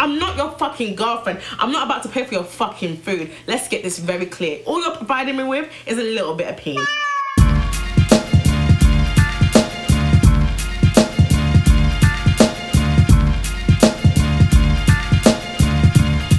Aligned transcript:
I'm 0.00 0.16
not 0.16 0.36
your 0.36 0.52
fucking 0.52 0.94
girlfriend. 0.94 1.40
I'm 1.58 1.72
not 1.72 1.86
about 1.86 2.04
to 2.04 2.08
pay 2.08 2.24
for 2.24 2.32
your 2.32 2.44
fucking 2.44 2.98
food. 2.98 3.32
Let's 3.48 3.66
get 3.66 3.82
this 3.82 3.98
very 3.98 4.26
clear. 4.26 4.62
All 4.64 4.80
you're 4.80 4.94
providing 4.94 5.36
me 5.36 5.42
with 5.42 5.68
is 5.88 5.98
a 5.98 6.02
little 6.02 6.36
bit 6.36 6.46
of 6.46 6.56
peen. 6.56 6.78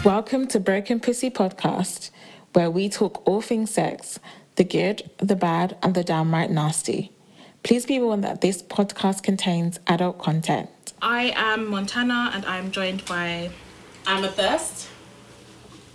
Welcome 0.05 0.47
to 0.47 0.59
Broken 0.61 1.01
Pussy 1.01 1.29
Podcast, 1.29 2.11
where 2.53 2.71
we 2.71 2.87
talk 2.87 3.21
all 3.27 3.41
things 3.41 3.71
sex 3.71 4.19
the 4.55 4.63
good, 4.63 5.09
the 5.17 5.35
bad, 5.35 5.75
and 5.83 5.95
the 5.95 6.03
downright 6.05 6.49
nasty. 6.49 7.11
Please 7.63 7.85
be 7.85 7.99
warned 7.99 8.23
that 8.23 8.39
this 8.39 8.63
podcast 8.63 9.21
contains 9.21 9.81
adult 9.85 10.17
content. 10.17 10.69
I 11.01 11.31
am 11.35 11.67
Montana 11.67 12.31
and 12.33 12.45
I'm 12.45 12.71
joined 12.71 13.05
by 13.05 13.51
Amethyst. 14.05 14.89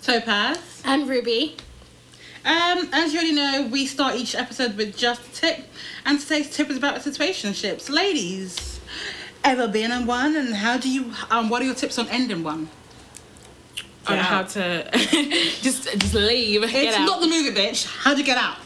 Topaz. 0.03 0.83
And 0.85 1.09
Ruby. 1.09 1.57
Um, 2.45 2.89
as 2.93 3.13
you 3.13 3.19
already 3.19 3.35
know, 3.35 3.69
we 3.71 3.87
start 3.87 4.17
each 4.17 4.35
episode 4.35 4.77
with 4.77 4.97
just 4.97 5.27
a 5.27 5.33
tip, 5.33 5.67
and 6.05 6.21
today's 6.21 6.55
tip 6.55 6.69
is 6.69 6.77
about 6.77 6.97
situationships. 7.01 7.89
Ladies, 7.89 8.81
ever 9.43 9.67
been 9.67 9.91
in 9.91 10.05
one, 10.05 10.37
and 10.37 10.55
how 10.55 10.77
do 10.77 10.91
you? 10.91 11.13
Um, 11.31 11.49
what 11.49 11.63
are 11.63 11.65
your 11.65 11.75
tips 11.75 11.99
on 11.99 12.07
ending 12.11 12.45
one? 12.45 12.69
on 14.07 14.17
Get 14.17 14.25
how 14.27 14.43
to 14.43 14.91
just 15.63 15.91
just 15.99 16.13
leave. 16.13 16.63
It's 16.65 16.73
get 16.73 16.95
out. 16.95 17.07
not 17.07 17.21
the 17.23 17.29
movie, 17.29 17.51
bitch. 17.51 17.87
How'd 17.87 18.19
you 18.19 18.25
get 18.25 18.37
out? 18.37 18.59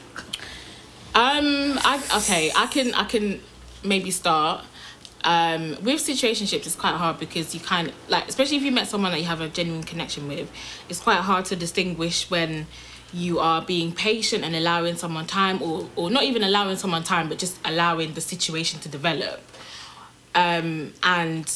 Um, 1.15 1.79
I 1.85 2.03
okay, 2.17 2.51
I 2.57 2.67
can 2.67 2.95
I 2.95 3.05
can 3.05 3.41
maybe 3.85 4.11
start. 4.11 4.65
Um, 5.25 5.71
with 5.83 6.01
situationships, 6.01 6.67
it's 6.67 6.77
quite 6.77 6.95
hard 6.95 7.19
because 7.19 7.55
you 7.55 7.61
kind 7.61 7.89
of 7.89 7.95
like, 8.09 8.29
especially 8.29 8.57
if 8.57 8.63
you 8.63 8.73
met 8.73 8.87
someone 8.87 9.13
that 9.13 9.19
you 9.19 9.27
have 9.27 9.41
a 9.41 9.49
genuine 9.49 9.83
connection 9.83 10.29
with, 10.29 10.51
it's 10.89 11.01
quite 11.01 11.21
hard 11.21 11.45
to 11.47 11.57
distinguish 11.57 12.31
when 12.31 12.67
you 13.13 13.39
are 13.39 13.63
being 13.63 13.93
patient 13.93 14.45
and 14.45 14.55
allowing 14.55 14.95
someone 14.97 15.27
time, 15.27 15.61
or 15.63 15.89
or 15.97 16.11
not 16.11 16.23
even 16.23 16.45
allowing 16.45 16.77
someone 16.77 17.03
time, 17.03 17.29
but 17.29 17.39
just 17.39 17.59
allowing 17.65 18.15
the 18.15 18.21
situation 18.21 18.81
to 18.81 18.89
develop. 18.89 19.41
Um, 20.35 20.93
and 21.03 21.51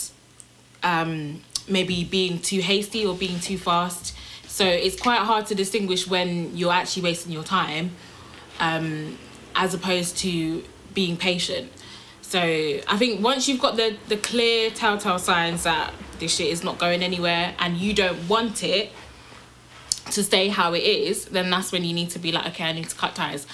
um, 0.83 1.43
maybe 1.69 2.05
being 2.05 2.39
too 2.41 2.61
hasty 2.61 3.07
or 3.07 3.15
being 3.15 3.39
too 3.41 3.59
fast. 3.59 4.17
So 4.47 4.67
it's 4.67 5.01
quite 5.01 5.21
hard 5.21 5.47
to 5.47 5.55
distinguish 5.55 6.07
when 6.07 6.57
you're 6.57 6.73
actually 6.73 7.05
wasting 7.05 7.33
your 7.33 7.45
time 7.45 7.93
um, 8.61 9.19
as 9.55 9.75
opposed 9.75 10.19
to 10.19 10.65
being 10.95 11.17
patient. 11.17 11.71
So 12.33 12.41
I 12.41 12.97
think 12.97 13.23
once 13.23 13.47
you've 13.47 13.61
got 13.61 13.77
the, 13.77 13.95
the 14.09 14.17
clear 14.17 14.71
telltale 14.71 15.19
signs 15.19 15.65
that 15.65 15.93
this 16.19 16.35
shit 16.35 16.47
is 16.47 16.65
not 16.65 16.79
going 16.79 17.03
anywhere 17.03 17.55
and 17.59 17.77
you 17.77 17.93
don't 17.93 18.27
want 18.27 18.65
it 18.65 18.91
to 20.13 20.23
stay 20.25 20.49
how 20.49 20.73
it 20.73 20.83
is, 20.83 21.27
then 21.27 21.51
that's 21.51 21.73
when 21.73 21.85
you 21.85 21.93
need 21.93 22.09
to 22.09 22.19
be 22.19 22.33
like, 22.33 22.47
okay, 22.47 22.65
I 22.65 22.73
need 22.73 22.89
to 22.89 22.97
cut 22.97 23.15
ties. 23.15 23.47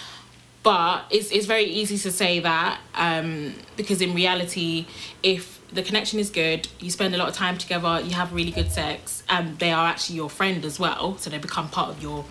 But 0.63 1.07
it's 1.11 1.33
it's 1.33 1.47
very 1.47 1.65
easy 1.65 1.99
to 1.99 2.13
say 2.13 2.39
that 2.39 2.79
um, 2.95 3.55
because 3.77 4.01
in 4.01 4.15
reality, 4.15 4.87
if 5.25 5.61
the 5.73 5.83
connection 5.83 6.21
is 6.21 6.31
good, 6.31 6.69
you 6.79 6.93
spend 6.93 7.13
a 7.17 7.19
lot 7.19 7.29
of 7.29 7.35
time 7.35 7.59
together, 7.59 8.01
you 8.01 8.15
have 8.15 8.33
really 8.33 8.53
good 8.53 8.71
sex, 8.71 9.25
and 9.29 9.59
they 9.59 9.73
are 9.73 9.89
actually 9.89 10.15
your 10.15 10.31
friend 10.31 10.65
as 10.65 10.79
well, 10.79 11.19
so 11.19 11.31
they 11.31 11.39
become 11.39 11.69
part 11.69 11.89
of 11.89 12.01
your 12.01 12.25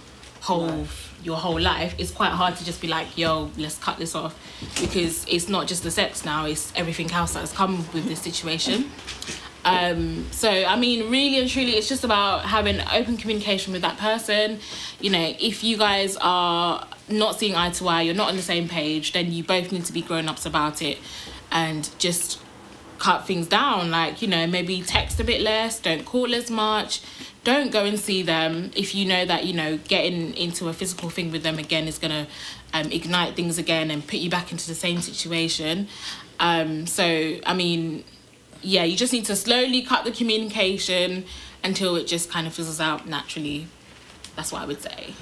whole 0.48 0.88
your 1.23 1.38
whole 1.38 1.59
life. 1.59 1.94
It's 1.98 2.12
quite 2.12 2.31
hard 2.31 2.56
to 2.58 2.64
just 2.66 2.80
be 2.81 2.88
like, 2.88 3.17
yo, 3.17 3.52
let's 3.58 3.78
cut 3.78 3.98
this 3.98 4.16
off, 4.16 4.34
because 4.80 5.26
it's 5.28 5.50
not 5.50 5.67
just 5.67 5.84
the 5.84 5.92
sex 5.92 6.23
now; 6.23 6.45
it's 6.45 6.72
everything 6.76 7.12
else 7.12 7.34
that 7.34 7.42
has 7.42 7.52
come 7.52 7.78
with 7.94 8.06
this 8.08 8.22
situation. 8.22 8.90
Um, 9.66 10.25
so 10.31 10.50
I 10.50 10.78
mean, 10.78 11.12
really 11.12 11.40
and 11.40 11.50
truly, 11.50 11.72
it's 11.72 11.90
just 11.90 12.06
about 12.06 12.45
having 12.45 12.80
open 12.94 13.18
communication 13.18 13.73
with 13.73 13.81
that 13.81 13.98
person. 13.98 14.59
You 15.02 15.09
know, 15.09 15.36
if 15.40 15.64
you 15.64 15.78
guys 15.78 16.18
are 16.22 16.88
not 17.09 17.38
seeing 17.38 17.56
eye 17.56 17.72
to 17.72 17.88
eye, 17.88 18.03
you're 18.03 18.16
not 18.16 18.30
on 18.30 18.38
the 18.38 18.42
same 18.42 18.70
page, 18.70 19.12
then 19.12 19.31
you 19.31 19.44
both 19.44 19.72
need 19.72 19.86
to 19.86 19.94
be 19.94 20.02
grown 20.02 20.30
ups 20.30 20.46
about 20.46 20.81
it, 20.81 20.97
and 21.52 21.90
just 21.97 22.40
cut 23.00 23.28
things 23.28 23.47
down. 23.47 23.91
Like 23.91 24.22
you 24.22 24.30
know, 24.30 24.47
maybe 24.47 24.81
text 24.81 25.19
a 25.19 25.25
bit 25.25 25.41
less, 25.41 25.80
don't 25.80 26.06
call 26.06 26.34
as 26.34 26.50
much, 26.50 27.02
don't 27.47 27.72
go 27.72 27.85
and 27.85 27.97
see 27.97 28.24
them 28.24 28.72
if 28.75 28.94
you 28.94 29.06
know 29.06 29.25
that 29.25 29.46
you 29.46 29.53
know 29.53 29.78
getting 29.88 30.34
into 30.34 30.68
a 30.68 30.74
physical 30.74 31.09
thing 31.09 31.31
with 31.31 31.44
them 31.44 31.58
again 31.58 31.88
is 31.88 31.97
gonna 31.97 32.28
um, 32.74 32.91
ignite 32.91 33.38
things 33.38 33.58
again 33.58 33.90
and 33.90 34.06
put 34.06 34.19
you 34.19 34.30
back 34.30 34.52
into 34.52 34.68
the 34.68 34.75
same 34.75 35.00
situation. 35.00 35.88
Um, 36.41 36.86
so 36.86 37.06
I 37.46 37.53
mean 37.53 38.03
yeah, 38.62 38.84
you 38.84 38.97
just 38.97 39.13
need 39.13 39.24
to 39.25 39.36
slowly 39.38 39.81
cut 39.81 40.03
the 40.03 40.12
communication 40.12 41.24
until 41.63 41.96
it 41.96 42.06
just 42.06 42.30
kind 42.30 42.47
of 42.47 42.53
fizzles 42.53 42.81
out 42.81 43.07
naturally. 43.07 43.68
That's 44.36 44.52
what 44.52 44.62
I 44.62 44.66
would 44.66 44.81
say. 44.81 45.13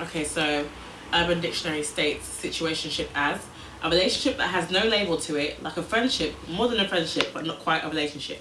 Okay, 0.00 0.24
so 0.24 0.66
Urban 1.12 1.42
Dictionary 1.42 1.82
states 1.82 2.26
situationship 2.42 3.08
as 3.14 3.44
a 3.82 3.90
relationship 3.90 4.38
that 4.38 4.48
has 4.48 4.70
no 4.70 4.82
label 4.86 5.18
to 5.18 5.36
it, 5.36 5.62
like 5.62 5.76
a 5.76 5.82
friendship, 5.82 6.34
more 6.48 6.68
than 6.68 6.80
a 6.80 6.88
friendship, 6.88 7.32
but 7.34 7.44
not 7.44 7.58
quite 7.58 7.84
a 7.84 7.88
relationship. 7.90 8.40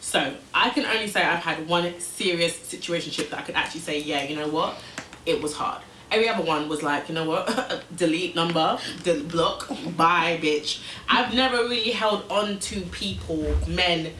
So 0.00 0.34
I 0.54 0.70
can 0.70 0.84
only 0.86 1.08
say 1.08 1.22
I've 1.22 1.40
had 1.42 1.68
one 1.68 1.98
serious 2.00 2.56
situationship 2.56 3.30
that 3.30 3.40
I 3.40 3.42
could 3.42 3.54
actually 3.56 3.80
say, 3.80 4.00
yeah, 4.00 4.22
you 4.24 4.36
know 4.36 4.48
what, 4.48 4.78
it 5.26 5.42
was 5.42 5.54
hard. 5.54 5.82
Every 6.10 6.28
other 6.28 6.42
one 6.42 6.68
was 6.70 6.82
like, 6.82 7.08
you 7.10 7.14
know 7.14 7.26
what, 7.28 7.84
delete 7.96 8.34
number, 8.34 8.78
del- 9.02 9.24
block, 9.24 9.68
bye, 9.96 10.38
bitch. 10.42 10.80
I've 11.08 11.34
never 11.34 11.56
really 11.64 11.90
held 11.90 12.24
on 12.30 12.58
to 12.60 12.80
people, 12.82 13.54
men, 13.66 14.12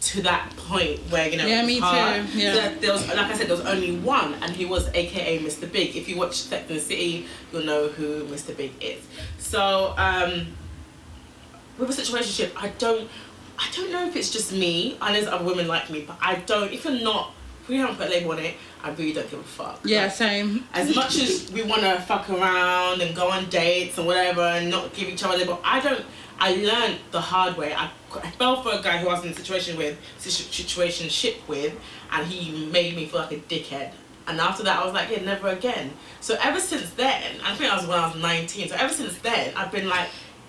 to 0.00 0.22
that 0.22 0.50
point 0.56 0.98
where 1.10 1.28
you 1.28 1.36
know 1.36 1.46
Yeah, 1.46 1.58
it 1.58 1.62
was 1.62 1.66
me 1.68 1.74
too, 1.78 2.38
yeah. 2.38 2.52
There- 2.54 2.74
there 2.80 2.92
was 2.92 3.06
like 3.08 3.18
I 3.18 3.34
said, 3.36 3.48
there 3.48 3.56
was 3.56 3.66
only 3.66 3.96
one, 3.98 4.34
and 4.42 4.50
he 4.56 4.64
was 4.64 4.88
AKA 4.94 5.40
Mr. 5.40 5.70
Big. 5.70 5.94
If 5.94 6.08
you 6.08 6.16
watch 6.16 6.34
Sex 6.40 6.68
and 6.68 6.78
the 6.78 6.82
City, 6.82 7.26
you'll 7.52 7.64
know 7.64 7.88
who 7.88 8.24
Mr. 8.24 8.56
Big 8.56 8.72
is. 8.80 9.04
So 9.38 9.94
um, 9.98 10.46
with 11.78 11.90
a 11.90 11.92
situationship, 12.02 12.50
I 12.56 12.68
don't, 12.78 13.08
I 13.62 13.70
don't 13.74 13.92
know 13.92 14.06
if 14.08 14.16
it's 14.16 14.30
just 14.30 14.52
me. 14.52 14.96
I 15.00 15.12
know 15.12 15.20
there's 15.20 15.32
other 15.32 15.44
women 15.44 15.68
like 15.68 15.88
me, 15.90 16.02
but 16.06 16.16
I 16.20 16.36
don't. 16.36 16.72
If 16.72 16.84
you're 16.84 17.00
not, 17.00 17.32
if 17.62 17.68
we 17.68 17.76
haven't 17.76 17.96
put 17.96 18.08
a 18.08 18.10
label 18.10 18.32
on 18.32 18.38
it, 18.40 18.54
I 18.82 18.90
really 18.90 19.12
don't 19.12 19.30
give 19.30 19.38
a 19.40 19.42
fuck. 19.44 19.80
Yeah, 19.84 20.02
Like, 20.04 20.12
same. 20.12 20.64
as 20.74 20.94
much 20.96 21.16
as 21.18 21.50
we 21.52 21.62
want 21.62 21.82
to 21.82 22.00
fuck 22.00 22.28
around 22.28 23.00
and 23.00 23.14
go 23.14 23.30
on 23.30 23.48
dates 23.48 23.96
and 23.98 24.06
whatever 24.06 24.40
and 24.42 24.68
not 24.70 24.92
give 24.92 25.08
each 25.08 25.22
other 25.22 25.34
a 25.34 25.38
label, 25.38 25.60
I 25.64 25.80
don't. 25.80 26.04
I 26.40 26.56
learned 26.56 26.98
the 27.12 27.20
hard 27.20 27.56
way. 27.56 27.72
I, 27.72 27.88
I 28.20 28.30
fell 28.32 28.62
for 28.64 28.72
a 28.72 28.82
guy 28.82 28.98
who 28.98 29.08
I 29.08 29.14
was 29.14 29.24
in 29.24 29.30
a 29.30 29.34
situation 29.34 29.76
with, 29.78 29.96
situation 30.18 31.08
ship 31.08 31.36
with, 31.46 31.72
and 32.10 32.26
he 32.26 32.66
made 32.66 32.96
me 32.96 33.06
feel 33.06 33.20
like 33.20 33.30
a 33.32 33.36
dickhead. 33.36 33.92
And 34.26 34.40
after 34.40 34.64
that, 34.64 34.80
I 34.80 34.84
was 34.84 34.92
like, 34.92 35.08
yeah, 35.10 35.22
never 35.22 35.48
again. 35.48 35.92
So 36.20 36.36
ever 36.42 36.58
since 36.58 36.90
then, 36.90 37.40
I 37.44 37.54
think 37.54 37.72
I 37.72 37.76
was 37.76 37.86
when 37.86 37.98
I 37.98 38.06
was 38.08 38.16
19. 38.20 38.68
So 38.70 38.74
ever 38.76 38.92
since 38.92 39.18
then, 39.18 39.54
I've 39.56 39.70
been 39.70 39.88
like, 39.88 40.08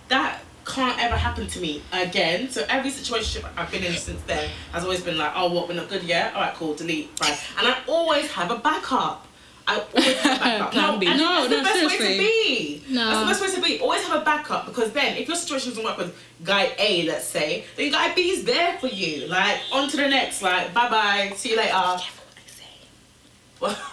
that 0.10 0.42
can't 0.66 1.02
ever 1.02 1.16
happen 1.16 1.48
to 1.48 1.60
me 1.60 1.82
again. 1.92 2.50
So 2.50 2.66
every 2.70 2.90
situation 2.90 3.44
I've 3.58 3.72
been 3.72 3.84
in 3.84 3.94
since 3.94 4.22
then 4.24 4.50
has 4.72 4.84
always 4.84 5.02
been 5.02 5.18
like, 5.18 5.32
oh, 5.36 5.52
what, 5.54 5.68
we're 5.68 5.76
not 5.76 5.90
good 5.90 6.04
yet? 6.04 6.34
All 6.34 6.42
right, 6.42 6.54
cool, 6.56 6.74
delete, 6.74 7.18
bye. 7.20 7.38
And 7.58 7.68
I 7.68 7.78
always 7.88 8.32
have 8.32 8.52
a 8.52 8.58
backup. 8.58 9.28
I 9.66 9.80
always 9.96 10.18
have 10.18 10.38
a 10.38 10.44
backup. 10.44 10.72
Plan 10.72 11.00
B. 11.00 11.06
No, 11.06 11.18
that's 11.18 11.50
the 11.50 11.58
no, 11.58 11.64
best 11.64 11.86
way 11.86 11.98
to 11.98 12.20
be. 12.20 12.84
No. 12.90 13.06
That's 13.06 13.20
the 13.40 13.48
best 13.48 13.56
way 13.56 13.62
to 13.62 13.78
be. 13.78 13.80
Always 13.82 14.04
have 14.04 14.22
a 14.22 14.26
backup 14.26 14.66
because 14.66 14.92
then 14.92 15.18
if 15.18 15.28
your 15.28 15.38
situation 15.38 15.70
doesn't 15.70 15.84
work 15.84 15.98
with 15.98 16.16
guy 16.44 16.72
A, 16.78 17.04
let's 17.04 17.28
say, 17.28 17.66
then 17.78 17.92
guy 17.92 18.14
B 18.14 18.30
is 18.30 18.44
there 18.44 18.78
for 18.80 18.88
you. 18.88 19.28
Like, 19.28 19.60
on 19.72 19.90
to 19.90 19.98
the 19.98 20.08
next. 20.08 20.42
Like, 20.42 20.74
bye 20.74 20.90
bye, 20.90 21.32
see 21.36 21.52
you 21.52 21.58
later. 21.58 21.98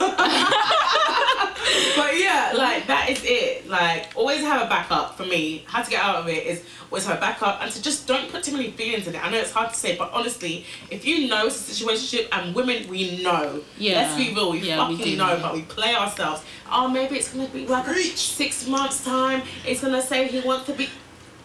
but 1.96 2.18
yeah, 2.18 2.52
like 2.56 2.86
that 2.86 3.06
is 3.10 3.20
it. 3.24 3.68
Like 3.68 4.10
always 4.16 4.40
have 4.40 4.62
a 4.62 4.68
backup 4.68 5.16
for 5.16 5.24
me. 5.24 5.64
How 5.66 5.82
to 5.82 5.90
get 5.90 6.02
out 6.02 6.16
of 6.16 6.28
it 6.28 6.46
is 6.46 6.64
always 6.90 7.06
have 7.06 7.18
a 7.18 7.20
backup 7.20 7.62
and 7.62 7.70
to 7.70 7.80
just 7.82 8.06
don't 8.06 8.30
put 8.30 8.42
too 8.42 8.52
many 8.52 8.70
feelings 8.72 9.06
in 9.06 9.14
it. 9.14 9.24
I 9.24 9.30
know 9.30 9.38
it's 9.38 9.52
hard 9.52 9.70
to 9.70 9.76
say, 9.78 9.96
but 9.96 10.10
honestly, 10.12 10.64
if 10.90 11.04
you 11.04 11.28
know 11.28 11.46
it's 11.46 11.68
a 11.68 11.72
situationship 11.84 12.28
and 12.32 12.54
women 12.54 12.88
we 12.88 13.22
know. 13.22 13.62
Yeah. 13.78 14.00
Let's 14.02 14.16
be 14.16 14.34
real, 14.34 14.50
we 14.52 14.58
Yeah, 14.60 14.88
we 14.88 14.96
fucking 14.96 15.12
do. 15.12 15.18
know, 15.18 15.38
but 15.40 15.54
we 15.54 15.62
play 15.62 15.94
ourselves. 15.94 16.42
Oh 16.70 16.88
maybe 16.88 17.16
it's 17.16 17.32
gonna 17.32 17.48
be 17.48 17.66
like 17.66 17.86
six 18.16 18.66
months 18.66 19.04
time, 19.04 19.42
it's 19.66 19.80
gonna 19.80 20.02
say 20.02 20.28
he 20.28 20.40
wants 20.40 20.66
to 20.66 20.72
be 20.72 20.88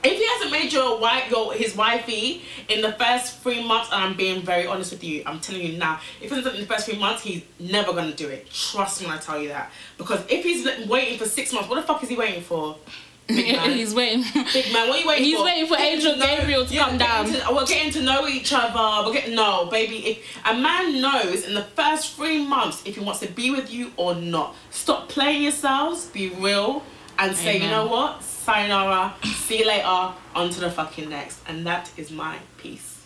if 0.06 0.18
he 0.18 0.28
hasn't 0.28 0.52
made 0.52 0.74
your 0.74 1.00
wife 1.00 1.30
your 1.30 1.54
his 1.54 1.76
wifey 1.76 2.44
in 2.70 2.82
the 2.82 2.94
first 2.94 3.40
three 3.40 3.66
months, 3.66 3.92
and 3.92 4.04
I'm 4.04 4.16
being 4.16 4.42
very 4.42 4.68
honest 4.68 4.92
with 4.92 5.04
you, 5.04 5.24
I'm 5.26 5.40
telling 5.40 5.62
you 5.62 5.78
now, 5.78 6.00
if 6.22 6.30
hasn't 6.30 6.56
in 6.56 6.62
the 6.62 6.68
first 6.68 6.86
three 6.88 7.00
months, 7.00 7.24
he's 7.24 7.44
never 7.60 7.94
gonna 7.94 8.14
do 8.14 8.28
it. 8.28 8.50
Trust 8.52 9.02
me 9.02 9.08
when 9.08 9.18
I 9.18 9.20
tell 9.20 9.42
you 9.42 9.50
that. 9.50 9.72
Because 9.98 10.22
if 10.30 10.44
he's 10.44 10.88
waiting 10.88 11.18
for 11.18 11.26
six 11.26 11.54
months, 11.54 11.70
what 11.70 11.76
the 11.76 11.82
fuck 11.82 12.04
is 12.04 12.10
he 12.10 12.16
waiting 12.16 12.42
for? 12.42 12.78
Big 13.28 13.56
man. 13.56 13.72
He's 13.72 13.96
waiting. 13.96 14.24
Big 14.54 14.72
man, 14.72 14.88
what 14.88 15.00
are 15.00 15.02
you 15.02 15.08
waiting 15.08 15.08
for? 15.08 15.24
He's 15.24 15.38
for? 15.38 15.44
waiting 15.46 15.68
for 15.68 15.78
Angel 15.80 16.16
Gabriel 16.16 16.66
to 16.66 16.78
come 16.78 16.98
down. 17.00 17.26
To, 17.26 17.44
we're 17.52 17.66
getting 17.66 17.92
to 17.94 18.04
know 18.04 18.28
each 18.28 18.54
other. 18.54 19.08
We're 19.08 19.14
getting 19.14 19.34
no, 19.34 19.66
baby. 19.66 19.96
If 20.06 20.38
a 20.46 20.54
man 20.54 21.02
knows 21.02 21.44
in 21.44 21.56
the 21.56 21.64
first 21.64 22.16
three 22.16 22.46
months 22.46 22.84
if 22.86 22.98
he 22.98 23.04
wants 23.04 23.22
to 23.22 23.28
be 23.28 23.50
with 23.50 23.74
you 23.74 23.92
or 23.98 24.14
not, 24.14 24.56
stop 24.70 25.10
playing 25.10 25.42
yourselves. 25.42 26.06
Be 26.06 26.30
real 26.30 26.84
and 27.18 27.36
say, 27.36 27.60
you 27.60 27.68
know 27.68 27.88
what? 27.88 28.22
Sayonara. 28.46 29.14
See 29.24 29.60
you 29.60 29.66
later. 29.68 30.14
On 30.36 30.50
to 30.52 30.60
the 30.60 30.70
fucking 30.70 31.10
next. 31.10 31.40
And 31.48 31.66
that 31.66 31.90
is 31.98 32.12
my 32.12 32.38
piece. 32.58 33.02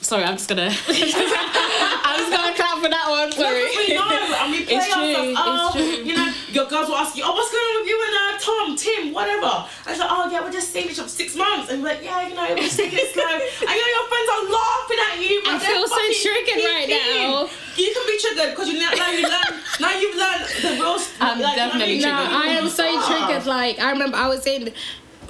sorry, 0.00 0.22
I'm 0.22 0.36
just 0.36 0.48
gonna. 0.48 0.70
I'm 0.70 2.18
just 2.20 2.30
gonna 2.30 2.54
clap 2.54 2.78
for 2.82 2.88
that 2.88 3.06
one. 3.10 3.32
Sorry. 3.32 3.64
we 3.74 3.94
know, 3.94 4.06
and 4.06 4.52
we 4.52 4.64
play 4.64 4.76
It's 4.76 4.86
true, 4.86 5.02
ourselves. 5.02 5.28
it's 5.30 5.40
Oh, 5.42 5.70
true. 5.74 6.04
you 6.06 6.14
know, 6.14 6.32
your 6.52 6.66
girls 6.66 6.88
will 6.88 6.96
ask 6.96 7.16
you, 7.16 7.24
oh, 7.26 7.32
what's 7.34 7.50
going 7.50 7.66
on 7.74 7.74
with 7.82 7.88
you 7.90 7.98
and 8.06 8.14
uh, 8.22 8.38
Tom, 8.38 8.66
Tim, 8.78 9.12
whatever. 9.12 9.50
I 9.66 9.90
was 9.90 9.98
like, 9.98 10.10
oh 10.12 10.30
yeah, 10.30 10.40
we're 10.46 10.52
just 10.54 10.70
seeing 10.72 10.88
each 10.90 10.98
other 11.00 11.08
six 11.10 11.34
months, 11.34 11.70
and 11.70 11.82
we're 11.82 11.90
like, 11.90 12.04
yeah, 12.04 12.22
you 12.28 12.34
know, 12.38 12.46
we're 12.48 12.62
just 12.70 12.78
taking 12.78 12.98
it 13.02 13.10
slow. 13.12 13.26
and 13.68 13.74
know, 13.74 13.88
your 13.98 14.06
friends 14.06 14.28
are 14.30 14.44
laughing 14.46 15.00
at 15.10 15.14
you. 15.18 15.34
But 15.42 15.54
I 15.54 15.66
feel 15.66 15.86
so 15.90 16.02
triggered 16.22 16.62
right 16.64 16.88
now. 16.88 17.50
You 17.78 17.92
can 17.94 18.06
be 18.06 18.18
triggered 18.20 18.50
because 18.54 18.68
you 18.68 18.78
now, 18.80 18.90
now 18.90 19.10
you 19.10 19.22
learn. 19.22 19.60
now 19.80 19.92
you've 19.98 20.16
learned 20.16 20.44
the 20.62 20.70
real. 20.82 20.98
I'm 21.20 21.40
like, 21.40 21.56
definitely 21.56 21.94
you 21.94 22.02
No, 22.02 22.08
triggered. 22.16 22.32
mean? 22.32 22.42
I 22.42 22.46
am 22.60 22.68
so 22.68 22.84
Ah. 22.86 23.26
triggered. 23.26 23.46
Like 23.46 23.78
I 23.78 23.90
remember 23.92 24.16
I 24.16 24.28
was 24.28 24.46
in 24.46 24.72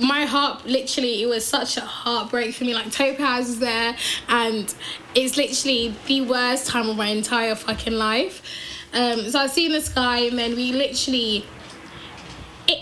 my 0.00 0.24
heart 0.26 0.64
literally 0.64 1.22
it 1.22 1.26
was 1.26 1.44
such 1.44 1.76
a 1.76 1.80
heartbreak 1.80 2.54
for 2.54 2.62
me 2.62 2.72
like 2.72 2.88
topaz 2.92 3.46
was 3.48 3.58
there 3.58 3.96
and 4.28 4.72
it's 5.16 5.36
literally 5.36 5.92
the 6.06 6.20
worst 6.20 6.68
time 6.68 6.88
of 6.88 6.96
my 6.96 7.08
entire 7.08 7.56
fucking 7.56 7.94
life 7.94 8.40
um 8.94 9.28
so 9.28 9.40
i 9.40 9.48
seen 9.48 9.72
this 9.72 9.88
guy 9.88 10.18
and 10.18 10.38
then 10.38 10.54
we 10.54 10.70
literally 10.70 11.44
it 12.68 12.78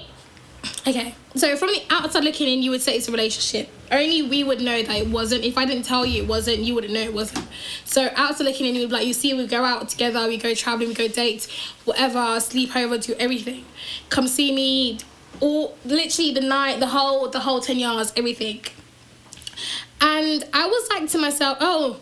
okay 0.86 1.14
so 1.36 1.56
from 1.56 1.68
the 1.70 1.82
outside 1.88 2.22
looking 2.22 2.48
in 2.48 2.62
you 2.62 2.70
would 2.70 2.82
say 2.82 2.94
it's 2.94 3.08
a 3.08 3.10
relationship 3.10 3.70
only 3.90 4.22
we 4.22 4.44
would 4.44 4.60
know 4.60 4.82
that 4.82 4.96
it 4.96 5.08
wasn't. 5.08 5.44
If 5.44 5.56
i 5.58 5.64
didn't 5.64 5.84
tell 5.84 6.04
you 6.04 6.22
it 6.22 6.28
wasn't 6.28 6.58
you 6.58 6.74
wouldn't 6.74 6.92
know 6.92 7.00
it 7.00 7.14
wasn't. 7.14 7.46
So 7.84 8.10
outside 8.14 8.44
looking 8.44 8.66
in 8.66 8.74
you'd 8.74 8.88
be 8.88 8.94
like 8.94 9.06
you 9.06 9.12
see 9.12 9.34
we 9.34 9.46
go 9.46 9.64
out 9.64 9.88
together 9.88 10.26
we 10.26 10.36
go 10.36 10.54
traveling 10.54 10.88
we 10.88 10.94
go 10.94 11.08
date 11.08 11.48
whatever 11.84 12.38
sleep 12.40 12.74
over 12.76 12.98
do 12.98 13.14
everything. 13.18 13.64
Come 14.10 14.26
see 14.28 14.52
me 14.54 14.98
all 15.40 15.76
literally 15.84 16.32
the 16.32 16.40
night 16.40 16.80
the 16.80 16.88
whole 16.88 17.28
the 17.28 17.40
whole 17.40 17.60
10 17.60 17.78
yards 17.78 18.12
everything. 18.16 18.60
And 20.00 20.44
i 20.52 20.66
was 20.66 20.88
like 20.90 21.08
to 21.10 21.18
myself 21.18 21.58
oh 21.60 22.00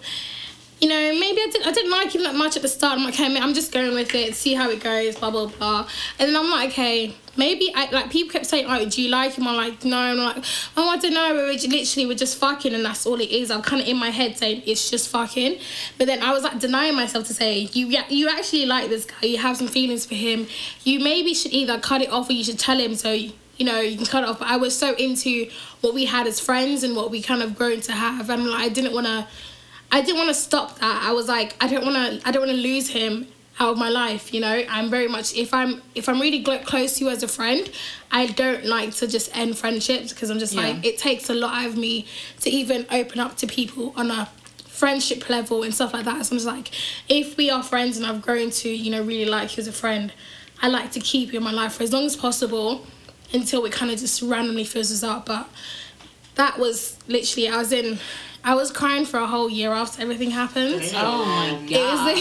you 0.81 0.88
know, 0.88 1.19
maybe 1.19 1.41
I 1.41 1.49
didn't 1.50 1.67
I 1.67 1.73
didn't 1.73 1.91
like 1.91 2.15
him 2.15 2.23
that 2.25 2.35
much 2.35 2.56
at 2.56 2.62
the 2.62 2.69
start. 2.69 2.99
I'm 2.99 3.05
like, 3.05 3.15
okay, 3.15 3.38
I'm 3.38 3.55
just 3.55 3.73
going 3.73 3.94
with 3.94 4.15
it, 4.15 4.35
see 4.35 4.55
how 4.55 4.71
it 4.71 4.82
goes, 4.82 5.17
blah 5.17 5.31
blah 5.31 5.47
blah. 5.47 5.88
And 6.19 6.29
then 6.29 6.37
I'm 6.37 6.50
like, 6.50 6.71
okay, 6.71 7.15
maybe 7.37 7.73
I 7.75 7.91
like 7.91 8.11
people 8.11 8.32
kept 8.32 8.47
saying, 8.47 8.67
oh, 8.69 8.88
do 8.88 9.03
you 9.03 9.09
like 9.09 9.35
him? 9.35 9.47
I'm 9.47 9.56
like, 9.56 9.85
no. 9.85 9.97
I'm 9.97 10.17
like, 10.19 10.44
oh, 10.76 10.88
I 10.88 10.97
don't 10.97 11.15
know. 11.15 11.32
We 11.32 11.41
were 11.41 11.53
literally 11.53 12.06
we're 12.06 12.15
just 12.15 12.38
fucking, 12.38 12.75
and 12.75 12.85
that's 12.85 13.06
all 13.06 13.21
it 13.21 13.31
is. 13.31 13.50
I'm 13.50 13.62
kind 13.62 13.81
of 13.81 13.88
in 13.88 13.97
my 13.97 14.11
head 14.11 14.37
saying 14.37 14.62
it's 14.67 14.91
just 14.91 15.09
fucking, 15.09 15.59
but 15.99 16.06
then 16.06 16.23
I 16.23 16.32
was 16.32 16.43
like 16.43 16.59
denying 16.59 16.97
myself 16.97 17.27
to 17.29 17.35
say, 17.35 17.69
you 17.73 17.87
yeah, 17.88 18.05
you 18.09 18.29
actually 18.29 18.67
like 18.67 18.88
this 18.88 19.05
guy. 19.05 19.27
You 19.27 19.38
have 19.38 19.56
some 19.56 19.69
feelings 19.69 20.06
for 20.06 20.15
him. 20.15 20.47
You 20.82 21.00
maybe 21.00 21.35
should 21.35 21.53
either 21.53 21.79
cut 21.79 22.03
it 22.03 22.11
off 22.11 22.29
or 22.29 22.32
you 22.32 22.44
should 22.44 22.59
tell 22.59 22.79
him 22.79 22.94
so. 22.94 23.12
You 23.56 23.65
know, 23.65 23.81
you 23.81 23.97
can 23.97 24.06
cut 24.06 24.25
it 24.25 24.29
off. 24.29 24.41
But 24.41 24.49
I 24.49 24.56
was 24.56 24.77
so 24.77 24.94
into 24.97 25.49
what 25.81 25.94
we 25.94 26.06
had 26.06 26.27
as 26.27 26.41
friends 26.41 26.82
and 26.82 26.97
what 26.97 27.12
we 27.12 27.23
kind 27.23 27.41
of 27.41 27.55
grown 27.55 27.81
to 27.82 27.93
have, 27.93 28.29
and 28.29 28.47
like 28.47 28.61
I 28.61 28.69
didn't 28.69 28.93
want 28.93 29.06
to. 29.06 29.27
I 29.94 30.00
didn't 30.00 30.17
want 30.19 30.29
to 30.31 30.35
stop 30.35 30.81
that. 30.81 31.02
I 31.05 31.12
was 31.12 31.29
like, 31.29 31.55
I 31.61 31.69
don't 31.69 31.85
want 31.85 31.94
to. 32.20 32.29
I 32.29 32.32
don't 32.32 32.43
want 32.43 32.50
to 32.50 32.62
lose 32.62 32.88
him 32.88 33.29
out 33.61 33.70
of 33.70 33.79
my 33.79 33.88
life. 33.88 34.35
You 34.35 34.41
know, 34.41 34.64
I'm 34.69 34.91
very 34.91 35.06
much. 35.06 35.35
If 35.37 35.55
I'm 35.55 35.82
if 35.94 36.08
I'm 36.08 36.20
really 36.20 36.43
close 36.43 36.99
to 36.99 37.05
you 37.05 37.11
as 37.11 37.23
a 37.23 37.29
friend, 37.29 37.70
I 38.11 38.26
don't 38.26 38.64
like 38.64 38.93
to 38.96 39.06
just 39.06 39.35
end 39.37 39.56
friendships 39.56 40.12
because 40.12 40.31
I'm 40.31 40.41
just 40.41 40.52
Yeah. 40.55 40.62
like 40.62 40.85
it 40.85 40.99
takes 40.99 41.31
a 41.31 41.35
lot 41.35 41.55
out 41.55 41.67
of 41.69 41.76
me 41.76 42.06
to 42.41 42.50
even 42.50 42.87
open 42.91 43.20
up 43.20 43.37
to 43.37 43.46
people 43.46 43.93
on 43.96 44.11
a 44.11 44.29
friendship 44.67 45.31
level 45.31 45.62
and 45.62 45.73
stuff 45.73 45.94
like 45.94 46.05
that. 46.06 46.26
So 46.26 46.32
I'm 46.32 46.38
just 46.38 46.46
like, 46.46 46.70
if 47.08 47.37
we 47.37 47.49
are 47.49 47.62
friends 47.62 47.96
and 47.96 48.05
I've 48.05 48.20
grown 48.20 48.50
to 48.50 48.69
you 48.69 48.91
know 48.91 49.00
really 49.00 49.31
like 49.31 49.56
you 49.56 49.61
as 49.61 49.69
a 49.69 49.73
friend, 49.73 50.12
I 50.61 50.67
like 50.67 50.91
to 50.91 51.00
keep 51.00 51.32
you 51.32 51.38
in 51.38 51.44
my 51.44 51.52
life 51.52 51.75
for 51.75 51.85
as 51.85 51.93
long 51.93 52.05
as 52.05 52.17
possible 52.17 52.85
until 53.32 53.64
it 53.64 53.73
kind 53.73 53.93
of 53.93 53.99
just 54.00 54.20
randomly 54.23 54.64
fizzles 54.64 55.05
out. 55.05 55.25
But 55.25 55.49
that 56.37 56.59
was 56.59 56.97
literally 57.09 57.49
I 57.49 57.57
was 57.59 57.73
in 57.73 57.99
I 58.47 58.55
was 58.55 58.71
crying 58.71 59.07
for 59.07 59.19
a 59.19 59.27
whole 59.27 59.49
year 59.49 59.73
after 59.73 60.03
everything 60.03 60.31
happened. 60.31 60.83
Oh 60.95 61.25
my 61.25 61.59
It 61.67 61.71
god. 61.71 62.17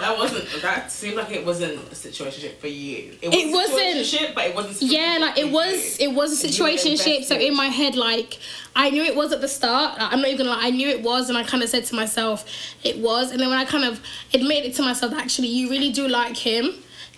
That 0.00 0.18
wasn't. 0.18 0.62
That 0.62 0.90
seemed 0.90 1.16
like 1.16 1.30
it 1.30 1.44
wasn't 1.46 1.74
a 1.74 1.94
situationship 1.94 2.56
for 2.56 2.66
you. 2.66 3.12
It, 3.22 3.32
It 3.32 3.52
was 3.52 3.70
a 3.70 3.74
wasn't. 3.74 4.34
but 4.34 4.44
it 4.46 4.54
wasn't. 4.56 4.90
yeah, 4.90 5.18
like 5.20 5.38
it 5.38 5.52
was 5.52 6.00
you. 6.00 6.08
it 6.08 6.14
was 6.16 6.42
a 6.42 6.48
situationship. 6.48 7.22
So 7.24 7.36
in 7.36 7.54
my 7.54 7.66
head, 7.66 7.94
like 7.94 8.38
I 8.74 8.90
knew 8.90 9.04
it 9.04 9.14
was 9.14 9.32
at 9.32 9.40
the 9.42 9.46
start. 9.48 9.98
Like, 10.00 10.12
I'm 10.12 10.20
not 10.20 10.28
even 10.30 10.46
gonna 10.46 10.58
lie, 10.58 10.66
I 10.66 10.70
knew 10.70 10.88
it 10.88 11.02
was, 11.02 11.28
and 11.28 11.36
I 11.38 11.44
kind 11.44 11.62
of 11.62 11.68
said 11.68 11.84
to 11.84 11.94
myself, 11.94 12.44
it 12.82 12.98
was. 12.98 13.30
And 13.30 13.38
then 13.40 13.50
when 13.50 13.58
I 13.58 13.64
kind 13.66 13.84
of 13.84 14.00
admitted 14.34 14.74
to 14.76 14.82
myself 14.82 15.12
actually 15.12 15.48
you 15.48 15.68
really 15.70 15.92
do 15.92 16.08
like 16.08 16.36
him, 16.38 16.72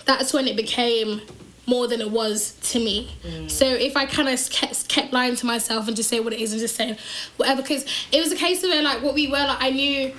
that's 0.05 0.35
when 0.35 0.47
it 0.49 0.57
became 0.57 1.23
more 1.67 1.89
than 1.89 2.01
it 2.01 2.11
was 2.11 2.53
to 2.73 2.79
me. 2.79 3.17
So 3.49 3.67
if 3.67 3.97
I 3.97 4.07
kind 4.07 4.29
of 4.29 4.51
kept, 4.51 4.89
kept 4.89 5.13
lying 5.13 5.37
to 5.37 5.47
myself 5.47 5.87
and 5.89 5.97
just 5.97 6.11
say 6.11 6.21
what 6.21 6.33
it 6.33 6.41
is 6.41 6.53
and 6.53 6.61
just 6.61 6.77
saying 6.77 6.97
whatever, 7.37 7.63
because 7.63 7.85
it 8.13 8.21
was 8.21 8.33
a 8.33 8.37
case 8.37 8.63
of 8.63 8.71
where 8.71 8.83
like 8.83 9.03
what 9.03 9.15
we 9.15 9.27
were 9.27 9.33
like, 9.33 9.63
I 9.63 9.71
knew 9.71 10.13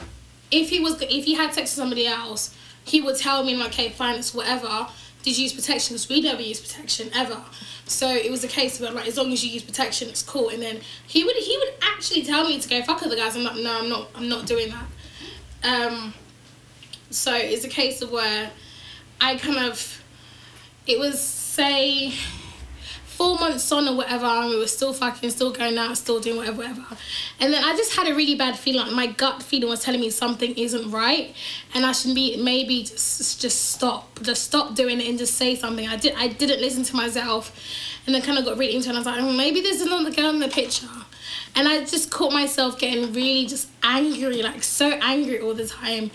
if 0.52 0.70
he 0.70 0.80
was 0.80 1.02
if 1.02 1.26
he 1.26 1.36
had 1.36 1.54
sex 1.54 1.72
with 1.72 1.82
somebody 1.82 2.08
else, 2.08 2.56
he 2.84 3.02
would 3.02 3.18
tell 3.18 3.44
me 3.44 3.56
like, 3.56 3.70
okay, 3.70 3.90
fine, 3.90 4.18
it's 4.18 4.34
whatever. 4.34 4.88
Did 5.24 5.38
you 5.38 5.44
use 5.44 5.54
protection? 5.54 5.96
Because 5.96 6.08
we 6.08 6.22
never 6.22 6.42
use 6.42 6.62
protection 6.62 7.10
ever. 7.16 7.42
So 7.86 8.08
it 8.08 8.30
was 8.30 8.44
a 8.44 8.48
case 8.48 8.76
of 8.76 8.82
where 8.82 8.92
like, 8.92 9.08
as 9.08 9.18
long 9.18 9.32
as 9.34 9.44
you 9.44 9.52
use 9.52 9.64
protection, 9.64 10.10
it's 10.10 10.22
cool. 10.22 10.50
And 10.50 10.62
then 10.62 10.82
he 11.08 11.24
would 11.24 11.36
he 11.36 11.58
would 11.58 11.74
actually 11.82 12.24
tell 12.24 12.48
me 12.48 12.60
to 12.60 12.70
go 12.70 12.82
fuck 12.84 13.04
other 13.04 13.16
guys. 13.16 13.36
I'm 13.36 13.44
like, 13.44 13.58
no, 13.58 13.80
I'm 13.80 13.90
not. 13.90 14.10
I'm 14.16 14.30
not 14.30 14.46
doing 14.46 14.72
that. 14.72 14.86
Um, 15.64 16.14
so 17.10 17.34
it's 17.34 17.66
a 17.66 17.70
case 17.70 18.02
of 18.02 18.12
where 18.12 18.52
I 19.20 19.38
kind 19.38 19.58
of 19.58 20.04
it 20.88 21.00
was 21.00 21.20
say 21.20 22.14
four 23.16 23.38
months 23.40 23.72
on 23.72 23.88
or 23.88 23.96
whatever 23.96 24.26
and 24.26 24.50
we 24.50 24.58
were 24.58 24.68
still 24.68 24.92
fucking 24.92 25.30
still 25.30 25.52
going 25.52 25.78
out 25.78 25.98
still 25.98 26.20
doing 26.20 26.36
whatever 26.36 26.58
whatever. 26.58 26.84
And 27.40 27.54
then 27.54 27.64
i 27.64 27.72
just 27.78 27.96
had 27.96 28.08
a 28.08 28.14
really 28.14 28.36
bad 28.36 28.60
feeling 28.60 28.82
like 28.82 28.94
my 28.94 29.08
gut 29.08 29.42
feeling 29.42 29.70
was 29.70 29.82
telling 29.82 30.02
me 30.02 30.10
something 30.10 30.54
isn't 30.58 30.92
right 30.92 31.34
and 31.74 31.86
i 31.86 31.94
should 31.94 32.14
be 32.14 32.36
maybe 32.36 32.84
just 32.84 33.42
just 33.42 33.70
stop 33.70 34.20
just 34.22 34.44
stop 34.44 34.76
doing 34.76 35.00
it 35.00 35.08
and 35.08 35.18
just 35.18 35.36
say 35.36 35.56
something. 35.56 35.88
I 35.88 35.96
did 35.96 36.14
i 36.18 36.28
didn't 36.28 36.60
listen 36.60 36.84
to 36.84 36.96
myself 36.96 37.58
and 38.06 38.14
then 38.14 38.22
kind 38.22 38.38
of 38.38 38.44
got 38.44 38.58
really 38.58 38.76
into 38.76 38.90
it 38.90 38.96
and 38.96 38.98
i 38.98 39.00
was 39.00 39.08
like 39.08 39.22
oh, 39.22 39.32
maybe 39.32 39.62
there's 39.62 39.82
another 39.82 40.12
girl 40.12 40.32
in 40.32 40.40
the 40.40 40.50
picture. 40.50 40.88
And 41.56 41.70
i 41.70 41.86
just 41.86 42.12
caught 42.12 42.34
myself 42.34 42.78
getting 42.78 43.14
really 43.14 43.46
just 43.46 43.70
angry 43.82 44.44
like 44.44 44.62
so 44.62 44.90
angry 44.90 45.40
all 45.40 45.54
the 45.54 45.68
time. 45.68 46.12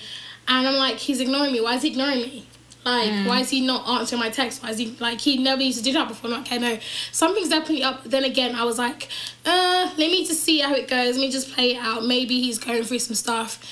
And 0.48 0.68
i'm 0.68 0.76
like 0.76 0.96
he's 0.96 1.20
ignoring 1.20 1.52
me. 1.52 1.62
Why 1.62 1.76
is 1.76 1.82
he 1.82 1.88
ignoring 1.88 2.20
me 2.20 2.46
like, 2.84 3.26
why 3.26 3.40
is 3.40 3.50
he 3.50 3.60
not 3.60 3.86
answering 3.88 4.20
my 4.20 4.30
text? 4.30 4.62
Why 4.62 4.70
is 4.70 4.78
he 4.78 4.96
like 5.00 5.20
he 5.20 5.36
never 5.36 5.60
used 5.60 5.78
to 5.78 5.84
do 5.84 5.92
that 5.92 6.08
before? 6.08 6.30
I'm 6.30 6.38
like, 6.38 6.46
okay, 6.46 6.58
no, 6.58 6.78
something's 7.12 7.50
definitely 7.50 7.82
up. 7.82 8.04
Then 8.04 8.24
again, 8.24 8.54
I 8.54 8.64
was 8.64 8.78
like, 8.78 9.08
uh, 9.44 9.90
let 9.98 10.10
me 10.10 10.24
just 10.26 10.42
see 10.42 10.60
how 10.60 10.74
it 10.74 10.88
goes. 10.88 11.16
Let 11.16 11.20
me 11.20 11.30
just 11.30 11.52
play 11.52 11.74
it 11.74 11.78
out. 11.78 12.04
Maybe 12.06 12.40
he's 12.40 12.58
going 12.58 12.82
through 12.84 13.00
some 13.00 13.14
stuff. 13.14 13.62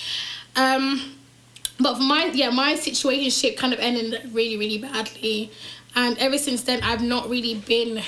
Um, 0.57 1.17
but 1.81 1.97
for 1.97 2.03
my 2.03 2.27
yeah, 2.35 2.51
my 2.51 2.75
situation 2.75 3.31
ship 3.31 3.57
kind 3.57 3.73
of 3.73 3.79
ended 3.79 4.31
really 4.33 4.59
really 4.59 4.79
badly, 4.79 5.53
and 5.95 6.19
ever 6.19 6.37
since 6.37 6.63
then, 6.65 6.83
I've 6.83 7.03
not 7.03 7.31
really 7.31 7.55
been 7.55 8.03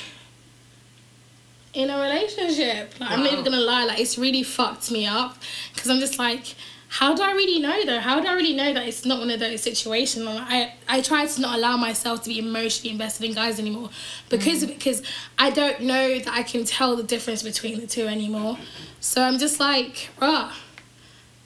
in 1.73 1.89
a 1.89 2.01
relationship. 2.01 2.99
Like, 3.01 3.11
I'm 3.11 3.21
not 3.21 3.33
even 3.33 3.45
gonna 3.45 3.59
lie, 3.59 3.85
like 3.85 4.01
it's 4.01 4.19
really 4.19 4.43
fucked 4.43 4.91
me 4.91 5.07
up 5.07 5.37
because 5.73 5.89
I'm 5.89 6.01
just 6.01 6.19
like, 6.19 6.55
how 6.91 7.15
do 7.15 7.23
I 7.23 7.31
really 7.31 7.61
know 7.61 7.87
though? 7.87 8.01
How 8.01 8.19
do 8.19 8.27
I 8.27 8.33
really 8.33 8.53
know 8.53 8.75
that 8.75 8.87
it's 8.87 9.05
not 9.05 9.21
one 9.21 9.31
of 9.31 9.39
those 9.39 9.63
situations? 9.63 10.25
Like, 10.25 10.45
I 10.49 10.75
I 10.89 11.01
try 11.01 11.25
to 11.25 11.41
not 11.41 11.57
allow 11.57 11.77
myself 11.77 12.25
to 12.25 12.29
be 12.29 12.41
emotionally 12.41 12.91
invested 12.91 13.27
in 13.27 13.33
guys 13.33 13.61
anymore 13.61 13.91
because 14.29 14.65
it. 14.65 14.71
Because 14.71 15.01
I 15.39 15.51
don't 15.51 15.83
know 15.83 16.19
that 16.19 16.35
I 16.35 16.43
can 16.43 16.65
tell 16.65 16.97
the 16.97 17.05
difference 17.05 17.45
between 17.45 17.81
the 17.81 17.87
two 17.87 18.09
anymore. 18.09 18.59
So 18.99 19.23
I'm 19.23 19.39
just 19.39 19.61
like, 19.61 20.11
bruh. 20.19 20.51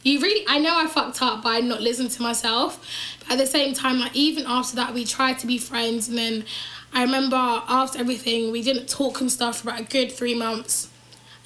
You 0.02 0.20
really, 0.20 0.46
I 0.48 0.58
know 0.58 0.78
I 0.78 0.86
fucked 0.86 1.20
up 1.20 1.42
by 1.42 1.60
not 1.60 1.82
listening 1.82 2.08
to 2.10 2.22
myself. 2.22 2.82
But 3.20 3.32
at 3.32 3.38
the 3.38 3.46
same 3.46 3.74
time, 3.74 4.00
like 4.00 4.16
even 4.16 4.44
after 4.46 4.76
that, 4.76 4.94
we 4.94 5.04
tried 5.04 5.38
to 5.40 5.46
be 5.46 5.58
friends, 5.58 6.08
and 6.08 6.16
then 6.16 6.44
I 6.94 7.02
remember 7.02 7.36
after 7.36 7.98
everything, 7.98 8.50
we 8.50 8.62
didn't 8.62 8.88
talk 8.88 9.20
and 9.20 9.30
stuff 9.30 9.60
for 9.60 9.68
about 9.68 9.80
a 9.80 9.84
good 9.84 10.10
three 10.10 10.34
months. 10.34 10.88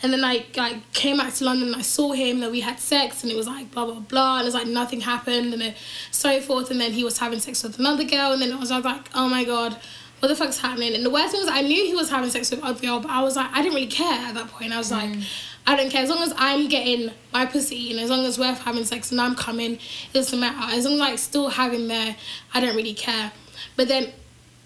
And 0.02 0.12
then 0.12 0.24
I 0.24 0.46
like 0.56 0.92
came 0.92 1.16
back 1.16 1.34
to 1.34 1.44
London 1.44 1.68
and 1.68 1.76
I 1.76 1.82
saw 1.82 2.12
him 2.12 2.40
that 2.40 2.50
we 2.52 2.60
had 2.60 2.78
sex 2.78 3.24
and 3.24 3.32
it 3.32 3.36
was 3.36 3.48
like 3.48 3.72
blah 3.72 3.84
blah 3.84 3.98
blah 3.98 4.38
and 4.38 4.42
it 4.42 4.44
was 4.46 4.54
like 4.54 4.68
nothing 4.68 5.00
happened 5.00 5.52
and 5.52 5.60
then 5.60 5.74
so 6.12 6.40
forth 6.40 6.70
and 6.70 6.80
then 6.80 6.92
he 6.92 7.02
was 7.02 7.18
having 7.18 7.40
sex 7.40 7.64
with 7.64 7.78
another 7.80 8.04
girl 8.04 8.32
and 8.32 8.40
then 8.40 8.52
I 8.52 8.56
was, 8.56 8.70
I 8.70 8.76
was 8.76 8.84
like 8.84 9.08
oh 9.14 9.28
my 9.28 9.44
god 9.44 9.76
what 10.20 10.28
the 10.28 10.36
fuck's 10.36 10.58
happening? 10.58 10.94
And 10.94 11.04
the 11.04 11.10
worst 11.10 11.32
thing 11.32 11.40
was 11.40 11.48
I 11.48 11.62
knew 11.62 11.84
he 11.84 11.94
was 11.94 12.10
having 12.10 12.30
sex 12.30 12.50
with 12.50 12.62
other 12.62 12.80
girl 12.80 13.00
but 13.00 13.10
I 13.10 13.22
was 13.22 13.36
like 13.36 13.50
I 13.52 13.62
didn't 13.62 13.74
really 13.74 13.86
care 13.86 14.26
at 14.26 14.34
that 14.34 14.48
point. 14.48 14.72
I 14.72 14.78
was 14.78 14.90
like 14.90 15.10
mm. 15.10 15.24
I 15.66 15.76
don't 15.76 15.90
care. 15.90 16.02
As 16.02 16.08
long 16.08 16.22
as 16.22 16.32
I'm 16.36 16.68
getting 16.68 17.12
my 17.32 17.44
pussy 17.46 17.90
and 17.90 18.00
as 18.00 18.10
long 18.10 18.24
as 18.24 18.38
we're 18.38 18.52
having 18.54 18.84
sex 18.84 19.12
and 19.12 19.20
I'm 19.20 19.34
coming 19.34 19.72
it 19.74 20.12
doesn't 20.12 20.38
matter. 20.38 20.74
As 20.74 20.84
long 20.84 20.94
as 20.94 21.00
I 21.00 21.16
still 21.16 21.48
having 21.48 21.88
there 21.88 22.16
I 22.52 22.60
don't 22.60 22.74
really 22.74 22.94
care. 22.94 23.32
But 23.76 23.88
then 23.88 24.12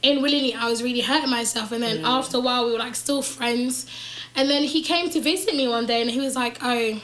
inwardly 0.01 0.55
I 0.55 0.69
was 0.69 0.83
really 0.83 1.03
hurting 1.03 1.31
myself 1.31 1.71
and 1.73 1.83
then 1.83 2.05
after 2.05 2.39
a 2.39 2.41
while 2.41 2.67
we 2.67 2.73
were 2.73 2.79
like 2.79 2.95
still 2.95 3.23
friends 3.23 3.87
and 4.35 4.49
then 4.49 4.65
he 4.65 4.83
came 4.83 5.11
to 5.11 5.21
visit 5.21 5.55
me 5.55 5.69
one 5.69 5.87
day 5.87 6.01
and 6.01 6.11
he 6.11 6.21
was 6.21 6.37
like 6.37 6.59
oh 6.63 7.01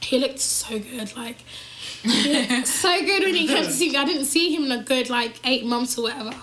he 0.00 0.18
looked 0.18 0.40
so 0.40 0.78
good 0.78 1.16
like 1.16 1.38
so 2.64 3.00
good 3.00 3.22
when 3.22 3.34
he 3.34 3.46
came 3.46 3.64
to 3.64 3.72
see 3.72 3.90
me. 3.90 3.96
I 3.96 4.04
didn't 4.04 4.26
see 4.26 4.54
him 4.54 4.64
in 4.64 4.72
a 4.72 4.82
good 4.82 5.08
like 5.08 5.40
eight 5.46 5.64
months 5.64 5.96
or 5.96 6.02
whatever. 6.02 6.34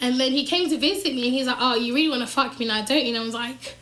And 0.00 0.18
then 0.18 0.32
he 0.32 0.46
came 0.46 0.70
to 0.70 0.78
visit 0.78 1.14
me 1.14 1.26
and 1.26 1.34
he's 1.34 1.46
like 1.46 1.58
oh 1.60 1.74
you 1.74 1.94
really 1.94 2.08
want 2.08 2.22
to 2.22 2.26
fuck 2.26 2.58
me 2.58 2.66
now 2.66 2.82
don't 2.82 3.04
you? 3.04 3.14
And 3.14 3.18
I 3.18 3.24
was 3.24 3.34
like 3.34 3.76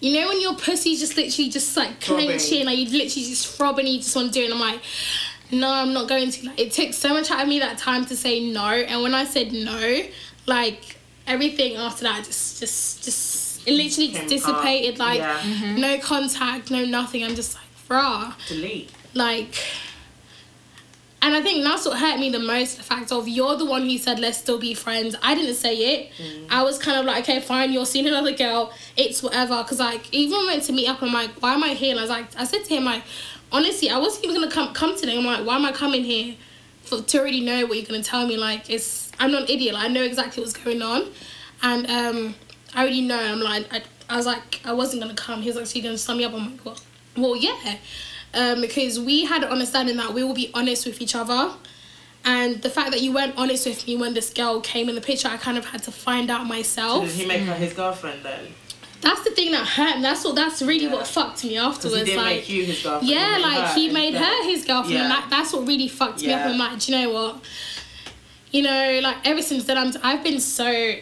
you 0.00 0.18
know 0.18 0.28
when 0.28 0.40
your 0.40 0.54
pussy's 0.54 0.98
just 0.98 1.16
literally 1.16 1.50
just 1.50 1.76
like 1.76 2.00
clenching, 2.00 2.64
like 2.64 2.78
you 2.78 2.86
literally 2.86 3.08
just 3.08 3.54
throbbing, 3.54 3.86
you 3.86 3.98
just 3.98 4.16
want 4.16 4.28
to 4.28 4.32
do 4.32 4.40
it. 4.40 4.44
And 4.46 4.54
I'm 4.54 4.60
like, 4.60 4.80
no, 5.52 5.70
I'm 5.70 5.92
not 5.92 6.08
going 6.08 6.30
to. 6.30 6.46
Like 6.46 6.58
it 6.58 6.72
took 6.72 6.94
so 6.94 7.10
much 7.10 7.30
out 7.30 7.42
of 7.42 7.48
me 7.48 7.58
that 7.58 7.76
time 7.76 8.06
to 8.06 8.16
say 8.16 8.50
no, 8.50 8.64
and 8.64 9.02
when 9.02 9.14
I 9.14 9.24
said 9.24 9.52
no, 9.52 10.02
like 10.46 10.96
everything 11.26 11.76
after 11.76 12.04
that 12.04 12.24
just 12.24 12.60
just 12.60 13.04
just 13.04 13.39
it 13.66 13.72
literally 13.72 14.08
dissipated. 14.28 14.94
apart. 14.96 14.98
Like 14.98 15.18
Yeah. 15.18 15.76
no 15.76 15.98
contact, 15.98 16.70
no 16.70 16.84
nothing. 16.84 17.24
I'm 17.24 17.34
just 17.34 17.54
like, 17.54 17.64
rah 17.88 18.34
Delete. 18.48 18.90
like 19.14 19.54
and 21.22 21.34
I 21.34 21.42
think 21.42 21.62
that's 21.62 21.84
what 21.84 21.98
hurt 21.98 22.18
me 22.18 22.30
the 22.30 22.38
most 22.38 22.78
the 22.78 22.82
fact 22.82 23.12
of 23.12 23.28
you're 23.28 23.54
the 23.56 23.66
one 23.66 23.82
who 23.82 23.98
said 23.98 24.18
let's 24.18 24.38
still 24.38 24.58
be 24.58 24.72
friends. 24.72 25.14
I 25.22 25.34
didn't 25.34 25.56
say 25.56 25.74
it. 25.76 26.12
I 26.50 26.62
was 26.62 26.78
kind 26.78 26.98
of 26.98 27.04
like 27.04 27.24
okay 27.28 27.40
fine 27.40 27.72
you're 27.72 27.84
seeing 27.84 28.06
another 28.06 28.32
girl. 28.32 28.72
It's 28.96 29.22
whatever. 29.22 29.62
Because 29.62 29.80
like 29.80 30.12
even 30.14 30.38
when 30.38 30.46
we 30.46 30.52
went 30.52 30.62
to 30.64 30.72
meet 30.72 30.88
up 30.88 31.02
I'm 31.02 31.12
like 31.12 31.30
why 31.42 31.52
am 31.54 31.62
I 31.62 31.74
here? 31.74 31.90
And 31.90 31.98
I 31.98 32.02
was 32.02 32.10
like 32.10 32.26
I 32.36 32.44
said 32.44 32.64
to 32.64 32.74
him 32.74 32.84
like 32.84 33.02
honestly 33.52 33.90
I 33.90 33.98
wasn't 33.98 34.24
even 34.24 34.36
gonna 34.40 34.50
come 34.50 34.72
come 34.72 34.96
today. 34.96 35.18
I'm 35.18 35.24
like 35.26 35.44
why 35.46 35.56
am 35.56 35.66
I 35.66 35.72
coming 35.72 36.04
here 36.04 36.36
for 36.84 37.02
to 37.02 37.18
already 37.18 37.40
know 37.42 37.66
what 37.66 37.76
you're 37.76 37.86
gonna 37.86 38.02
tell 38.02 38.26
me? 38.26 38.38
Like 38.38 38.70
it's 38.70 39.10
I'm 39.18 39.30
not 39.32 39.42
an 39.42 39.48
idiot. 39.50 39.74
Like, 39.74 39.84
I 39.84 39.88
know 39.88 40.02
exactly 40.02 40.42
what's 40.42 40.54
going 40.54 40.80
on. 40.80 41.10
And 41.62 41.90
um 41.90 42.34
I 42.74 42.80
already 42.82 43.00
know 43.02 43.18
I'm 43.18 43.40
like 43.40 43.72
I, 43.72 43.82
I 44.08 44.16
was 44.16 44.26
like 44.26 44.60
I 44.64 44.72
wasn't 44.72 45.02
gonna 45.02 45.14
come 45.14 45.42
he 45.42 45.48
was 45.48 45.56
like 45.56 45.66
so 45.66 45.78
you're 45.78 45.84
gonna 45.84 45.98
sum 45.98 46.18
me 46.18 46.24
up 46.24 46.32
I'm 46.32 46.50
like 46.56 46.64
well, 46.64 46.78
well 47.16 47.36
yeah 47.36 47.76
um, 48.32 48.60
because 48.60 48.98
we 49.00 49.24
had 49.24 49.42
an 49.42 49.50
understanding 49.50 49.96
that 49.96 50.14
we 50.14 50.22
will 50.22 50.34
be 50.34 50.50
honest 50.54 50.86
with 50.86 51.00
each 51.02 51.16
other. 51.16 51.52
And 52.24 52.62
the 52.62 52.70
fact 52.70 52.90
that 52.92 53.00
you 53.00 53.12
weren't 53.12 53.34
honest 53.36 53.66
with 53.66 53.84
me 53.88 53.96
when 53.96 54.14
this 54.14 54.30
girl 54.32 54.60
came 54.60 54.88
in 54.88 54.94
the 54.94 55.00
picture, 55.00 55.26
I 55.26 55.36
kind 55.36 55.58
of 55.58 55.64
had 55.64 55.82
to 55.84 55.90
find 55.90 56.30
out 56.30 56.42
So 56.42 56.44
myself. 56.46 57.04
did 57.06 57.12
he 57.16 57.26
make 57.26 57.40
her 57.42 57.54
his 57.54 57.72
girlfriend 57.72 58.22
then? 58.22 58.54
That's 59.00 59.22
the 59.24 59.30
thing 59.30 59.50
that 59.52 59.66
hurt. 59.66 59.96
And 59.96 60.04
that's 60.04 60.22
what. 60.24 60.36
That's 60.36 60.60
really 60.62 60.84
Yeah. 60.84 60.92
what 60.92 61.06
fucked 61.08 61.42
me 61.44 61.56
afterwards. 61.56 62.08
like, 62.14 62.24
make 62.24 62.48
you 62.48 62.64
his 62.66 62.82
girlfriend. 62.82 63.08
yeah, 63.12 63.38
like 63.42 63.74
he 63.74 63.90
made 63.90 64.14
instead. 64.14 64.22
her 64.26 64.44
his 64.44 64.64
girlfriend, 64.64 64.94
Yeah. 64.94 65.02
and 65.04 65.10
that, 65.10 65.26
that's 65.30 65.52
what 65.52 65.66
really 65.66 65.88
fucked 65.88 66.22
me 66.22 66.32
up. 66.32 66.46
I'm 66.46 66.56
like, 66.58 66.78
do 66.78 66.92
you 66.92 66.98
know 67.02 67.10
what? 67.12 67.42
You 68.52 68.62
know, 68.62 69.00
like 69.02 69.16
ever 69.24 69.42
since 69.42 69.64
then, 69.64 69.78
I'm 69.78 69.92
I've 70.04 70.22
been 70.22 70.38
so 70.40 70.92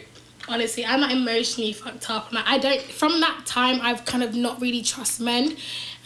honestly, 0.49 0.85
I'm 0.85 1.01
like 1.01 1.11
emotionally 1.11 1.73
fucked 1.73 2.09
up. 2.09 2.31
Like 2.33 2.45
I 2.47 2.57
don't. 2.57 2.81
From 2.81 3.19
that 3.21 3.45
time, 3.45 3.79
I've 3.81 4.05
kind 4.05 4.23
of 4.23 4.35
not 4.35 4.59
really 4.61 4.81
trust 4.81 5.19
men, 5.21 5.55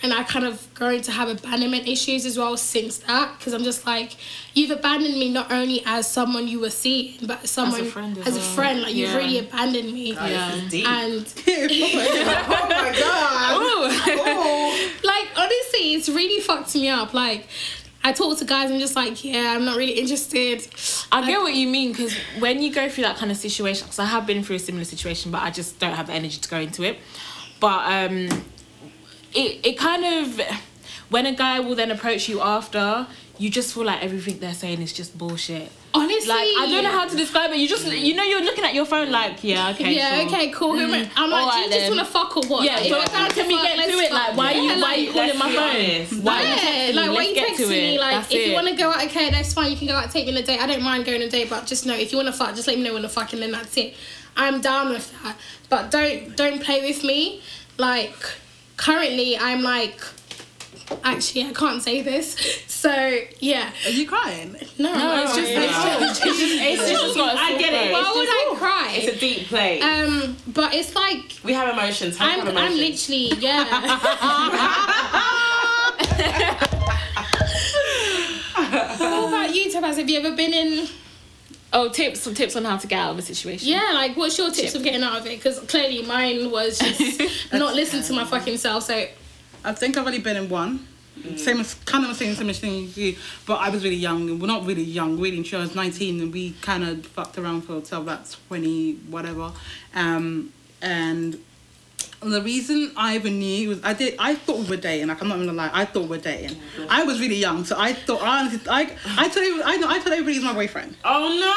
and 0.02 0.14
I 0.14 0.24
kind 0.24 0.46
of 0.46 0.72
grown 0.74 1.02
to 1.02 1.12
have 1.12 1.30
abandonment 1.30 1.88
issues 1.88 2.26
as 2.26 2.38
well 2.38 2.58
since 2.58 2.98
that. 3.00 3.38
Because 3.38 3.54
I'm 3.54 3.64
just 3.64 3.86
like, 3.86 4.18
you've 4.54 4.72
abandoned 4.72 5.16
me 5.16 5.32
not 5.32 5.52
only 5.52 5.82
as 5.86 6.10
someone 6.10 6.48
you 6.48 6.60
were 6.60 6.70
seeing, 6.70 7.16
but 7.26 7.44
as 7.44 7.52
someone 7.52 7.86
friend 7.86 8.18
as 8.20 8.28
as 8.28 8.38
a 8.38 8.42
friend. 8.42 8.82
Like 8.82 8.94
you've 8.94 9.16
really 9.16 9.40
abandoned 9.40 9.94
me. 9.94 10.12
Oh 10.18 10.18
god, 10.18 10.30
Yeah. 10.30 10.62
This. 10.70 10.86
And 10.88 11.26
oh 13.56 13.88
my 14.06 14.16
god. 14.16 15.04
like 15.04 15.28
honestly 15.38 15.94
it's 15.96 16.10
really 16.10 16.42
fucked 16.42 16.76
me 16.76 16.90
up 16.90 17.14
like 17.14 17.48
i 18.04 18.12
talk 18.12 18.38
to 18.38 18.46
guys 18.46 18.72
i'm 18.72 18.80
just 18.80 18.96
like 18.96 19.24
yeah 19.24 19.54
i'm 19.56 19.66
not 19.66 19.78
really 19.78 19.94
interested 20.00 20.68
I 21.14 21.24
get 21.28 21.42
what 21.42 21.54
you 21.54 21.68
mean 21.68 21.92
because 21.92 22.16
when 22.40 22.64
you 22.64 22.74
go 22.74 22.90
through 22.90 23.04
that 23.04 23.18
kind 23.18 23.30
of 23.30 23.38
situation, 23.38 23.86
because 23.86 24.00
I 24.00 24.06
have 24.06 24.26
been 24.26 24.44
through 24.44 24.56
a 24.56 24.60
similar 24.60 24.84
situation, 24.84 25.32
but 25.32 25.44
I 25.44 25.52
just 25.52 25.78
don't 25.78 25.94
have 25.94 26.08
the 26.08 26.14
energy 26.14 26.40
to 26.40 26.50
go 26.50 26.58
into 26.58 26.82
it. 26.82 26.98
But 27.60 27.86
um, 27.86 28.44
it 29.36 29.60
it 29.64 29.78
kind 29.78 30.04
of 30.04 30.42
when 31.10 31.28
a 31.28 31.34
guy 31.34 31.60
will 31.60 31.76
then 31.76 31.92
approach 31.92 32.28
you 32.28 32.42
after, 32.42 33.06
you 33.40 33.50
just 33.50 33.74
feel 33.74 33.84
like 33.84 34.04
everything 34.04 34.40
they're 34.40 34.54
saying 34.54 34.82
is 34.82 34.94
just 34.94 35.18
bullshit. 35.18 35.72
honestly 35.94 36.28
Like 36.28 36.48
I 36.60 36.68
don't 36.70 36.84
know 36.84 36.92
how 36.92 37.08
to 37.08 37.16
describe 37.16 37.52
it. 37.52 37.58
You 37.58 37.68
just 37.68 37.86
mm. 37.86 38.00
you 38.00 38.14
know 38.14 38.24
you're 38.24 38.44
looking 38.44 38.64
at 38.64 38.74
your 38.76 38.86
phone 38.86 39.10
like 39.12 39.44
yeah 39.44 39.72
okay 39.72 39.94
yeah 39.94 40.20
sure. 40.20 40.28
okay 40.28 40.50
cool 40.52 40.78
I- 40.80 41.10
i'm 41.16 41.30
like 41.32 41.44
Alright 41.44 41.70
do 41.70 41.76
you 41.76 41.80
just 41.82 41.96
want 41.96 42.08
to 42.08 42.14
fuck 42.14 42.38
or 42.38 42.48
what 42.48 42.64
Yeah, 42.64 42.76
like, 42.76 42.90
so 42.90 43.02
if 43.02 43.16
I 43.16 43.30
can 43.30 43.48
we 43.48 43.56
get 43.62 43.76
to 43.76 43.98
it? 43.98 44.12
Like, 44.12 44.38
why 44.38 44.54
are 44.54 44.58
you 44.58 44.82
why 44.82 44.94
are 44.94 44.98
you 44.98 45.12
calling 45.12 45.38
my 45.38 45.52
phone? 45.52 46.24
Why 46.24 46.38
are 46.38 46.44
you 46.44 46.94
yeah, 46.94 47.02
like 47.02 47.10
why 47.10 47.16
Let's 47.16 47.60
you 47.60 47.66
texting 47.66 47.70
me 47.70 48.00
like 48.00 48.16
That's 48.16 48.32
if 48.32 48.40
it. 48.40 48.48
you 48.48 48.54
want 48.54 48.68
to 48.68 48.76
go 48.76 48.92
out 48.92 49.04
okay 49.06 49.30
that's 49.32 49.54
fine 49.54 49.72
you 49.72 49.78
can 49.78 49.88
go 49.88 49.96
out 49.96 50.12
take 50.12 50.26
me 50.26 50.32
on 50.32 50.38
a 50.38 50.44
date 50.46 50.60
i 50.60 50.68
don't 50.68 50.84
mind 50.84 51.06
going 51.06 51.22
on 51.22 51.28
a 51.28 51.32
date 51.32 51.50
but 51.50 51.66
just 51.66 51.86
know 51.86 51.96
if 51.96 52.12
you 52.12 52.18
want 52.18 52.28
to 52.28 52.34
fuck 52.34 52.56
just 52.56 52.68
let 52.68 52.78
me 52.78 52.84
know 52.84 52.94
when 52.94 53.02
to 53.02 53.10
fuck 53.10 53.34
and 53.34 53.42
then 53.42 53.52
that's 53.52 53.76
it 53.78 53.96
i'm 54.38 54.62
down 54.62 54.90
with 54.90 55.12
that 55.24 55.36
but 55.70 55.90
don't 55.92 56.36
don't 56.36 56.62
play 56.62 56.82
with 56.82 57.04
me 57.04 57.42
like 57.78 58.16
currently 58.78 59.38
i'm 59.38 59.62
like 59.62 60.00
actually 61.04 61.44
i 61.46 61.54
can't 61.54 61.82
say 61.82 62.02
this 62.02 62.36
so 62.68 62.92
yeah 63.40 63.72
Are 63.86 63.90
you 63.92 64.08
crying? 64.08 64.56
no, 64.78 64.94
No, 64.94 65.24
it's 65.24 65.36
just 65.36 65.52
it's 65.52 65.84
just 65.84 66.02
it's 66.02 66.20
just, 66.20 66.40
it's 66.62 66.90
just 66.92 67.16
got 67.16 67.36
a 67.36 67.40
I 67.40 67.58
get 67.58 67.74
it. 67.74 67.92
why 67.94 68.02
It's 68.06 68.16
would 68.16 68.30
i 68.30 68.54
cry 68.58 68.92
It's 68.96 69.16
a 69.16 69.20
deep 69.20 69.48
play. 69.48 69.80
um 69.82 70.36
but 70.48 70.74
it's 70.74 70.94
like 70.96 71.40
we 71.44 71.54
have 71.54 71.70
emotions. 71.74 72.18
Have 72.18 72.40
I'm, 72.40 72.46
have 72.48 72.58
I'm 72.58 72.76
literally 72.78 73.32
yeah 73.40 73.64
what 79.00 79.28
about 79.28 79.56
you 79.56 79.72
Topaz 79.72 79.98
have 79.98 80.10
you 80.10 80.20
ever 80.20 80.36
been 80.36 80.54
in 80.54 80.88
Oh, 81.76 81.90
tips 81.90 82.20
some 82.20 82.36
tips 82.36 82.56
on 82.56 82.66
how 82.66 82.78
to 82.78 82.86
get 82.86 83.00
out 83.00 83.14
of 83.14 83.18
a 83.18 83.24
situation. 83.24 83.68
Yeah, 83.68 83.94
like 83.96 84.16
what's 84.16 84.38
your 84.38 84.52
tips 84.52 84.76
of 84.76 84.84
getting 84.84 85.02
out 85.02 85.18
of 85.18 85.26
it? 85.26 85.38
Because 85.40 85.60
clearly 85.62 86.04
mine 86.04 86.52
was 86.52 86.78
just 86.98 87.52
not 87.52 87.74
listen 87.74 88.04
to 88.04 88.14
my 88.14 88.26
fucking 88.26 88.58
self. 88.58 88.84
So 88.84 89.08
I 89.64 89.72
think 89.74 89.98
I've 89.98 90.06
only 90.06 90.20
been 90.20 90.38
in 90.38 90.50
one. 90.50 90.88
Same 91.38 91.60
as 91.60 91.76
kind 91.86 92.04
of 92.04 92.10
the 92.10 92.16
same 92.16 92.34
similar 92.34 92.54
thing 92.54 92.86
as 92.86 92.98
you, 92.98 93.16
but 93.46 93.56
I 93.58 93.70
was 93.70 93.84
really 93.84 93.96
young. 93.96 94.30
and 94.30 94.42
We're 94.42 94.48
Well, 94.48 94.58
not 94.60 94.66
really 94.68 94.84
young, 94.84 95.20
really. 95.20 95.44
Sure, 95.44 95.60
I 95.60 95.62
was 95.64 95.76
19, 95.76 96.20
and 96.22 96.34
we 96.34 96.52
kind 96.62 96.84
of 96.84 97.06
fucked 97.06 97.38
around 97.38 97.62
for 97.62 97.80
till 97.82 98.02
about 98.02 98.36
20, 98.48 98.94
whatever. 99.10 99.52
Um, 99.94 100.52
and 100.82 101.38
the 102.20 102.42
reason 102.42 102.92
I 102.98 103.16
even 103.16 103.38
knew 103.40 103.70
was 103.70 103.80
I 103.84 103.94
did. 103.94 104.16
I 104.18 104.34
thought 104.34 104.58
we 104.60 104.66
were 104.66 104.78
dating. 104.78 105.08
Like 105.08 105.22
I'm 105.22 105.28
not 105.28 105.38
gonna 105.38 105.54
lie, 105.54 105.70
I 105.72 105.86
thought 105.86 106.04
we 106.04 106.08
were 106.10 106.18
dating. 106.18 106.58
I 106.90 107.04
was 107.04 107.20
really 107.22 107.36
young, 107.36 107.64
so 107.64 107.76
I 107.80 107.94
thought 107.94 108.22
I 108.24 108.40
honestly, 108.42 108.62
I 108.70 108.92
I 109.18 109.28
told 109.30 109.46
every- 109.46 109.64
I 109.64 109.78
know 109.78 109.88
I 109.90 110.00
told 110.00 110.14
everybody 110.14 110.34
he's 110.34 110.44
my 110.44 110.54
boyfriend. 110.54 110.96
Oh 111.06 111.30
no! 111.30 111.54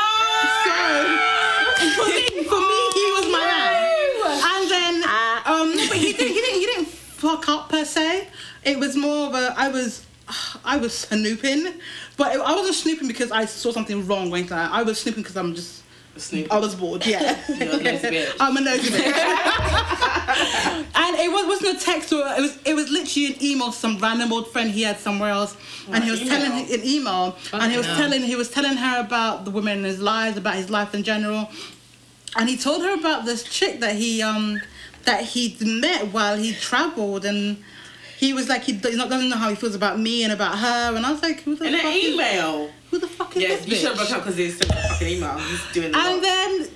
So 0.64 1.88
for 1.96 2.08
me, 2.14 2.44
for 2.44 2.60
me, 2.60 2.80
he 2.94 3.04
was 3.16 3.26
my 3.32 3.44
man. 3.46 3.82
And 4.52 4.70
then, 4.70 4.94
um, 5.46 5.88
but 5.88 5.96
he 5.96 6.12
didn't, 6.12 6.34
he 6.34 6.40
didn't, 6.40 6.60
he 6.60 6.66
didn't 6.66 6.88
fuck 7.26 7.49
up 7.49 7.68
per 7.68 7.85
se. 7.85 8.28
It 8.64 8.78
was 8.78 8.97
more 8.97 9.26
of 9.28 9.35
a, 9.35 9.54
I 9.56 9.68
was, 9.68 10.06
I 10.64 10.76
was 10.76 10.97
snooping, 10.97 11.75
but 12.16 12.33
I 12.33 12.54
wasn't 12.54 12.76
snooping 12.76 13.09
because 13.09 13.33
I 13.33 13.45
saw 13.47 13.73
something 13.73 14.06
wrong 14.06 14.33
or 14.33 14.37
anything. 14.37 14.56
I 14.59 14.83
was 14.83 15.00
snooping 15.00 15.23
because 15.23 15.37
I'm 15.37 15.54
just, 15.54 15.83
Snoop. 16.18 16.50
I 16.50 16.59
was 16.59 16.75
bored. 16.75 17.04
Yeah, 17.04 17.38
You're 17.49 17.78
a 17.78 17.83
nosy 17.83 18.09
bitch. 18.09 18.37
I'm 18.40 18.56
a 18.56 18.61
nosy 18.62 18.88
bitch. 18.88 19.04
and 20.95 21.16
it 21.16 21.30
was, 21.30 21.47
wasn't 21.47 21.76
a 21.76 21.85
text 21.85 22.11
or 22.11 22.21
it 22.26 22.40
was, 22.40 22.59
it 22.64 22.73
was 22.73 22.88
literally 22.88 23.35
an 23.35 23.42
email 23.42 23.71
to 23.71 23.76
some 23.76 23.99
random 23.99 24.33
old 24.33 24.50
friend 24.50 24.71
he 24.71 24.80
had 24.80 24.99
somewhere 24.99 25.28
else, 25.28 25.54
and 25.92 26.02
he 26.02 26.11
was 26.11 26.23
email. 26.23 26.38
telling 26.38 26.73
an 26.73 26.80
email, 26.85 27.37
and 27.52 27.71
he 27.71 27.76
was 27.76 27.87
telling, 27.87 28.23
he 28.23 28.35
was 28.35 28.50
telling 28.50 28.78
her 28.78 29.00
about 29.00 29.45
the 29.45 29.50
women 29.50 29.80
in 29.80 29.85
his 29.85 30.00
lives, 30.00 30.38
about 30.38 30.54
his 30.54 30.71
life 30.71 30.95
in 30.95 31.02
general 31.02 31.50
and 32.37 32.49
he 32.49 32.56
told 32.56 32.83
her 32.83 32.95
about 32.95 33.25
this 33.25 33.42
chick 33.42 33.80
that 33.80 33.97
he 33.97 34.23
um 34.23 34.61
that 35.06 35.22
he'd 35.25 35.60
met 35.60 36.12
while 36.12 36.36
he 36.36 36.52
traveled 36.52 37.25
and 37.25 37.62
he 38.18 38.32
was 38.32 38.48
like 38.48 38.62
he 38.64 38.72
doesn't 38.72 39.28
know 39.28 39.36
how 39.36 39.48
he 39.48 39.54
feels 39.54 39.75
about 39.75 39.98
me 39.98 40.25
and 40.25 40.32
about 40.32 40.58
her 40.58 40.96
and 40.96 41.04
I 41.06 41.12
was 41.12 41.22
like 41.22 41.40
who 41.42 41.54
the 41.56 41.64
In 41.66 41.75
an 41.75 41.80
fuck 41.80 41.94
is, 41.94 42.14
email. 42.14 42.70
who 42.90 42.98
the 42.98 43.06
fuck 43.06 43.36
is 43.36 43.42
Yes, 43.42 43.60
this 43.60 43.68
you 43.68 43.76
should 43.76 43.96
have 43.96 44.06
bitch? 44.06 44.12
up 44.12 44.20
because 44.22 44.36
they 44.36 44.50
sent 44.50 44.70
a 44.70 44.75
fucking 44.75 45.08
email. 45.08 45.38
He's 45.38 45.72
doing 45.72 45.92
the 45.92 45.98
and 45.98 46.14
lot. 46.16 46.22
then 46.22 46.68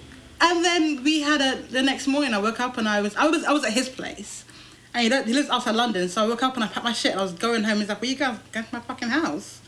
and 0.42 0.64
then 0.64 1.04
we 1.04 1.20
had 1.20 1.40
a 1.40 1.60
the 1.62 1.82
next 1.82 2.06
morning 2.06 2.32
I 2.34 2.38
woke 2.38 2.60
up 2.60 2.78
and 2.78 2.88
I 2.88 3.00
was 3.00 3.14
I 3.16 3.26
was 3.28 3.44
I 3.44 3.52
was 3.52 3.64
at 3.64 3.72
his 3.72 3.88
place 3.88 4.44
and 4.94 5.02
he, 5.12 5.22
he 5.24 5.34
lives 5.34 5.48
outside 5.50 5.74
London 5.76 6.08
so 6.08 6.24
I 6.24 6.28
woke 6.28 6.42
up 6.42 6.54
and 6.56 6.64
I 6.64 6.66
packed 6.66 6.84
my 6.84 6.92
shit 6.92 7.12
and 7.12 7.20
I 7.20 7.22
was 7.22 7.32
going 7.32 7.64
home 7.64 7.78
he's 7.78 7.88
like 7.88 8.00
well 8.00 8.10
you 8.10 8.16
guys 8.16 8.38
go 8.52 8.60
to 8.62 8.68
my 8.72 8.80
fucking 8.80 9.08
house 9.08 9.60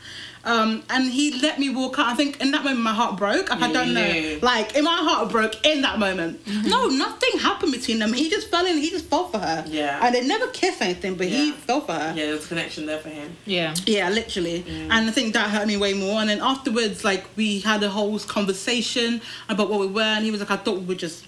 um, 0.45 0.83
and 0.89 1.09
he 1.09 1.39
let 1.39 1.59
me 1.59 1.69
walk 1.69 1.99
out. 1.99 2.07
I 2.07 2.15
think 2.15 2.41
in 2.41 2.51
that 2.51 2.63
moment 2.63 2.81
my 2.81 2.93
heart 2.93 3.17
broke. 3.17 3.49
Like, 3.49 3.61
I 3.61 3.71
don't 3.71 3.93
know. 3.93 4.39
Like 4.41 4.75
in 4.75 4.83
my 4.83 4.95
heart 4.95 5.31
broke 5.31 5.65
in 5.65 5.81
that 5.83 5.99
moment. 5.99 6.45
No, 6.65 6.87
nothing 6.87 7.39
happened 7.39 7.71
between 7.71 7.99
them. 7.99 8.13
He 8.13 8.29
just 8.29 8.49
fell 8.49 8.65
in. 8.65 8.77
He 8.77 8.89
just 8.89 9.05
fell 9.05 9.27
for 9.27 9.39
her. 9.39 9.63
Yeah. 9.67 9.99
And 10.03 10.13
they 10.13 10.25
never 10.27 10.47
kissed 10.47 10.81
anything, 10.81 11.15
but 11.15 11.27
he 11.27 11.51
fell 11.51 11.81
for 11.81 11.93
her. 11.93 12.13
yeah, 12.15 12.25
there's 12.25 12.45
a 12.45 12.47
connection 12.47 12.85
there 12.85 12.99
for 12.99 13.09
him. 13.09 13.35
Yeah. 13.45 13.73
Yeah, 13.85 14.09
literally. 14.09 14.63
Mm. 14.63 14.89
And 14.91 15.09
I 15.09 15.11
think 15.11 15.33
that 15.33 15.49
hurt 15.49 15.67
me 15.67 15.77
way 15.77 15.93
more. 15.93 16.19
And 16.19 16.29
then 16.29 16.41
afterwards, 16.41 17.03
like, 17.03 17.25
we 17.35 17.59
had 17.59 17.81
a 17.83 17.89
whole 17.89 18.19
conversation 18.19 19.21
about 19.49 19.69
what 19.69 19.79
we 19.79 19.87
were, 19.87 20.01
and 20.01 20.25
he 20.25 20.31
was 20.31 20.39
like, 20.41 20.51
I 20.51 20.57
thought 20.57 20.79
we 20.79 20.85
were 20.85 20.95
just 20.95 21.25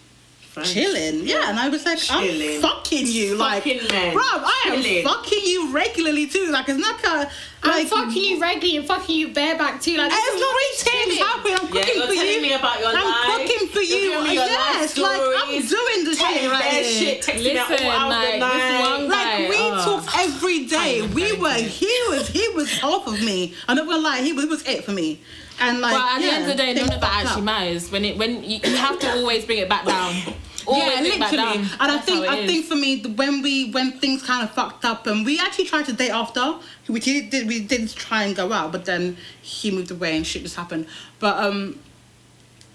Friends. 0.55 0.73
chilling. 0.73 1.27
Yeah, 1.27 1.49
and 1.49 1.59
I 1.59 1.67
was 1.69 1.85
like, 1.85 1.97
Chilling. 1.99 2.55
I'm 2.55 2.61
fucking 2.61 3.07
you. 3.07 3.37
Fucking 3.37 3.77
like, 3.83 3.91
men. 3.91 4.13
bro, 4.13 4.23
I 4.23 4.63
am 4.67 4.81
Chilling. 4.81 5.03
fucking 5.05 5.43
you 5.43 5.71
regularly 5.73 6.27
too. 6.27 6.47
Like, 6.49 6.69
it's 6.69 6.79
not 6.79 7.03
a, 7.03 7.29
I'm 7.63 7.85
fucking 7.85 8.23
you 8.23 8.39
regularly 8.39 8.77
and 8.77 8.85
fucking 8.87 9.15
you 9.15 9.27
bareback 9.33 9.81
too. 9.81 9.97
Like 9.97 10.11
this 10.11 10.23
is 10.33 10.39
not 10.39 10.55
Everything's 10.55 11.17
chilling. 11.17 11.27
happening. 11.27 11.57
I'm 11.59 11.65
Yeah, 11.75 11.81
cooking 11.83 11.95
you're 11.97 12.07
for 12.07 12.13
telling 12.13 12.33
you. 12.35 12.41
me 12.41 12.53
about 12.53 12.79
your 12.79 12.89
I'm 12.89 13.03
life. 13.05 13.47
cooking 13.49 13.67
for 13.69 13.79
You're 13.81 13.97
you. 13.99 14.09
giving 14.11 14.23
me 14.23 14.33
your 14.35 14.43
life 14.45 14.95
yes, 14.95 14.97
like 14.97 15.21
I'm 15.21 15.49
doing 15.67 15.99
the 16.05 16.15
Telling 16.15 16.37
shit 16.39 16.51
right 16.51 16.63
here. 16.63 16.83
shit, 16.83 17.21
texting 17.23 17.43
me 17.43 17.53
Listen, 17.55 17.87
all 17.91 18.09
like, 18.09 18.31
the 18.33 18.39
night. 18.39 18.79
one 18.79 19.09
Like 19.09 19.49
we 19.49 19.57
oh. 19.59 20.01
talk 20.05 20.19
every 20.19 20.65
day. 20.67 21.01
We 21.07 21.33
were 21.37 21.53
he 21.53 21.91
was 22.09 22.27
he 22.29 22.47
was 22.55 22.69
off 22.83 23.07
of 23.07 23.19
me. 23.21 23.53
I'm 23.67 23.75
not 23.77 23.87
gonna 23.87 24.01
lie, 24.01 24.21
he 24.21 24.31
was, 24.31 24.43
he 24.45 24.49
was 24.49 24.63
it 24.67 24.83
for 24.85 24.91
me. 24.91 25.19
And 25.59 25.79
like 25.81 25.93
But 25.93 26.15
at 26.15 26.21
the 26.21 26.27
end 26.27 26.41
of 26.43 26.49
the 26.49 26.55
day, 26.55 26.73
none 26.73 26.91
of 26.93 27.01
that 27.01 27.23
actually 27.25 27.41
up. 27.41 27.45
matters. 27.45 27.91
When 27.91 28.03
it 28.05 28.17
when 28.17 28.43
you, 28.43 28.59
you 28.63 28.75
have 28.77 28.99
to 28.99 29.11
always 29.11 29.45
bring 29.45 29.59
it 29.59 29.69
back 29.69 29.85
down. 29.85 30.13
always 30.67 30.83
yeah, 30.83 31.01
literally. 31.01 31.37
down. 31.37 31.57
And 31.79 31.91
I 31.91 31.97
think 31.99 32.27
I 32.27 32.37
is. 32.39 32.49
think 32.51 32.65
for 32.65 32.75
me, 32.75 33.01
when 33.03 33.41
we 33.41 33.71
when 33.71 33.93
things 33.99 34.21
kind 34.23 34.43
of 34.43 34.51
fucked 34.53 34.83
up, 34.85 35.07
and 35.07 35.25
we 35.25 35.39
actually 35.39 35.65
tried 35.65 35.85
to 35.85 35.93
date 35.93 36.09
after, 36.11 36.55
we 36.89 36.99
did 36.99 37.47
we 37.47 37.61
did 37.61 37.89
try 37.95 38.23
and 38.23 38.35
go 38.35 38.51
out, 38.51 38.71
but 38.71 38.85
then 38.85 39.17
he 39.41 39.71
moved 39.71 39.91
away 39.91 40.17
and 40.17 40.27
shit 40.27 40.41
just 40.43 40.55
happened. 40.55 40.87
But 41.19 41.41
um, 41.41 41.79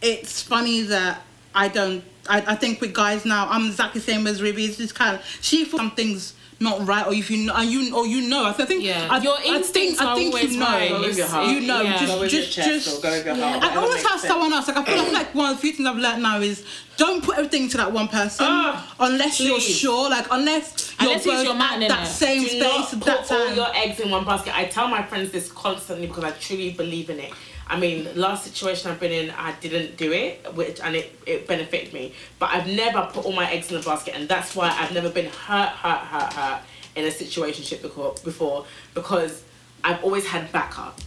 it's 0.00 0.42
funny 0.42 0.82
that 0.82 1.22
I 1.54 1.68
don't. 1.68 2.02
I, 2.28 2.52
I 2.52 2.54
think 2.54 2.80
with 2.80 2.94
guys 2.94 3.24
now, 3.24 3.48
I'm 3.50 3.66
exactly 3.66 4.00
the 4.00 4.06
same 4.10 4.26
as 4.26 4.40
Ruby. 4.40 4.64
It's 4.64 4.76
just 4.76 4.94
kind 4.94 5.16
of 5.16 5.24
she 5.40 5.64
feels 5.64 5.80
something's 5.80 6.34
not 6.62 6.86
right, 6.86 7.06
or 7.06 7.14
if 7.14 7.30
you 7.30 7.46
know, 7.46 7.54
and 7.54 7.70
you 7.70 7.94
or 7.96 8.06
you 8.06 8.28
know. 8.28 8.44
I 8.44 8.52
think 8.52 8.84
Yeah. 8.84 9.08
I, 9.10 9.18
Your 9.20 9.32
I 9.32 9.40
think, 9.42 9.56
instincts 9.56 10.00
I 10.00 10.04
are 10.04 10.16
think 10.16 10.34
always 10.34 10.52
you 10.52 10.58
know. 10.60 10.66
right. 10.66 10.90
Go 10.90 11.00
with 11.00 11.16
your 11.16 11.26
heart. 11.26 11.46
You 11.48 11.60
know, 11.62 11.80
Yeah. 11.80 11.98
just 11.98 12.06
Go 12.12 12.20
with 12.20 12.30
just 12.30 12.56
your 12.56 12.64
chest 12.66 12.84
just 12.84 12.98
or 12.98 13.02
go 13.02 13.10
with 13.16 13.26
your 13.26 13.36
Yeah. 13.36 13.48
heart. 13.50 13.62
I 13.62 13.66
whatever 13.68 13.86
always 13.86 14.02
have 14.02 14.20
sense. 14.20 14.30
someone 14.32 14.52
else. 14.52 14.68
Like 14.68 14.76
I 14.76 14.84
feel 14.84 15.12
like 15.12 15.34
one 15.34 15.50
of 15.50 15.56
the 15.56 15.60
few 15.62 15.72
things 15.72 15.88
I've 15.88 15.96
learned 15.96 16.22
now 16.22 16.38
is 16.40 16.62
don't 16.98 17.24
put 17.24 17.38
everything 17.38 17.70
to 17.70 17.76
that 17.78 17.92
one 17.92 18.08
person 18.08 18.44
Ah, 18.46 18.94
unless 19.00 19.40
you're 19.40 19.58
sure. 19.58 20.10
Like 20.10 20.26
unless 20.30 20.92
you're 21.00 21.08
Unless 21.12 21.24
both 21.24 21.44
your 21.44 21.54
man, 21.54 21.82
at 21.82 21.88
that 21.88 22.06
innit? 22.08 22.12
same 22.12 22.42
Do 22.42 22.48
space 22.48 22.60
not 22.62 22.92
at 22.92 22.98
put 23.00 23.04
that 23.06 23.30
all 23.32 23.46
time. 23.46 23.56
your 23.56 23.74
eggs 23.74 24.00
in 24.00 24.10
one 24.10 24.24
basket. 24.26 24.54
I 24.54 24.66
tell 24.66 24.86
my 24.88 25.02
friends 25.02 25.30
this 25.32 25.50
constantly 25.50 26.08
because 26.08 26.24
I 26.24 26.30
truly 26.32 26.72
believe 26.72 27.08
in 27.08 27.20
it. 27.20 27.32
I 27.70 27.78
mean, 27.78 28.08
last 28.16 28.44
situation 28.44 28.90
I've 28.90 28.98
been 28.98 29.12
in, 29.12 29.30
I 29.30 29.52
didn't 29.60 29.96
do 29.96 30.12
it, 30.12 30.44
which 30.54 30.80
and 30.80 30.96
it, 30.96 31.16
it 31.24 31.46
benefited 31.46 31.92
me. 31.94 32.12
But 32.40 32.50
I've 32.50 32.66
never 32.66 33.08
put 33.12 33.24
all 33.24 33.32
my 33.32 33.48
eggs 33.50 33.70
in 33.70 33.76
a 33.78 33.82
basket, 33.82 34.14
and 34.16 34.28
that's 34.28 34.56
why 34.56 34.68
I've 34.78 34.92
never 34.92 35.08
been 35.08 35.30
hurt, 35.30 35.68
hurt, 35.68 36.00
hurt, 36.00 36.32
hurt 36.32 36.60
in 36.96 37.04
a 37.04 37.08
situationship 37.10 37.80
before, 37.80 38.14
before 38.24 38.66
because 38.92 39.44
I've 39.84 40.02
always 40.02 40.26
had 40.26 40.50
backup. 40.50 40.98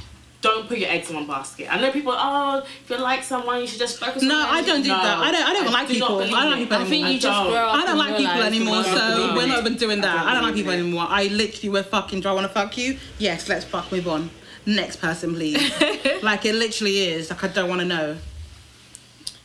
Don't 0.41 0.67
put 0.67 0.77
your 0.77 0.89
eggs 0.89 1.09
in 1.09 1.15
one 1.15 1.27
basket. 1.27 1.73
I 1.73 1.79
know 1.79 1.89
people. 1.91 2.13
Oh, 2.15 2.63
if 2.83 2.89
you 2.89 2.97
like 2.97 3.23
someone, 3.23 3.61
you 3.61 3.67
should 3.67 3.79
just 3.79 3.97
focus. 3.99 4.23
No, 4.23 4.35
on 4.39 4.45
I 4.45 4.61
don't 4.61 4.81
do 4.83 4.89
No, 4.89 4.97
that. 5.01 5.17
I 5.19 5.31
don't- 5.31 5.43
I 5.49 5.53
don't 5.53 5.71
like 5.71 5.87
do 5.87 5.93
people. 5.95 6.19
I 6.19 6.27
don't 6.27 6.51
like 6.51 6.59
people 6.59 6.77
I 6.77 6.83
think 6.85 7.05
I 7.05 7.09
you 7.11 7.19
just 7.19 7.37
don't. 7.43 7.49
grow 7.51 7.59
up. 7.67 7.75
I 7.75 7.85
don't 7.85 7.97
like 7.97 8.17
people 8.17 8.41
anymore, 8.41 8.83
so 8.83 9.33
we're 9.35 9.47
not 9.47 9.59
even 9.59 9.75
doing 9.75 10.01
that. 10.01 10.15
I 10.17 10.31
I 10.31 10.33
don't 10.33 10.43
like 10.43 10.51
don't 10.51 10.53
people 10.55 10.71
it. 10.73 10.79
anymore. 10.79 11.05
I 11.09 11.27
literally 11.27 11.69
we're 11.69 11.83
fucking. 11.83 12.19
Do 12.21 12.27
I 12.29 12.33
want 12.33 12.45
to 12.47 12.53
fuck 12.53 12.77
you? 12.77 12.97
Yes, 13.19 13.47
let's 13.49 13.63
fuck. 13.65 13.89
Move 13.91 14.07
on. 14.07 14.29
Next 14.65 14.97
person, 14.97 15.33
please. 15.35 15.59
like 16.23 16.45
it 16.45 16.55
literally 16.55 16.99
is. 17.09 17.29
Like 17.29 17.43
I 17.43 17.47
don't 17.47 17.69
want 17.69 17.81
to 17.81 17.85
know. 17.87 18.17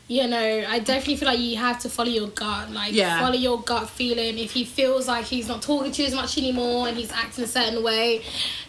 you 0.06 0.26
know, 0.26 0.64
I 0.68 0.78
definitely 0.78 1.16
feel 1.16 1.28
like 1.28 1.38
you 1.38 1.56
have 1.56 1.78
to 1.80 1.88
follow 1.88 2.08
your 2.08 2.28
gut. 2.28 2.70
Like, 2.70 2.92
Yeah. 2.94 3.20
follow 3.20 3.34
your 3.34 3.60
gut 3.60 3.90
feeling. 3.90 4.38
If 4.38 4.52
he 4.52 4.64
feels 4.64 5.06
like 5.08 5.24
he's 5.26 5.48
not 5.48 5.60
talking 5.60 5.92
to 5.92 6.02
you 6.02 6.08
as 6.08 6.14
much 6.14 6.38
anymore 6.38 6.88
and 6.88 6.96
he's 6.96 7.12
acting 7.12 7.44
a 7.44 7.46
certain 7.48 7.82
way, 7.82 8.22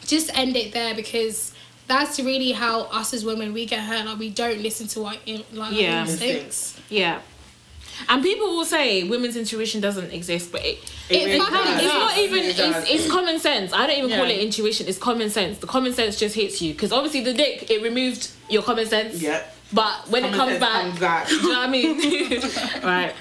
just 0.05 0.29
end 0.37 0.57
it 0.57 0.73
there 0.73 0.95
because 0.95 1.53
that's 1.87 2.19
really 2.19 2.51
how 2.51 2.81
us 2.83 3.13
as 3.13 3.23
women 3.23 3.53
we 3.53 3.65
get 3.65 3.79
hurt. 3.81 4.05
Like, 4.05 4.19
we 4.19 4.29
don't 4.31 4.59
listen 4.61 4.87
to 4.89 5.05
our 5.05 5.15
in- 5.25 5.43
like 5.53 5.71
our 5.73 5.79
Yeah. 5.79 6.01
instincts. 6.01 6.77
Yeah. 6.89 7.21
And 8.07 8.23
people 8.23 8.47
will 8.47 8.65
say 8.65 9.03
women's 9.03 9.35
intuition 9.35 9.81
doesn't 9.81 10.11
exist, 10.11 10.51
but 10.51 10.63
it, 10.63 10.77
It 11.09 11.25
really 11.25 11.39
fucking 11.39 11.53
does. 11.55 11.83
it's 11.83 11.93
not 11.93 12.17
even 12.17 12.37
it 12.39 12.59
it's, 12.59 12.89
it's 12.89 13.11
common 13.11 13.39
sense. 13.39 13.73
I 13.73 13.87
don't 13.87 13.97
even 13.97 14.11
call 14.17 14.29
it 14.29 14.39
intuition. 14.39 14.87
It's 14.87 14.97
common 14.97 15.29
sense. 15.29 15.57
The 15.57 15.67
common 15.67 15.93
sense 15.93 16.17
just 16.17 16.35
hits 16.35 16.61
you 16.61 16.73
because 16.73 16.91
obviously 16.91 17.21
the 17.21 17.33
dick 17.33 17.69
it 17.69 17.81
removed 17.83 18.31
your 18.49 18.63
common 18.63 18.85
sense. 18.85 19.21
Yep. 19.21 19.55
But 19.71 20.09
when 20.09 20.23
Common 20.23 20.33
it 20.33 20.37
comes 20.37 20.59
back, 20.59 20.81
comes 20.81 20.99
back. 20.99 21.27
do 21.29 21.35
you 21.35 21.41
know 21.43 21.59
what 21.59 21.69
I 21.69 21.71
mean? 21.71 22.41
right. 22.83 23.13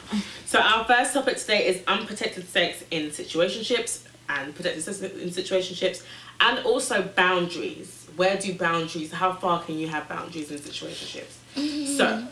So 0.46 0.60
our 0.60 0.84
first 0.84 1.12
topic 1.12 1.36
today 1.36 1.66
is 1.66 1.82
unprotected 1.86 2.48
sex 2.48 2.82
in 2.90 3.10
situationships 3.10 4.04
and 4.30 4.54
protected 4.54 4.82
sex 4.82 5.00
in 5.02 5.28
situationships, 5.28 6.02
and 6.40 6.58
also 6.60 7.02
boundaries. 7.02 8.06
Where 8.16 8.36
do 8.38 8.54
boundaries? 8.54 9.12
How 9.12 9.32
far 9.34 9.62
can 9.62 9.78
you 9.78 9.88
have 9.88 10.08
boundaries 10.08 10.50
in 10.50 10.58
situationships? 10.58 11.34
Mm-hmm. 11.54 11.96
So 11.96 12.26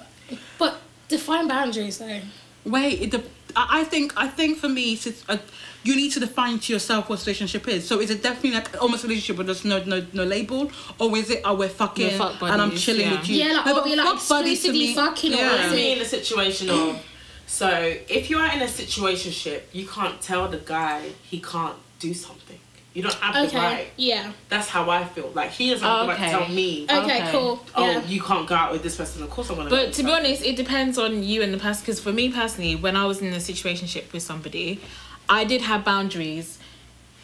But 0.58 0.80
define 1.08 1.48
boundaries 1.48 1.98
though. 1.98 2.20
Wait, 2.64 3.00
it, 3.02 3.10
de- 3.10 3.22
I 3.54 3.80
I 3.80 3.84
think 3.84 4.12
I 4.16 4.26
think 4.28 4.58
for 4.58 4.68
me, 4.68 4.92
it's, 4.94 5.24
uh, 5.28 5.38
you 5.84 5.94
need 5.94 6.10
to 6.12 6.20
define 6.20 6.58
to 6.58 6.72
yourself 6.72 7.08
what 7.08 7.20
relationship 7.24 7.68
is. 7.68 7.86
So 7.86 8.00
is 8.00 8.10
it 8.10 8.22
definitely 8.22 8.52
like 8.58 8.80
almost 8.82 9.04
relationship 9.04 9.38
with 9.38 9.46
just 9.46 9.64
no 9.64 9.82
no 9.84 10.04
no 10.12 10.24
label, 10.24 10.70
or 10.98 11.16
is 11.16 11.30
it 11.30 11.42
oh 11.44 11.54
we're 11.54 11.68
fucking 11.68 12.08
We're 12.08 12.18
fuck 12.18 12.42
and 12.42 12.60
I'm 12.60 12.72
chilling 12.74 13.02
yeah. 13.06 13.18
with 13.18 13.28
you? 13.28 13.36
Yeah, 13.44 13.52
like, 13.58 13.66
No, 13.66 13.72
or 13.72 13.74
but 13.76 13.84
we 13.84 13.94
like 13.94 14.18
fuck 14.18 14.28
buddies 14.28 14.62
to 14.62 14.68
exclusively 14.68 14.86
me- 14.88 14.94
fucking 14.94 15.32
or 15.34 15.36
yeah. 15.36 15.66
is 15.66 15.72
it- 15.72 15.96
in 15.96 16.02
a 16.02 16.04
situation 16.04 16.70
of 16.70 17.06
so 17.46 17.68
if 18.08 18.28
you 18.30 18.38
are 18.38 18.50
in 18.52 18.60
a 18.60 18.66
situationship, 18.66 19.60
you 19.72 19.86
can't 19.86 20.20
tell 20.20 20.48
the 20.48 20.58
guy 20.58 21.10
he 21.22 21.38
can't 21.40 21.76
do 22.00 22.12
something. 22.12 22.58
You 22.96 23.02
don't 23.02 23.14
have 23.16 23.34
the 23.34 23.40
Okay. 23.48 23.56
right. 23.58 23.86
Yeah. 23.98 24.32
That's 24.48 24.68
how 24.68 24.88
I 24.88 25.04
feel. 25.04 25.30
Like 25.34 25.50
he 25.50 25.68
doesn't 25.68 25.86
have 25.86 26.00
the 26.06 26.08
right 26.08 26.18
Okay. 26.18 26.32
to 26.32 26.38
tell 26.38 26.48
me. 26.48 26.84
Okay, 26.84 26.96
Okay. 27.20 27.30
cool. 27.30 27.62
Oh, 27.74 27.90
Yeah. 27.90 28.02
you 28.06 28.22
can't 28.22 28.48
go 28.48 28.54
out 28.54 28.72
with 28.72 28.82
this 28.82 28.96
person. 28.96 29.22
Of 29.22 29.28
course, 29.28 29.50
I'm 29.50 29.56
gonna. 29.56 29.68
But 29.68 29.92
to 29.92 30.02
be 30.02 30.08
person. 30.10 30.24
honest, 30.24 30.42
it 30.42 30.56
depends 30.56 30.96
on 30.96 31.22
you 31.22 31.42
and 31.42 31.52
the 31.52 31.58
person. 31.58 31.82
Because 31.82 32.00
for 32.00 32.10
me 32.10 32.30
personally, 32.32 32.74
when 32.74 32.96
I 32.96 33.04
was 33.04 33.20
in 33.20 33.30
a 33.34 33.36
situationship 33.36 34.10
with 34.14 34.22
somebody, 34.22 34.80
I 35.28 35.44
did 35.44 35.60
have 35.60 35.84
boundaries. 35.84 36.58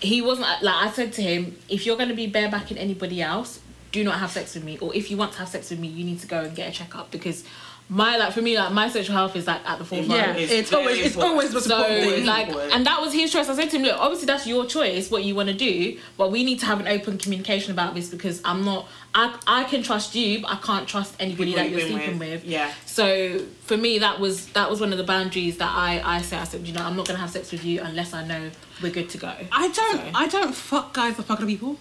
He 0.01 0.21
wasn't 0.21 0.49
uh, 0.49 0.57
like 0.61 0.75
I 0.75 0.91
said 0.93 1.15
to 1.15 1.23
him, 1.23 1.57
if 1.71 1.87
you're 1.87 1.97
gonna 1.97 2.13
be 2.13 2.31
barebacking 2.31 2.77
anybody 2.77 3.23
else, 3.23 3.61
do 3.93 4.05
not 4.05 4.19
have 4.19 4.31
sex 4.31 4.55
with 4.55 4.65
me. 4.65 4.77
Or 4.79 4.95
if 4.95 5.11
you 5.11 5.17
want 5.17 5.33
to 5.33 5.39
have 5.39 5.49
sex 5.49 5.71
with 5.71 5.79
me, 5.79 5.89
you 5.89 6.05
need 6.05 6.21
to 6.21 6.27
go 6.27 6.41
and 6.43 6.55
get 6.55 6.69
a 6.69 6.73
checkup 6.73 7.11
because 7.11 7.45
my 8.01 8.17
like 8.17 8.33
for 8.33 8.41
me 8.41 8.57
like 8.59 8.73
my 8.73 8.89
sexual 8.89 9.15
health 9.15 9.37
is 9.37 9.47
like 9.47 9.61
at 9.69 9.79
the 9.79 9.85
forefront. 9.85 10.09
Yeah, 10.19 10.35
It's 10.35 10.51
it's, 10.51 10.73
always 10.73 10.97
it's 10.99 11.15
important. 11.15 11.33
always 11.33 11.53
the 11.53 11.61
So 11.61 11.85
important 11.85 12.25
like, 12.25 12.47
Important. 12.49 12.73
and 12.75 12.87
that 12.87 12.99
was 13.03 13.13
his 13.13 13.31
choice. 13.31 13.49
I 13.51 13.55
said 13.55 13.69
to 13.71 13.77
him, 13.77 13.83
look, 13.83 13.99
obviously 14.01 14.27
that's 14.27 14.47
your 14.47 14.65
choice, 14.65 15.11
what 15.11 15.25
you 15.25 15.35
want 15.35 15.51
to 15.51 15.55
do, 15.55 15.99
but 16.17 16.33
we 16.33 16.43
need 16.43 16.59
to 16.61 16.67
have 16.67 16.81
an 16.81 16.89
open 16.89 17.19
communication 17.19 17.71
about 17.71 17.95
this 17.95 18.09
because 18.09 18.41
I'm 18.47 18.65
not, 18.65 18.89
I, 19.15 19.39
I 19.47 19.65
can 19.65 19.83
trust 19.83 20.15
you, 20.15 20.41
but 20.41 20.51
I 20.53 20.57
can't 20.57 20.89
trust 20.89 21.15
anybody 21.21 21.53
People 21.53 21.65
that 21.65 21.71
you're 21.71 21.81
sleeping 21.91 22.19
with. 22.19 22.31
with. 22.43 22.45
Yeah. 22.47 22.73
So 22.87 23.41
for 23.69 23.77
me, 23.77 23.99
that 23.99 24.19
was 24.19 24.47
that 24.59 24.71
was 24.71 24.81
one 24.81 24.93
of 24.93 24.99
the 24.99 25.05
boundaries 25.05 25.59
that 25.59 25.71
I 25.71 26.01
I 26.17 26.23
said. 26.23 26.41
I 26.41 26.45
said, 26.45 26.67
you 26.67 26.73
know, 26.73 26.83
I'm 26.83 26.97
not 26.97 27.07
gonna 27.07 27.19
have 27.19 27.31
sex 27.31 27.53
with 27.53 27.63
you 27.65 27.83
unless 27.83 28.15
I 28.15 28.25
know 28.27 28.51
we're 28.83 28.91
good 28.99 29.11
to 29.11 29.19
go. 29.19 29.33
I 29.53 29.69
don't 29.69 29.99
So- 30.01 30.11
I 30.15 30.29
don't 30.29 30.55
fuck 30.55 30.95
guys 30.95 31.17
that 31.19 31.25
fuck 31.25 31.39
other 31.41 31.47
people. 31.55 31.77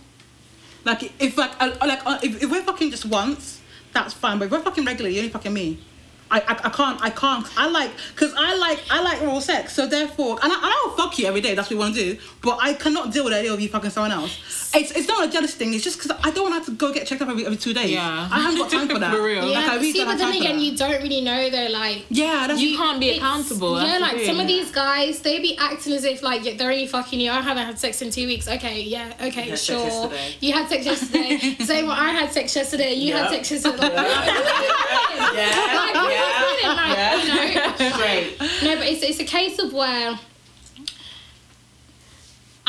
Like 0.83 1.13
if 1.21 1.37
like 1.37 1.51
uh, 1.61 1.71
like 1.91 2.01
uh, 2.05 2.19
if, 2.21 2.43
if 2.43 2.51
we're 2.51 2.63
fucking 2.63 2.91
just 2.91 3.05
once, 3.05 3.61
that's 3.93 4.13
fine. 4.13 4.39
But 4.39 4.45
if 4.45 4.51
we're 4.51 4.61
fucking 4.61 4.83
regularly, 4.83 5.15
you're 5.15 5.21
only 5.23 5.31
fucking 5.31 5.53
me. 5.53 5.79
I, 6.31 6.39
I, 6.39 6.67
I 6.67 6.69
can't 6.69 7.01
I 7.01 7.09
can't 7.09 7.45
I 7.57 7.67
like 7.69 7.91
because 8.15 8.33
I 8.37 8.55
like 8.55 8.79
I 8.89 9.01
like 9.01 9.21
oral 9.21 9.41
sex 9.41 9.73
so 9.73 9.85
therefore 9.85 10.39
and 10.41 10.51
I, 10.51 10.55
and 10.55 10.65
I'll 10.65 10.95
fuck 10.95 11.19
you 11.19 11.27
every 11.27 11.41
day 11.41 11.55
that's 11.55 11.69
what 11.69 11.75
we 11.75 11.79
want 11.79 11.95
to 11.95 12.13
do 12.13 12.21
but 12.41 12.57
I 12.61 12.73
cannot 12.73 13.11
deal 13.11 13.25
with 13.25 13.33
the 13.33 13.39
idea 13.39 13.53
of 13.53 13.59
you 13.59 13.69
fucking 13.69 13.89
someone 13.89 14.11
else 14.11 14.39
it's, 14.73 14.91
it's 14.91 15.07
not 15.07 15.27
a 15.27 15.31
jealous 15.31 15.53
thing 15.53 15.73
it's 15.73 15.83
just 15.83 15.97
because 16.01 16.11
I 16.23 16.31
don't 16.31 16.43
want 16.49 16.53
to 16.53 16.59
have 16.59 16.65
to 16.65 16.71
go 16.71 16.93
get 16.93 17.05
checked 17.07 17.21
up 17.21 17.29
every, 17.29 17.45
every 17.45 17.57
two 17.57 17.73
days 17.73 17.91
Yeah. 17.91 18.29
I 18.31 18.39
haven't 18.39 18.57
got 18.59 18.69
time 18.71 18.87
for 18.87 18.99
that 18.99 19.11
For 19.15 19.21
real. 19.23 19.47
Yeah, 19.47 19.59
like, 19.59 19.69
I 19.69 19.75
really 19.75 19.91
see, 19.91 19.97
don't 19.99 20.07
but 20.07 20.19
have 20.19 20.33
then 20.33 20.41
again, 20.41 20.59
you 20.59 20.77
don't 20.77 21.01
really 21.03 21.21
know 21.21 21.49
though. 21.49 21.67
Like, 21.71 22.05
yeah 22.09 22.45
that's 22.47 22.61
You 22.61 22.77
can't 22.77 22.99
be 22.99 23.11
accountable. 23.17 23.75
Yeah, 23.81 23.99
that's 23.99 24.11
the 24.13 24.17
like 24.17 24.25
some 24.25 24.39
of 24.39 24.47
these 24.47 24.71
guys, 24.71 25.19
they 25.19 25.39
be 25.39 25.57
acting 25.57 25.93
as 25.93 26.03
if 26.03 26.21
like 26.23 26.45
yeah, 26.45 26.55
they're 26.57 26.71
only 26.71 26.87
fucking 26.87 27.19
you. 27.19 27.31
I 27.31 27.41
haven't 27.41 27.65
had 27.65 27.77
sex 27.79 28.01
in 28.01 28.11
two 28.11 28.27
weeks. 28.27 28.47
Okay, 28.47 28.81
yeah, 28.81 29.13
okay, 29.21 29.49
had 29.49 29.59
sex 29.59 29.63
sure. 29.63 30.11
You 30.39 30.53
had 30.53 30.69
sex 30.69 30.85
yesterday. 30.85 31.37
Same. 31.65 31.87
Well, 31.87 31.95
I 31.97 32.09
had 32.11 32.31
sex 32.31 32.55
yesterday. 32.55 32.93
You 32.93 33.13
had 33.13 33.29
sex 33.29 33.51
yesterday. 33.51 33.77
Like, 33.77 33.91
Yeah. 35.33 35.73
like, 35.75 35.93
what 35.95 36.11
are 36.11 36.11
you 36.11 36.59
feeling? 36.59 36.75
Like, 36.75 36.97
Yeah. 36.97 37.49
you 37.49 37.55
know. 37.55 37.95
Straight. 37.97 38.39
No, 38.63 38.75
but 38.77 38.87
it's 38.87 39.03
it's 39.03 39.19
a 39.19 39.23
case 39.25 39.59
of 39.59 39.73
where. 39.73 40.17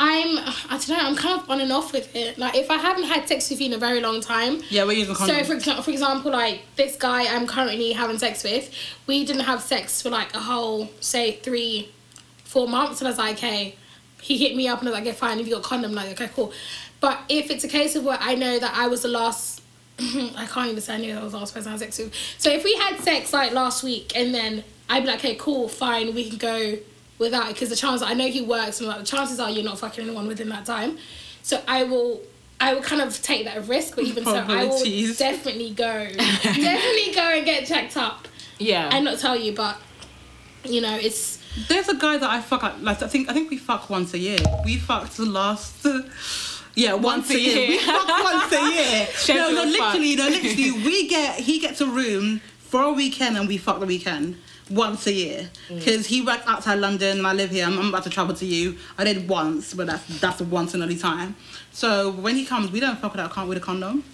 I'm, 0.04 0.36
I 0.68 0.78
don't 0.78 0.88
know, 0.88 0.98
I'm 0.98 1.14
kind 1.14 1.40
of 1.40 1.48
on 1.48 1.60
and 1.60 1.72
off 1.72 1.92
with 1.92 2.16
it. 2.16 2.36
Like, 2.36 2.56
if 2.56 2.72
I 2.72 2.76
haven't 2.76 3.04
had 3.04 3.28
sex 3.28 3.48
with 3.48 3.60
you 3.60 3.66
in 3.66 3.72
a 3.72 3.78
very 3.78 4.00
long 4.00 4.20
time, 4.20 4.60
yeah 4.68 4.82
we're 4.82 4.98
using 4.98 5.14
so 5.14 5.26
condoms 5.26 5.46
for 5.46 5.52
example, 5.52 5.84
for 5.84 5.90
example, 5.92 6.32
like 6.32 6.62
this 6.74 6.96
guy 6.96 7.32
I'm 7.32 7.46
currently 7.46 7.92
having 7.92 8.18
sex 8.18 8.42
with, 8.42 8.74
we 9.06 9.24
didn't 9.24 9.44
have 9.44 9.62
sex 9.62 10.02
for 10.02 10.10
like 10.10 10.34
a 10.34 10.40
whole 10.40 10.90
say 10.98 11.36
three, 11.36 11.92
four 12.42 12.66
months, 12.66 13.00
and 13.00 13.06
I 13.06 13.10
was 13.12 13.18
like, 13.18 13.36
okay. 13.36 13.76
He 14.20 14.38
hit 14.38 14.54
me 14.56 14.68
up 14.68 14.78
and 14.78 14.88
I 14.88 14.92
was 14.92 15.00
like, 15.00 15.08
okay, 15.08 15.16
fine. 15.16 15.40
If 15.40 15.48
you 15.48 15.54
got 15.54 15.64
condom, 15.64 15.94
like, 15.94 16.10
okay, 16.12 16.30
cool. 16.34 16.52
But 17.00 17.20
if 17.28 17.50
it's 17.50 17.64
a 17.64 17.68
case 17.68 17.96
of 17.96 18.04
where 18.04 18.18
I 18.20 18.36
know 18.36 18.58
that 18.58 18.72
I 18.72 18.86
was 18.86 19.02
the 19.02 19.08
last, 19.08 19.62
I 19.98 20.46
can't 20.48 20.68
even 20.68 20.80
say 20.80 20.94
I 20.94 20.98
knew 20.98 21.16
I 21.16 21.22
was 21.22 21.32
the 21.32 21.38
last 21.38 21.54
person 21.54 21.68
I 21.68 21.72
had 21.72 21.80
sex 21.80 21.98
with. 21.98 22.14
So 22.38 22.50
if 22.50 22.62
we 22.62 22.74
had 22.74 23.00
sex 23.00 23.32
like 23.32 23.52
last 23.52 23.82
week 23.82 24.12
and 24.16 24.32
then 24.32 24.62
I'd 24.88 25.02
be 25.02 25.08
like, 25.08 25.18
okay, 25.18 25.34
cool, 25.34 25.68
fine, 25.68 26.14
we 26.14 26.28
can 26.28 26.38
go 26.38 26.78
without 27.18 27.48
it 27.50 27.54
because 27.54 27.68
the 27.68 27.76
chance 27.76 28.02
I 28.02 28.14
know 28.14 28.28
he 28.28 28.40
works 28.42 28.80
and 28.80 28.88
like 28.88 28.98
the 29.00 29.06
chances 29.06 29.38
are 29.40 29.50
you're 29.50 29.64
not 29.64 29.78
fucking 29.78 30.04
anyone 30.04 30.26
within 30.26 30.48
that 30.50 30.64
time. 30.66 30.98
So 31.42 31.60
I 31.68 31.84
will 31.84 32.20
I 32.60 32.74
will 32.74 32.82
kind 32.82 33.02
of 33.02 33.20
take 33.22 33.44
that 33.46 33.66
risk, 33.66 33.96
but 33.96 34.04
even 34.04 34.24
so 34.24 34.36
I 34.36 34.64
will 34.64 35.14
definitely 35.14 35.70
go 35.70 36.08
definitely 36.16 37.14
go 37.14 37.20
and 37.36 37.44
get 37.44 37.66
checked 37.66 37.96
up 37.96 38.28
Yeah. 38.58 38.88
and 38.92 39.04
not 39.04 39.18
tell 39.18 39.36
you, 39.36 39.52
but 39.52 39.76
you 40.64 40.80
know, 40.80 40.96
it's 40.96 41.38
There's 41.68 41.88
a 41.88 41.96
guy 41.96 42.18
that 42.18 42.30
I 42.30 42.40
fuck 42.40 42.62
up 42.64 42.76
like 42.80 43.02
I 43.02 43.08
think 43.08 43.28
I 43.28 43.32
think 43.32 43.50
we 43.50 43.58
fuck 43.58 43.90
once 43.90 44.14
a 44.14 44.18
year. 44.18 44.38
We 44.64 44.76
fucked 44.76 45.16
the 45.16 45.26
last 45.26 45.84
yeah, 46.74 46.94
once, 46.94 47.30
a 47.30 47.34
a 47.34 47.38
year. 47.38 47.56
year. 47.56 47.68
We 47.68 47.78
fuck 47.78 48.08
once 48.08 48.52
a 48.52 48.70
year. 48.72 49.08
no, 49.36 49.50
no, 49.52 49.64
literally, 49.64 50.16
no, 50.16 50.28
literally 50.28 50.72
we 50.72 51.08
get 51.08 51.40
he 51.40 51.58
gets 51.58 51.80
a 51.80 51.86
room 51.86 52.40
for 52.60 52.82
a 52.82 52.92
weekend 52.92 53.36
and 53.36 53.46
we 53.48 53.58
fuck 53.58 53.80
the 53.80 53.86
weekend. 53.86 54.36
Once 54.72 55.06
a 55.06 55.12
year, 55.12 55.50
mm. 55.68 55.78
because 55.78 56.06
he 56.06 56.22
works 56.22 56.46
outside 56.46 56.76
London 56.76 57.18
and 57.18 57.26
I 57.26 57.32
live 57.32 57.50
here. 57.50 57.66
I'm, 57.66 57.78
I'm 57.78 57.88
about 57.88 58.04
to 58.04 58.10
travel 58.10 58.34
to 58.34 58.46
you. 58.46 58.78
I 58.96 59.04
did 59.04 59.28
once, 59.28 59.74
but 59.74 59.86
that's 59.86 60.20
that's 60.20 60.40
a 60.40 60.44
once 60.44 60.74
and 60.74 60.82
only 60.82 60.96
time. 60.96 61.36
So 61.72 62.10
when 62.10 62.36
he 62.36 62.44
comes, 62.44 62.70
we 62.70 62.80
don't 62.80 62.98
fuck 62.98 63.14
with 63.14 63.20
a, 63.20 63.46
with 63.46 63.58
a 63.58 63.60
condom. 63.60 64.04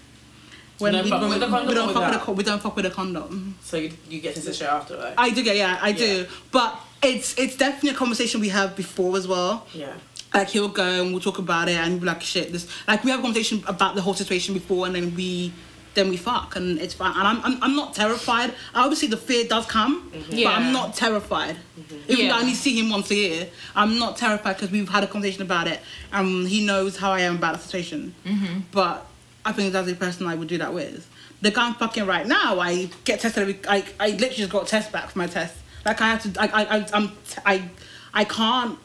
When 0.79 0.95
we, 0.95 1.11
fuck 1.11 1.21
with 1.21 1.31
we- 1.35 1.39
condom 1.41 1.69
we 1.69 1.75
don't 1.75 1.93
fuck 1.93 2.13
with 2.13 2.29
a 2.29 2.33
we 2.33 2.45
don't 2.45 2.63
fuck 2.63 2.77
with 2.77 2.87
a 2.87 2.91
condom. 2.91 3.57
So 3.63 3.77
you, 3.77 3.93
you 4.09 4.21
get 4.21 4.35
to 4.35 4.41
sit 4.41 4.55
straight 4.55 4.71
after, 4.71 4.97
right? 4.97 5.15
I 5.17 5.31
do 5.31 5.43
get 5.43 5.57
yeah, 5.57 5.79
I 5.81 5.93
do. 5.93 6.27
But 6.51 6.79
it's 7.03 7.39
it's 7.39 7.57
definitely 7.57 7.91
a 7.91 7.95
conversation 7.95 8.41
we 8.41 8.49
have 8.49 8.77
before 8.77 9.17
as 9.17 9.27
well. 9.27 9.67
Yeah. 9.73 9.95
Like 10.35 10.49
he'll 10.49 10.69
go 10.69 11.03
and 11.03 11.13
we'll 11.13 11.23
talk 11.23 11.39
about 11.39 11.69
it 11.69 11.77
and 11.77 11.93
we'll 11.93 12.01
be 12.01 12.07
like 12.07 12.21
shit 12.21 12.53
this 12.53 12.69
like 12.87 13.03
we 13.03 13.11
have 13.11 13.21
a 13.21 13.23
conversation 13.23 13.63
about 13.67 13.95
the 13.95 14.03
whole 14.03 14.15
situation 14.15 14.53
before 14.53 14.87
and 14.87 14.95
then 14.95 15.15
we 15.15 15.53
then 15.95 16.09
we 16.11 16.17
fuck 16.17 16.55
and 16.57 16.79
it's 16.79 16.95
fine 16.95 17.13
and 17.17 17.27
I'm 17.27 17.41
I'm, 17.45 17.63
I'm 17.63 17.77
not 17.77 17.95
terrified. 17.95 18.55
Obviously 18.75 19.09
the 19.09 19.17
fear 19.17 19.47
does 19.47 19.67
come, 19.67 20.11
mm-hmm. 20.11 20.31
but 20.31 20.39
Yeah. 20.39 20.51
I'm 20.51 20.73
not 20.73 20.95
terrified. 20.95 21.57
Mm-hmm. 21.57 22.13
Even 22.13 22.25
Yeah. 22.27 22.33
though 22.33 22.39
I 22.39 22.41
only 22.41 22.55
see 22.55 22.79
him 22.79 22.91
once 22.91 23.11
a 23.11 23.15
year, 23.15 23.49
I'm 23.75 23.99
not 23.99 24.17
terrified 24.17 24.55
because 24.57 24.71
we've 24.71 24.89
had 24.89 25.05
a 25.05 25.07
conversation 25.07 25.43
about 25.43 25.67
it 25.69 25.81
and 26.13 26.47
he 26.49 26.65
knows 26.65 26.97
how 26.99 27.11
I 27.13 27.21
am 27.21 27.37
about 27.37 27.57
the 27.57 27.63
situation. 27.63 28.15
Mm-hmm. 28.25 28.61
But 28.71 29.07
I 29.45 29.53
think 29.53 29.73
that's 29.73 29.87
the 29.87 29.95
person 29.95 30.27
I 30.27 30.35
would 30.35 30.49
do 30.49 30.59
that 30.59 30.73
with. 30.75 31.09
The 31.41 31.51
guy 31.51 31.67
I'm 31.69 31.75
fucking 31.75 32.05
right 32.07 32.27
now, 32.27 32.59
I 32.61 32.91
get 33.05 33.21
tested. 33.21 33.43
Every, 33.43 33.59
I 33.69 33.85
I 34.01 34.09
literally 34.11 34.37
just 34.37 34.51
got 34.51 34.65
a 34.65 34.67
test 34.67 34.91
back 34.93 35.11
for 35.11 35.19
my 35.19 35.27
test. 35.29 35.55
Like 35.87 36.01
I 36.01 36.09
have 36.09 36.23
to. 36.25 36.41
I 36.43 36.47
I 36.49 36.77
I 36.79 36.87
I'm, 36.93 37.13
I 37.47 37.71
I 38.13 38.25
can't. 38.25 38.79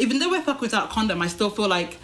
Even 0.00 0.18
though 0.18 0.34
I 0.34 0.40
fuck 0.42 0.60
without 0.60 0.90
condom, 0.90 1.22
I 1.22 1.28
still 1.28 1.50
feel 1.50 1.68
like 1.68 1.98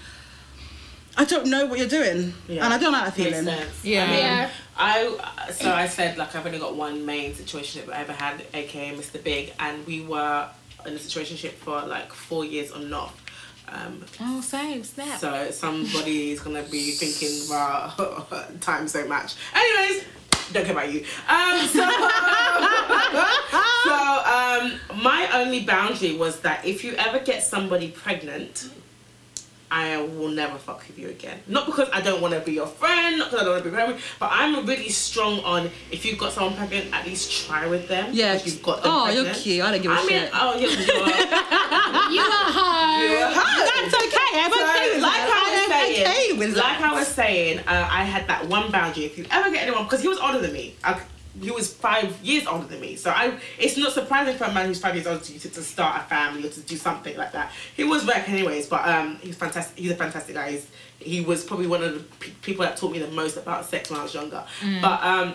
I 1.16 1.25
don't 1.25 1.46
know 1.49 1.66
what 1.66 1.79
you're 1.79 1.88
doing, 1.88 2.33
Yeah. 2.49 2.64
and 2.64 2.73
I 2.73 2.79
don't 2.79 2.92
like 2.92 3.05
that 3.14 3.18
Makes 3.18 3.31
feeling. 3.37 3.44
sense. 3.44 3.85
Yeah. 3.85 4.05
I 4.05 4.11
mean, 4.11 4.18
Yeah. 4.18 4.51
I 4.79 5.51
so 5.53 5.73
I 5.73 5.87
said 5.88 6.16
like 6.16 6.35
I've 6.35 6.46
only 6.46 6.59
got 6.59 6.75
one 6.77 7.05
main 7.05 7.35
situation 7.35 7.85
that 7.87 7.96
I 7.96 8.01
ever 8.01 8.12
had, 8.12 8.42
aka 8.55 8.94
Mr. 8.96 9.23
Big, 9.23 9.53
and 9.59 9.85
we 9.87 10.03
were 10.03 10.49
in 10.87 10.94
a 10.94 10.99
situationship 10.99 11.53
for 11.64 11.83
like 11.83 12.12
four 12.12 12.44
years 12.44 12.70
on 12.70 12.83
and 12.83 12.94
off. 12.94 13.14
Um, 13.68 14.05
Oh, 14.20 14.40
same 14.40 14.83
snap. 14.83 15.20
so 15.20 15.51
somebody 15.51 16.33
is 16.33 16.40
gonna 16.40 16.62
be 16.62 16.92
thinking, 16.92 17.49
"Wow, 17.51 18.27
time 18.61 18.87
don't 18.87 19.09
match." 19.09 19.35
Anyways, 19.55 20.05
don't 20.53 20.64
care 20.64 20.73
about 20.73 20.92
you. 20.92 21.05
Um, 21.29 21.66
so, 21.68 21.81
so 23.85 24.23
um, 24.25 24.81
my 25.03 25.29
only 25.35 25.61
boundary 25.64 26.16
was 26.16 26.40
that 26.40 26.64
if 26.64 26.83
you 26.85 26.94
ever 26.94 27.18
get 27.20 27.42
somebody 27.44 27.88
pregnant, 27.88 28.70
I 29.70 29.96
will 30.02 30.28
never 30.30 30.59
fuck 30.59 30.85
with 30.88 30.98
you 30.98 31.09
again. 31.11 31.38
Not 31.46 31.66
because 31.66 31.88
I 31.92 32.00
don't 32.00 32.20
want 32.20 32.35
to 32.35 32.40
be 32.40 32.52
your 32.52 32.66
friend, 32.66 33.18
not 33.18 33.30
because 33.30 33.42
I 33.42 33.44
don't 33.44 33.52
want 33.54 33.64
to 33.64 33.70
be 33.70 33.76
friend, 33.76 33.98
but 34.18 34.30
I'm 34.33 34.66
really 34.66 34.88
strong 34.88 35.38
on 35.40 35.70
if 35.92 36.04
you've 36.04 36.18
got 36.18 36.33
someone 36.33 36.56
pregnant, 36.56 36.92
at 36.92 37.06
least 37.06 37.46
try 37.46 37.66
with 37.66 37.87
them. 37.88 38.11
Yeah. 38.12 38.35
if 38.35 38.46
you've 38.46 38.62
got 38.62 38.83
them 38.83 38.90
Oh, 38.92 39.09
you're 39.11 39.33
cute. 39.33 39.64
I 39.64 39.70
don't 39.70 39.83
give 39.83 39.92
a 39.92 39.94
I 39.94 39.98
mean, 40.00 40.09
shit. 40.09 40.30
oh 40.35 40.54
yeah, 40.59 40.66
you 40.66 40.92
are. 41.02 42.11
You 42.11 42.20
are 42.20 42.52
hard. 42.52 43.00
You 43.11 43.16
are 43.16 43.33
hot. 43.33 43.70
That's 43.74 43.94
okay. 43.94 44.40
I'm 44.42 44.50
So, 44.50 44.59
like 44.59 45.14
that. 45.14 45.46
I 45.46 45.50
was 45.50 45.62
I'm 45.62 45.70
saying, 45.70 46.06
okay 46.06 46.33
with 46.38 46.56
like 46.56 46.78
that. 46.78 46.90
I 46.92 46.98
was 46.98 47.06
saying, 47.09 47.59
uh, 47.61 47.88
I 47.90 48.02
had 48.04 48.26
that 48.28 48.46
one 48.48 48.70
boundary. 48.72 49.04
If 49.04 49.16
you 49.18 49.24
ever 49.30 49.50
get 49.50 49.62
anyone, 49.62 49.85
because 49.85 50.02
he 50.02 50.09
was 50.09 50.18
older 50.18 50.38
than 50.40 50.52
me, 50.52 50.74
I, 50.85 51.00
he 51.40 51.50
was 51.50 51.72
five 51.72 52.18
years 52.22 52.46
older 52.46 52.66
than 52.66 52.80
me, 52.80 52.96
so 52.96 53.10
I. 53.10 53.38
It's 53.58 53.76
not 53.76 53.92
surprising 53.92 54.36
for 54.36 54.44
a 54.44 54.52
man 54.52 54.66
who's 54.66 54.80
five 54.80 54.94
years 54.94 55.06
older 55.06 55.22
to, 55.22 55.38
to, 55.38 55.48
to 55.48 55.62
start 55.62 56.02
a 56.02 56.04
family 56.04 56.46
or 56.46 56.50
to 56.50 56.60
do 56.60 56.76
something 56.76 57.16
like 57.16 57.32
that. 57.32 57.52
He 57.76 57.84
was 57.84 58.04
back 58.04 58.28
anyways, 58.28 58.66
but 58.68 58.86
um, 58.86 59.16
he's 59.22 59.36
fantastic. 59.36 59.78
He's 59.78 59.92
a 59.92 59.96
fantastic 59.96 60.34
guy. 60.34 60.52
He's, 60.52 60.66
he 60.98 61.20
was 61.20 61.44
probably 61.44 61.66
one 61.66 61.82
of 61.82 61.94
the 61.94 62.00
pe- 62.18 62.32
people 62.42 62.64
that 62.64 62.76
taught 62.76 62.92
me 62.92 62.98
the 62.98 63.10
most 63.12 63.36
about 63.36 63.64
sex 63.64 63.90
when 63.90 64.00
I 64.00 64.02
was 64.02 64.12
younger. 64.14 64.44
But 64.82 65.02
um, 65.02 65.34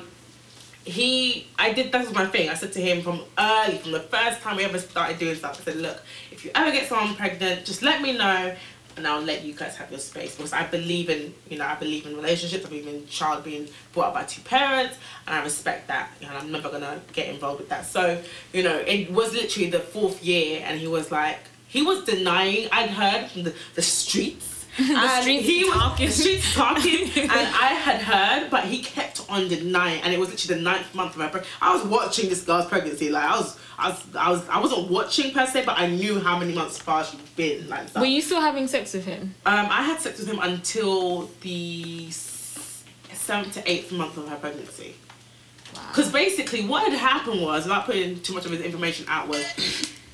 he 0.84 1.48
I 1.58 1.74
did 1.74 1.92
that 1.92 2.06
was 2.06 2.14
my 2.14 2.26
thing. 2.28 2.50
I 2.50 2.54
said 2.54 2.74
to 2.74 2.82
him 2.82 3.02
from 3.02 3.22
early, 3.38 3.78
from 3.78 3.92
the 3.92 4.02
first 4.02 4.42
time 4.42 4.58
we 4.58 4.64
ever 4.66 4.78
started 4.78 5.18
doing 5.18 5.36
stuff, 5.36 5.60
I 5.62 5.64
said, 5.64 5.78
look, 5.78 6.02
if 6.32 6.46
you 6.46 6.52
ever 6.54 6.72
get 6.72 6.88
someone 6.88 7.16
pregnant, 7.16 7.66
just 7.66 7.82
let 7.82 8.02
me 8.02 8.18
know 8.18 8.56
and 8.98 9.08
I'll 9.08 9.22
let 9.22 9.44
you 9.44 9.54
guys 9.54 9.76
have 9.78 9.92
your 9.92 10.00
space. 10.00 10.36
Because 10.36 10.54
I 10.54 10.66
believe 10.68 11.10
in 11.10 11.34
you 11.50 11.58
know, 11.58 11.66
I 11.66 11.76
believe 11.76 12.06
in 12.06 12.16
relationships, 12.16 12.66
I 12.66 12.70
believe 12.70 12.88
in 12.88 13.08
child 13.08 13.44
being 13.44 13.68
brought 13.94 14.08
up 14.08 14.14
by 14.14 14.24
two 14.24 14.42
parents. 14.42 14.98
And 15.28 15.36
I 15.36 15.44
respect 15.44 15.88
that. 15.88 16.10
And 16.22 16.32
I'm 16.32 16.52
never 16.52 16.70
gonna 16.70 17.02
get 17.14 17.28
involved 17.30 17.60
with 17.60 17.70
that. 17.70 17.86
So, 17.86 18.22
you 18.54 18.64
know, 18.64 18.78
it 18.78 19.12
was 19.12 19.34
literally 19.34 19.70
the 19.70 19.80
fourth 19.80 20.24
year 20.24 20.64
and 20.66 20.80
he 20.80 20.88
was 20.88 21.12
like 21.12 21.40
he 21.68 21.82
was 21.82 22.04
denying 22.06 22.70
I'd 22.72 22.90
heard 22.90 23.30
from 23.30 23.44
the, 23.44 23.54
the 23.74 23.82
streets 23.82 24.55
and 24.80 25.22
streets 25.24 25.48
he 25.48 25.64
was 25.64 25.74
talking. 25.74 26.06
the 26.08 26.12
streets 26.12 26.54
talking, 26.54 27.10
and 27.22 27.32
I 27.32 27.74
had 27.74 28.02
heard, 28.02 28.50
but 28.50 28.66
he 28.66 28.82
kept 28.82 29.22
on 29.30 29.48
denying, 29.48 30.02
and 30.02 30.14
it 30.14 30.20
was 30.20 30.30
literally 30.30 30.56
the 30.56 30.62
ninth 30.64 30.94
month 30.94 31.12
of 31.12 31.18
my 31.18 31.28
pregnancy. 31.28 31.56
I 31.62 31.76
was 31.76 31.86
watching 31.86 32.30
this 32.30 32.44
girl's 32.44 32.66
pregnancy, 32.66 33.10
like 33.10 33.24
I 33.24 33.38
was, 33.38 33.60
I 33.78 33.90
was, 33.90 34.16
I 34.16 34.30
was, 34.32 34.50
I 34.50 34.60
wasn't 34.60 34.92
watching 34.92 35.34
per 35.34 35.46
se, 35.46 35.64
but 35.66 35.78
I 35.78 35.88
knew 35.88 36.20
how 36.20 36.38
many 36.38 36.54
months 36.54 36.78
far 36.78 37.04
she'd 37.06 37.20
been, 37.36 37.70
like 37.70 37.88
stuff. 37.88 38.02
Were 38.02 38.08
you 38.08 38.22
still 38.22 38.42
having 38.42 38.68
sex 38.68 38.94
with 38.94 39.06
him? 39.06 39.36
Um, 39.46 39.68
I 39.70 39.84
had 39.84 40.00
sex 40.00 40.20
with 40.20 40.28
him 40.28 40.40
until 40.42 41.30
the 41.42 42.10
seventh 42.12 43.54
to 43.54 43.72
eighth 43.72 43.92
month 43.92 44.18
of 44.18 44.28
her 44.28 44.36
pregnancy. 44.36 44.96
Because 45.90 46.12
basically, 46.12 46.66
what 46.68 46.90
had 46.90 46.98
happened 46.98 47.42
was, 47.42 47.64
without 47.64 47.86
putting 47.86 48.22
too 48.22 48.34
much 48.34 48.46
of 48.46 48.52
his 48.52 48.62
information 48.62 49.06
out, 49.08 49.28
was 49.28 49.46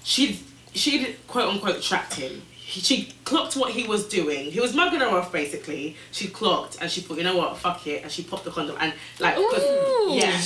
she'd 0.03 0.39
she'd 0.73 1.17
quote 1.27 1.49
unquote 1.49 1.81
tracked 1.81 2.15
him. 2.15 2.41
He, 2.71 2.79
she 2.79 3.13
clocked 3.25 3.57
what 3.57 3.71
he 3.73 3.85
was 3.85 4.07
doing. 4.07 4.49
He 4.49 4.61
was 4.61 4.73
mugging 4.73 5.01
her 5.01 5.07
off 5.07 5.29
basically. 5.31 5.97
She 6.11 6.29
clocked 6.29 6.77
and 6.81 6.89
she 6.89 7.01
thought, 7.01 7.17
you 7.17 7.23
know 7.25 7.35
what, 7.35 7.57
fuck 7.57 7.85
it, 7.85 8.03
and 8.03 8.09
she 8.11 8.23
popped 8.23 8.45
the 8.45 8.51
condom 8.51 8.77
and 8.79 8.93
like, 9.19 9.35
yeah. 9.37 10.39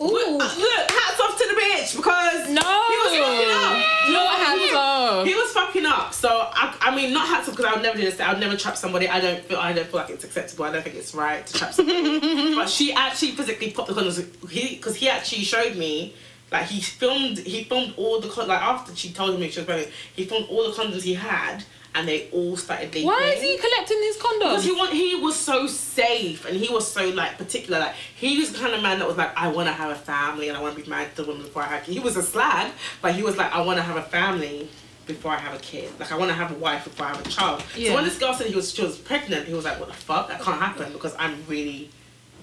Ooh. 0.00 0.06
Look, 0.06 0.42
uh, 0.42 0.54
look, 0.58 0.90
hats 0.90 1.20
off 1.20 1.36
to 1.38 1.46
the 1.48 1.60
bitch 1.60 1.96
because 1.96 2.50
No. 2.50 2.62
he 2.62 2.96
was 2.96 3.18
fucking 3.18 3.50
up. 3.50 4.10
Not 4.10 4.38
hats 4.38 4.74
off. 4.74 5.26
He 5.26 5.34
was 5.34 5.52
fucking 5.52 5.86
up. 5.86 6.14
So 6.14 6.28
I, 6.30 6.76
I 6.80 6.96
mean, 6.96 7.12
not 7.12 7.26
hats 7.28 7.48
off 7.48 7.56
because 7.56 7.70
I 7.70 7.74
would 7.74 7.82
never 7.82 7.98
do 7.98 8.04
this. 8.04 8.18
I 8.18 8.30
would 8.32 8.40
never 8.40 8.56
trap 8.56 8.76
somebody. 8.76 9.08
I 9.08 9.20
don't 9.20 9.44
feel. 9.44 9.58
I 9.58 9.72
don't 9.72 9.86
feel 9.86 10.00
like 10.00 10.10
it's 10.10 10.24
acceptable. 10.24 10.64
I 10.64 10.72
don't 10.72 10.82
think 10.82 10.96
it's 10.96 11.14
right 11.14 11.46
to 11.46 11.52
trap 11.52 11.72
somebody. 11.74 12.54
but 12.54 12.68
she 12.68 12.92
actually 12.92 13.32
physically 13.32 13.70
popped 13.70 13.88
the 13.88 13.94
condoms. 13.94 14.24
He 14.48 14.76
because 14.76 14.96
he 14.96 15.08
actually 15.08 15.42
showed 15.44 15.76
me. 15.76 16.14
Like 16.52 16.66
he 16.66 16.80
filmed, 16.80 17.38
he 17.38 17.64
filmed 17.64 17.94
all 17.96 18.20
the 18.20 18.28
con- 18.28 18.48
like 18.48 18.60
after 18.60 18.94
she 18.94 19.12
told 19.12 19.40
me 19.40 19.50
she 19.50 19.60
was 19.60 19.66
pregnant. 19.66 19.90
He 20.14 20.24
filmed 20.24 20.46
all 20.50 20.70
the 20.70 20.76
condoms 20.76 21.02
he 21.02 21.14
had, 21.14 21.64
and 21.94 22.06
they 22.06 22.28
all 22.30 22.56
started 22.56 22.94
leaking. 22.94 23.06
Why 23.06 23.34
is 23.36 23.42
he 23.42 23.58
collecting 23.58 23.98
his 23.98 24.16
Because 24.16 24.64
he 24.64 24.72
want, 24.72 24.92
he 24.92 25.14
was 25.16 25.36
so 25.36 25.66
safe 25.66 26.44
and 26.44 26.56
he 26.56 26.72
was 26.72 26.90
so 26.90 27.08
like 27.10 27.38
particular. 27.38 27.80
Like 27.80 27.94
he 28.16 28.38
was 28.38 28.52
the 28.52 28.58
kind 28.58 28.74
of 28.74 28.82
man 28.82 28.98
that 28.98 29.08
was 29.08 29.16
like, 29.16 29.36
I 29.36 29.48
want 29.48 29.68
to 29.68 29.72
have 29.72 29.90
a 29.90 29.94
family 29.94 30.48
and 30.48 30.56
I 30.56 30.60
want 30.60 30.76
to 30.76 30.82
be 30.82 30.88
married 30.88 31.14
to 31.16 31.22
a 31.22 31.26
woman 31.26 31.42
before 31.42 31.62
I 31.62 31.66
have. 31.66 31.84
He 31.84 31.98
was 31.98 32.16
a 32.16 32.22
slag, 32.22 32.72
but 33.00 33.14
he 33.14 33.22
was 33.22 33.36
like, 33.36 33.52
I 33.52 33.60
want 33.62 33.78
to 33.78 33.82
have 33.82 33.96
a 33.96 34.02
family 34.02 34.68
before 35.06 35.32
I 35.32 35.38
have 35.38 35.54
a 35.54 35.58
kid. 35.58 35.90
Like 35.98 36.12
I 36.12 36.16
want 36.16 36.30
to 36.30 36.34
have 36.34 36.50
a 36.50 36.54
wife 36.54 36.84
before 36.84 37.06
I 37.06 37.08
have 37.10 37.26
a 37.26 37.28
child. 37.28 37.62
Yeah. 37.76 37.90
So 37.90 37.94
when 37.96 38.04
this 38.04 38.18
girl 38.18 38.34
said 38.34 38.46
he 38.46 38.54
was 38.54 38.72
she 38.74 38.82
was 38.82 38.98
pregnant, 38.98 39.46
he 39.46 39.54
was 39.54 39.64
like, 39.64 39.78
What 39.78 39.88
the 39.88 39.94
fuck? 39.94 40.28
That 40.28 40.40
can't 40.40 40.60
happen 40.60 40.92
because 40.92 41.14
I'm 41.18 41.44
really, 41.48 41.90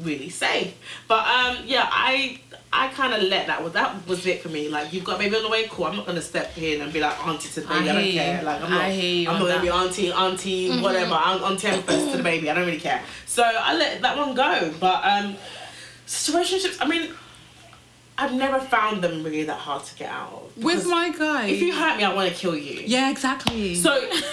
really 0.02 0.30
safe. 0.30 0.76
But 1.08 1.26
um, 1.28 1.58
yeah, 1.66 1.88
I. 1.90 2.40
I 2.72 2.90
kind 2.90 3.16
of 3.16 3.24
let 3.24 3.48
that. 3.48 3.64
Well, 3.64 3.72
that 3.72 4.08
was 4.08 4.28
it 4.28 4.44
for 4.44 4.50
me. 4.50 4.70
Like, 4.70 4.94
you've 4.94 5.04
got 5.04 5.18
baby 5.18 5.36
on 5.36 5.42
the 5.42 5.50
way. 5.50 5.66
Cool. 5.68 5.86
I'm 5.86 5.96
not 5.96 6.06
gonna 6.06 6.22
step 6.22 6.56
in 6.56 6.82
and 6.82 6.94
be 6.94 7.00
like 7.00 7.18
auntie 7.26 7.50
to 7.50 7.62
the 7.62 7.68
baby. 7.68 7.90
I 7.90 7.94
don't 7.94 8.12
care. 8.12 8.44
Like 8.44 8.62
I'm 8.62 8.70
not. 8.70 8.82
I 8.82 9.26
I'm 9.28 9.40
not 9.40 9.48
gonna 9.48 9.62
be 9.62 9.72
auntie, 9.72 10.12
auntie, 10.12 10.80
whatever. 10.80 11.16
I'm 11.16 11.44
auntie 11.44 11.72
first 11.82 12.12
to 12.12 12.18
the 12.18 12.22
baby. 12.22 12.48
I 12.48 12.54
don't 12.54 12.68
really 12.68 12.80
care. 12.80 13.02
So 13.26 13.42
I 13.42 13.76
let 13.76 14.04
that 14.04 14.16
one 14.16 14.36
go. 14.36 14.72
But 14.80 15.04
um, 15.04 15.36
situationships. 16.06 16.78
I 16.80 16.88
mean, 16.88 17.12
I've 18.22 18.34
never 18.34 18.60
found 18.60 19.02
them 19.04 19.24
really 19.24 19.44
that 19.46 19.58
hard 19.58 19.84
to 19.86 19.96
get 19.96 20.10
out 20.10 20.32
of. 20.34 20.64
With 20.64 20.86
my 20.88 21.10
guy. 21.18 21.48
if 21.48 21.62
you 21.62 21.74
hurt 21.74 21.96
me, 21.98 22.04
I 22.04 22.14
want 22.14 22.30
to 22.30 22.36
kill 22.36 22.56
you. 22.56 22.82
yeah, 22.86 23.10
exactly. 23.10 23.76
So 23.76 23.92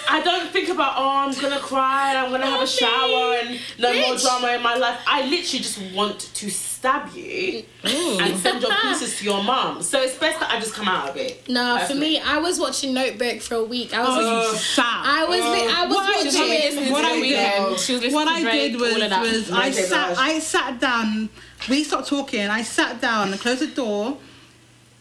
I 0.09 0.21
don't 0.21 0.49
think 0.51 0.67
about 0.69 0.93
oh 0.97 1.09
I'm 1.09 1.33
gonna 1.39 1.59
cry 1.59 2.09
and 2.09 2.17
I'm 2.17 2.31
gonna 2.31 2.45
have 2.45 2.61
a 2.61 2.67
shower 2.67 3.35
and 3.41 3.59
no 3.79 3.93
more 3.93 4.17
drama 4.17 4.49
in 4.57 4.61
my 4.61 4.75
life. 4.75 4.99
I 5.07 5.21
literally 5.21 5.63
just 5.63 5.79
want 5.93 6.19
to 6.19 6.49
stab 6.49 7.15
you 7.15 7.63
and 7.83 8.37
send 8.37 8.61
your 8.61 8.71
pieces 8.81 9.17
to 9.19 9.23
your 9.25 9.41
mom. 9.43 9.81
So 9.81 10.01
it's 10.01 10.17
best 10.17 10.39
that 10.41 10.51
I 10.51 10.59
just 10.59 10.73
come 10.73 10.87
out 10.89 11.09
of 11.09 11.15
it. 11.17 11.47
No, 11.47 11.79
for 11.87 11.95
me, 11.95 12.19
I 12.19 12.39
was 12.39 12.59
watching 12.59 12.93
Notebook 12.93 13.41
for 13.41 13.55
a 13.55 13.63
week. 13.63 13.93
I 13.93 13.99
was, 14.01 14.09
oh, 14.19 14.51
Uh, 14.53 14.57
stop. 14.57 14.85
I 15.05 15.25
was, 15.25 15.39
li- 15.39 15.73
I 15.73 15.85
was 15.87 15.95
What 15.95 16.05
I 16.05 16.23
was 16.25 16.35
probably 16.35 16.59
did- 16.59 16.91
what 16.91 17.05
I 17.05 17.19
did- 17.21 17.71
was 17.71 18.13
what 18.13 18.27
I 18.27 18.41
did 18.51 18.75
was, 18.79 18.93
all 18.93 19.01
of 19.01 19.09
that. 19.11 19.21
was 19.21 19.51
I 19.51 19.71
sat 19.71 20.17
I 20.17 20.39
sat 20.39 20.79
down. 20.81 21.29
We 21.69 21.83
stopped 21.83 22.07
talking. 22.07 22.47
I 22.47 22.61
sat 22.63 23.01
down 23.01 23.31
and 23.31 23.39
closed 23.39 23.61
the 23.61 23.67
door. 23.67 24.17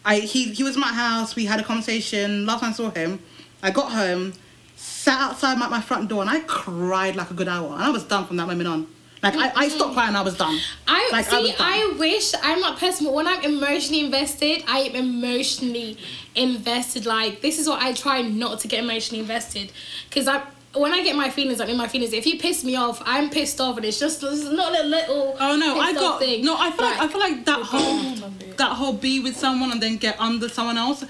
I 0.04 0.20
he 0.20 0.52
he 0.52 0.62
was 0.62 0.76
at 0.76 0.80
my 0.80 0.92
house. 0.92 1.36
We 1.36 1.44
had 1.46 1.60
a 1.60 1.64
conversation. 1.64 2.46
Last 2.46 2.60
time 2.60 2.70
I 2.70 2.72
saw 2.72 2.90
him, 2.90 3.20
I 3.62 3.70
got 3.70 3.92
home, 3.92 4.32
sat 4.76 5.20
outside 5.20 5.58
my, 5.58 5.68
my 5.68 5.80
front 5.80 6.08
door, 6.08 6.22
and 6.22 6.30
I 6.30 6.40
cried 6.40 7.16
like 7.16 7.30
a 7.30 7.34
good 7.34 7.48
hour. 7.48 7.72
And 7.72 7.82
I 7.82 7.90
was 7.90 8.04
done 8.04 8.26
from 8.26 8.36
that 8.36 8.46
moment 8.46 8.68
on. 8.68 8.86
Like 9.22 9.34
I, 9.34 9.50
I 9.64 9.68
stopped 9.68 9.94
crying. 9.94 10.14
I 10.14 10.22
was 10.22 10.36
done. 10.36 10.58
I 10.86 11.08
Like, 11.10 11.26
see. 11.26 11.42
was 11.42 11.50
done. 11.52 11.66
I, 11.66 11.96
wish 11.98 12.32
I'm 12.42 12.60
not 12.60 12.78
person, 12.78 13.06
but 13.06 13.14
when 13.14 13.26
I'm 13.26 13.42
emotionally 13.42 14.04
invested, 14.04 14.62
I 14.68 14.80
am 14.80 14.94
emotionally 14.94 15.96
invested. 16.34 17.06
Like 17.06 17.40
this 17.40 17.58
is 17.58 17.66
what 17.68 17.82
I 17.82 17.92
try 17.92 18.22
not 18.22 18.60
to 18.60 18.68
get 18.68 18.84
emotionally 18.84 19.20
invested, 19.20 19.72
because 20.08 20.28
I 20.28 20.42
when 20.80 20.92
I 20.92 21.02
get 21.02 21.16
my 21.16 21.30
feelings, 21.30 21.60
I'm 21.60 21.68
in 21.68 21.76
my 21.76 21.88
feelings. 21.88 22.12
If 22.12 22.26
you 22.26 22.38
piss 22.38 22.64
me 22.64 22.76
off, 22.76 23.02
I'm 23.04 23.30
pissed 23.30 23.60
off, 23.60 23.76
and 23.76 23.84
it's 23.86 23.98
just 23.98 24.22
it's 24.22 24.44
not 24.44 24.78
a 24.78 24.82
little. 24.84 25.36
Oh 25.38 25.56
no, 25.56 25.78
I 25.78 25.92
got 25.92 26.20
thing. 26.20 26.44
no. 26.44 26.56
I 26.58 26.70
feel 26.70 26.84
like, 26.84 27.00
I 27.00 27.08
feel 27.08 27.20
like 27.20 27.44
that 27.44 27.62
whole 27.62 28.30
that 28.56 28.70
whole 28.72 28.92
be 28.92 29.20
with 29.20 29.36
someone 29.36 29.70
and 29.72 29.82
then 29.82 29.96
get 29.96 30.20
under 30.20 30.48
someone 30.48 30.78
else. 30.78 31.04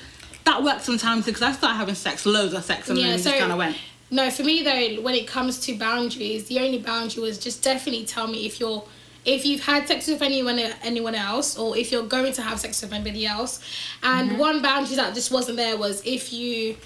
That 0.45 0.63
works 0.63 0.85
sometimes 0.85 1.27
because 1.27 1.43
I 1.43 1.53
started 1.53 1.77
having 1.77 1.95
sex, 1.97 2.25
loads 2.25 2.55
of 2.55 2.65
sex, 2.65 2.89
and 2.89 2.99
Yeah, 2.99 3.07
then 3.09 3.15
it 3.17 3.23
so- 3.23 3.31
just 3.31 3.41
kind 3.41 3.53
of 3.53 3.59
went. 3.59 3.77
No, 4.09 4.31
for 4.31 4.45
me 4.45 4.63
though, 4.63 5.03
when 5.03 5.15
it 5.17 5.27
comes 5.27 5.59
to 5.67 5.77
boundaries, 5.77 6.47
the 6.47 6.61
only 6.61 6.79
boundary 6.79 7.21
was 7.23 7.39
just 7.39 7.65
definitely 7.65 8.07
tell 8.07 8.29
me 8.29 8.47
if 8.47 8.61
you're 8.61 8.85
if 9.25 9.45
you've 9.45 9.65
had 9.65 9.89
sex 9.89 10.07
with 10.07 10.23
anyone 10.23 10.61
anyone 10.85 11.17
else 11.17 11.59
or 11.59 11.77
if 11.77 11.91
you're 11.91 12.05
going 12.07 12.33
to 12.35 12.43
have 12.43 12.61
sex 12.61 12.81
with 12.83 12.93
anybody 12.93 13.27
else 13.27 13.59
and 14.05 14.31
Mm-hmm. 14.31 14.39
one 14.39 14.63
boundary 14.63 14.95
that 14.95 15.13
just 15.15 15.33
wasn't 15.33 15.57
there 15.57 15.77
was 15.77 16.01
if 16.07 16.33
you 16.33 16.77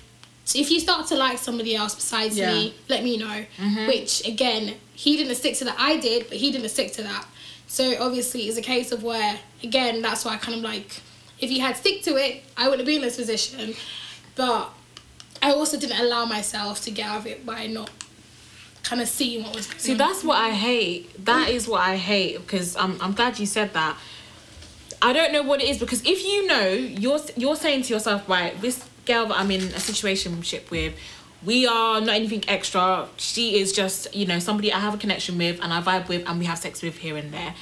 if 0.54 0.70
you 0.70 0.80
start 0.80 1.06
to 1.06 1.14
like 1.16 1.38
somebody 1.38 1.76
else 1.76 1.94
besides 1.94 2.36
Yeah. 2.36 2.52
me 2.52 2.74
let 2.88 3.04
me 3.04 3.16
know 3.16 3.44
mm-hmm. 3.58 3.86
which 3.86 4.26
again 4.26 4.74
he 4.94 5.16
didn't 5.16 5.36
stick 5.36 5.54
to 5.56 5.64
that 5.64 5.76
i 5.78 5.96
did 5.96 6.28
but 6.28 6.38
he 6.38 6.50
didn't 6.50 6.68
stick 6.70 6.92
to 6.94 7.02
that 7.02 7.26
so 7.66 7.94
obviously 8.00 8.42
it's 8.42 8.58
a 8.58 8.62
case 8.62 8.90
of 8.92 9.02
where 9.02 9.38
again 9.62 10.02
that's 10.02 10.24
why 10.24 10.34
i 10.34 10.36
kind 10.36 10.56
of 10.58 10.64
like 10.64 11.00
if 11.38 11.50
you 11.50 11.60
had 11.60 11.76
stick 11.76 12.02
to 12.02 12.16
it 12.16 12.42
i 12.56 12.68
wouldn't 12.68 12.86
be 12.86 12.96
in 12.96 13.02
this 13.02 13.16
position 13.16 13.74
but 14.34 14.70
i 15.42 15.52
also 15.52 15.78
didn't 15.78 16.00
allow 16.00 16.24
myself 16.24 16.82
to 16.82 16.90
get 16.90 17.06
out 17.06 17.18
of 17.20 17.26
it 17.26 17.46
by 17.46 17.66
not 17.66 17.90
kind 18.82 19.00
of 19.02 19.08
seeing 19.08 19.44
what 19.44 19.54
was 19.54 19.66
going 19.66 19.78
See, 19.78 19.92
on. 19.92 19.98
that's 19.98 20.24
what 20.24 20.38
I 20.38 20.50
hate. 20.50 21.24
That 21.24 21.50
is 21.50 21.68
what 21.68 21.82
I 21.82 21.96
hate 21.96 22.38
because 22.38 22.76
I'm, 22.76 23.00
I'm 23.00 23.12
glad 23.12 23.38
you 23.38 23.46
said 23.46 23.72
that. 23.74 23.96
I 25.02 25.12
don't 25.12 25.32
know 25.32 25.42
what 25.42 25.62
it 25.62 25.68
is 25.68 25.78
because 25.78 26.02
if 26.04 26.24
you 26.24 26.46
know, 26.46 26.68
you're 26.70 27.20
you're 27.36 27.56
saying 27.56 27.82
to 27.84 27.94
yourself, 27.94 28.28
right, 28.28 28.58
this 28.60 28.84
girl 29.10 29.26
that 29.26 29.38
I'm 29.40 29.50
in 29.50 29.62
a 29.62 29.80
situationship 29.90 30.70
with, 30.70 30.94
we 31.44 31.66
are 31.66 32.00
not 32.00 32.14
anything 32.14 32.44
extra. 32.48 33.08
She 33.16 33.58
is 33.60 33.72
just, 33.72 34.14
you 34.14 34.26
know, 34.26 34.38
somebody 34.38 34.72
I 34.72 34.80
have 34.80 34.94
a 34.94 34.98
connection 34.98 35.38
with 35.38 35.58
and 35.62 35.72
I 35.72 35.80
vibe 35.80 36.08
with 36.08 36.28
and 36.28 36.38
we 36.38 36.46
have 36.46 36.58
sex 36.58 36.82
with 36.82 36.98
here 36.98 37.16
and 37.16 37.32
there. 37.32 37.54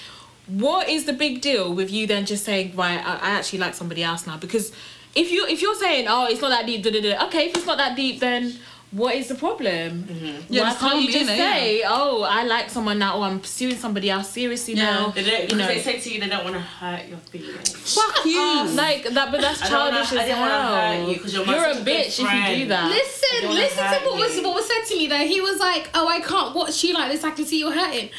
What 0.46 0.88
is 0.88 1.04
the 1.04 1.12
big 1.12 1.40
deal 1.40 1.72
with 1.72 1.90
you 1.90 2.06
then 2.06 2.24
just 2.26 2.44
saying, 2.44 2.74
right, 2.74 3.00
I, 3.11 3.12
I 3.16 3.30
actually 3.38 3.61
like 3.61 3.74
somebody 3.74 4.02
else 4.02 4.26
now? 4.26 4.37
Because 4.37 4.72
if 5.14 5.30
you 5.30 5.46
if 5.46 5.62
you're 5.62 5.80
saying, 5.87 6.06
oh, 6.08 6.26
it's 6.30 6.40
not 6.40 6.50
that 6.50 6.66
deep, 6.66 6.87
okay, 6.87 7.46
if 7.48 7.56
it's 7.56 7.66
not 7.66 7.78
that 7.78 7.96
deep, 7.96 8.20
then 8.20 8.58
what 8.90 9.14
is 9.14 9.29
the 9.29 9.35
problem? 9.35 10.05
Mm-hmm. 10.05 10.53
Yeah, 10.53 10.62
Why 10.62 10.68
just 10.70 10.81
can't 10.81 11.03
you 11.03 11.12
just 11.12 11.31
innit? 11.31 11.37
say, 11.37 11.83
oh, 11.87 12.22
I 12.22 12.44
like 12.44 12.70
someone 12.70 12.98
now, 12.98 13.18
or 13.18 13.24
I'm 13.24 13.40
pursuing 13.40 13.77
somebody 13.77 14.09
else 14.11 14.31
seriously 14.31 14.74
Yeah. 14.74 14.85
now? 14.85 15.09
They 15.11 15.24
don't, 15.24 15.33
you 15.35 15.40
because 15.46 15.59
know, 15.59 15.66
they 15.68 15.81
say 15.81 15.98
to 16.01 16.12
you 16.14 16.20
they 16.20 16.29
don't 16.29 16.44
want 16.44 16.57
to 16.57 16.61
hurt 16.62 17.07
your 17.09 17.18
feelings. 17.18 17.94
Fuck 17.94 18.24
you. 18.24 18.64
Like 18.70 19.05
that, 19.11 19.31
but 19.31 19.40
that's 19.40 19.61
I 19.62 19.70
wanna- 19.72 19.90
childish 19.90 20.12
I 20.12 20.16
as 20.22 20.27
didn't 20.29 20.38
hell. 20.38 20.74
hurt 20.77 21.09
you 21.09 21.20
'cause 21.20 21.35
you're 21.35 21.44
You're 21.46 21.64
a 21.64 21.70
a 21.72 21.74
bitch 21.77 22.18
if 22.18 22.18
you 22.20 22.57
do 22.62 22.68
that. 22.68 22.90
Listen, 22.90 23.51
listen 23.55 23.85
wanna 23.85 23.98
what 24.07 24.16
was 24.18 24.40
what 24.42 24.55
was 24.55 24.66
said 24.66 24.85
to 24.88 24.96
me 24.96 25.07
though. 25.07 25.16
He 25.35 25.40
was 25.40 25.59
like, 25.61 25.90
"Oh, 25.94 26.09
I 26.09 26.20
can't 26.20 26.55
watch 26.55 26.83
you 26.85 26.94
like 26.94 27.11
this. 27.12 27.24
I 27.24 27.31
can 27.33 27.44
see 27.44 27.59
you're 27.61 27.72
hurting." 27.72 28.11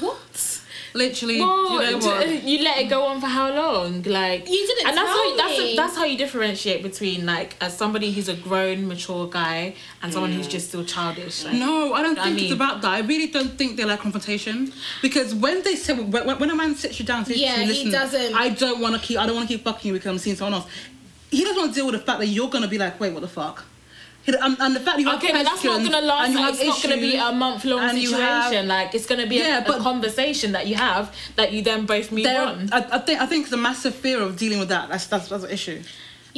What? 0.00 0.55
Literally, 0.96 1.38
Well, 1.40 1.82
you 1.92 2.00
know 2.00 2.22
d- 2.24 2.42
you 2.50 2.64
let 2.64 2.78
it 2.78 2.88
go 2.88 3.04
on 3.06 3.20
for 3.20 3.26
how 3.26 3.52
long? 3.54 4.02
Like 4.02 4.48
You 4.48 4.66
didn't 4.66 4.88
and 4.88 4.96
that's 4.96 5.06
tell 5.08 5.16
how 5.16 5.24
you, 5.30 5.36
that's 5.36 5.58
me. 5.58 5.76
that's 5.76 5.96
how 5.96 6.04
you 6.04 6.16
differentiate 6.16 6.82
between 6.82 7.26
like 7.26 7.56
as 7.60 7.76
somebody 7.76 8.12
who's 8.12 8.28
a 8.28 8.34
grown, 8.34 8.88
mature 8.88 9.28
guy 9.28 9.74
and 10.02 10.12
someone 10.12 10.32
who's 10.32 10.48
just 10.48 10.68
still 10.68 10.84
childish. 10.84 11.44
Like, 11.44 11.54
No, 11.54 11.92
I 11.94 12.02
don't 12.02 12.18
I 12.18 12.24
think 12.24 12.42
it's 12.42 12.52
about 12.52 12.82
that. 12.82 12.90
I 12.92 13.00
really 13.00 13.26
don't 13.28 13.56
think 13.58 13.76
they 13.76 13.84
like 13.84 14.00
confrontation 14.00 14.72
because 15.02 15.34
when 15.34 15.62
they 15.62 15.76
say 15.76 15.92
when, 15.94 16.26
when 16.26 16.38
when 16.38 16.50
a 16.50 16.54
man 16.56 16.74
sits 16.74 16.98
you 16.98 17.04
down, 17.06 17.18
and 17.18 17.26
says 17.28 17.38
Yeah, 17.38 17.56
to 17.56 17.64
you, 17.64 17.72
he 17.84 17.90
doesn't. 17.90 18.34
I 18.34 18.48
don't 18.48 18.80
want 18.80 18.94
to 18.94 19.00
keep. 19.00 19.18
I 19.18 19.26
don't 19.26 19.36
want 19.36 19.48
to 19.48 19.54
keep 19.54 19.64
fucking 19.64 19.88
you 19.88 19.94
because 19.94 20.10
I'm 20.10 20.18
seeing 20.18 20.36
someone 20.36 20.54
else. 20.54 20.66
He 21.30 21.42
doesn't 21.44 21.58
want 21.60 21.72
to 21.72 21.74
deal 21.74 21.86
with 21.86 21.96
the 21.98 22.06
fact 22.06 22.20
that 22.20 22.28
you're 22.28 22.48
gonna 22.48 22.68
be 22.68 22.78
like, 22.78 22.98
wait, 23.00 23.12
what 23.12 23.20
the 23.20 23.28
fuck? 23.28 23.64
He- 24.26 24.34
And, 24.34 24.56
and 24.60 24.74
the 24.76 24.80
fact 24.80 24.98
you 24.98 25.06
have 25.08 25.18
Okay, 25.22 25.32
but 25.32 25.44
that's 25.44 25.62
not 25.64 25.82
gonna 25.82 26.00
last. 26.04 26.24
and 26.26 26.34
you 26.34 26.40
Like, 26.40 26.54
have 26.56 26.60
it's 26.60 26.68
not 26.68 26.82
gonna 26.90 27.00
be 27.00 27.14
a 27.16 27.32
month 27.32 27.64
long 27.64 27.80
and 27.80 27.98
situation. 27.98 28.20
have- 28.20 28.66
like 28.66 28.94
it's 28.94 29.06
gonna 29.06 29.26
be 29.26 29.36
Yeah, 29.36 29.58
a, 29.58 29.64
but- 29.66 29.80
a 29.80 29.82
conversation 29.82 30.52
that 30.52 30.66
you 30.66 30.74
have 30.74 31.14
that 31.36 31.52
you 31.52 31.62
then 31.62 31.86
both 31.86 32.10
move 32.12 32.26
on. 32.26 32.68
I, 32.72 32.78
I 32.92 32.98
think 32.98 33.20
I 33.20 33.26
think 33.26 33.44
it's 33.44 33.52
a 33.52 33.56
massive 33.56 33.94
fear 33.94 34.20
of 34.20 34.36
dealing 34.36 34.58
with 34.58 34.68
that. 34.70 34.88
That's 34.88 35.06
that's, 35.06 35.28
that's 35.28 35.44
an 35.44 35.50
issue. 35.50 35.78
It's, 35.80 35.88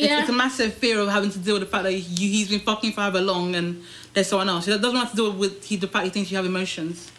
Yeah. 0.07 0.21
it's 0.21 0.29
a 0.29 0.33
massive 0.33 0.75
fear 0.75 1.01
of 1.01 1.09
having 1.09 1.31
to 1.31 1.39
deal 1.39 1.55
with 1.55 1.63
the 1.65 1.69
fact 1.69 1.85
that 1.85 1.93
you, 1.95 2.29
he's 2.29 2.49
been 2.49 2.61
fucking 2.61 2.93
for 2.93 3.01
however 3.01 3.21
long 3.21 3.57
and 3.57 3.83
there's 4.15 4.29
someone 4.29 4.49
else. 4.49 4.67
He 4.67 4.73
doesn't 4.79 4.95
have 4.97 5.11
to 5.11 5.17
deal 5.17 5.33
with 5.33 5.65
he, 5.65 5.77
the 5.77 5.89
fact 5.89 6.05
he 6.05 6.11
thinks 6.11 6.31
you 6.31 6.37
have 6.37 6.47
emotions. 6.47 7.11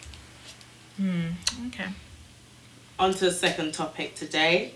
Hmm. 0.96 1.28
Okay. 1.68 1.88
On 2.98 3.12
to 3.12 3.24
the 3.26 3.32
second 3.32 3.72
topic 3.74 4.14
today. 4.14 4.74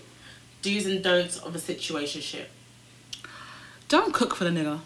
Do's 0.61 0.85
and 0.87 1.01
don'ts 1.03 1.37
of 1.37 1.55
a 1.55 1.59
situationship. 1.59 2.45
Don't 3.87 4.13
cook 4.13 4.35
for 4.35 4.43
the 4.43 4.49
nigga. 4.49 4.79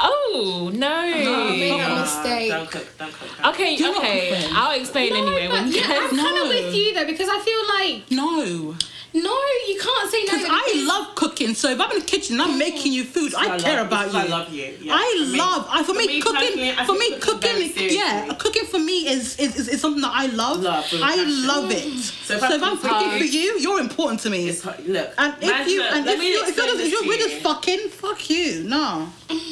Oh 0.00 0.70
no. 0.74 1.50
made 1.50 1.70
that 1.80 2.00
mistake. 2.00 2.50
Don't 2.50 2.70
cook, 2.70 2.86
don't 2.98 3.12
cook. 3.12 3.28
Don't 3.42 3.54
Okay, 3.54 3.76
Do 3.76 3.96
okay. 3.96 4.28
cook 4.30 4.38
for 4.40 4.46
him. 4.48 4.56
I'll 4.56 4.78
explain 4.80 5.12
anyway. 5.12 5.48
but 5.48 5.66
yeah, 5.66 5.82
I'm 5.86 6.16
kind 6.16 6.38
of 6.42 6.48
with 6.48 6.74
you 6.74 6.94
though 6.94 7.06
because 7.06 7.28
I 7.30 7.38
feel 7.40 7.62
like 7.68 8.10
No. 8.10 8.74
No, 9.14 9.38
you 9.68 9.78
can't 9.80 10.10
say 10.10 10.24
no. 10.24 10.32
Because 10.38 10.48
I 10.50 10.84
love 10.86 11.14
cooking, 11.14 11.54
so 11.54 11.70
if 11.70 11.80
I'm 11.80 11.90
in 11.92 12.00
the 12.00 12.04
kitchen 12.04 12.40
and 12.40 12.50
I'm 12.50 12.58
making 12.58 12.92
you 12.92 13.04
food, 13.04 13.32
I, 13.34 13.54
I 13.54 13.58
care 13.58 13.76
love- 13.78 13.86
about 13.86 14.12
you. 14.12 14.18
I 14.18 14.24
love 14.26 14.52
you. 14.52 14.76
Yeah, 14.80 14.92
I 14.94 15.24
for 15.26 15.32
me. 15.32 15.38
love. 15.38 15.66
I, 15.70 15.82
for, 15.82 15.92
For 15.94 15.98
me, 16.00 16.06
me 16.08 16.20
cooking. 16.20 16.74
for 16.86 16.92
me, 16.94 17.18
cooking 17.20 17.68
cooking. 17.68 17.88
Yeah, 17.98 18.34
cooking 18.38 18.64
for 18.66 18.78
me 18.80 19.06
is 19.08 19.36
is, 19.38 19.54
is, 19.56 19.68
is 19.68 19.80
something 19.80 20.02
that 20.02 20.12
I 20.12 20.26
love. 20.26 20.60
Love 20.62 20.90
with 20.90 21.00
I 21.02 21.16
passion. 21.16 21.46
love 21.46 21.70
it. 21.70 21.84
So 21.84 22.38
So 22.38 22.46
if 22.46 22.52
if, 22.52 22.62
I 22.62 22.70
I'm 22.70 22.76
cooking 22.78 23.10
for 23.12 23.18
for 23.18 23.24
you- 23.24 23.40
you, 23.40 23.58
you're 23.60 23.80
important 23.80 24.20
to 24.22 24.30
me. 24.30 24.48
It's, 24.48 24.64
look, 24.64 25.12
and 25.18 25.34
if 25.40 25.68
you 25.68 25.82
and 25.82 26.06
if 26.06 26.18
me 26.18 26.30
you 26.32 26.42
if 26.42 26.56
you're, 26.56 26.66
explain 26.66 26.68
if 26.70 26.76
this 26.78 26.90
you're 26.92 27.06
we're 27.06 27.18
just 27.18 27.36
fucking, 27.42 27.88
fuck 27.90 28.28
you. 28.30 28.64
No. 28.64 29.08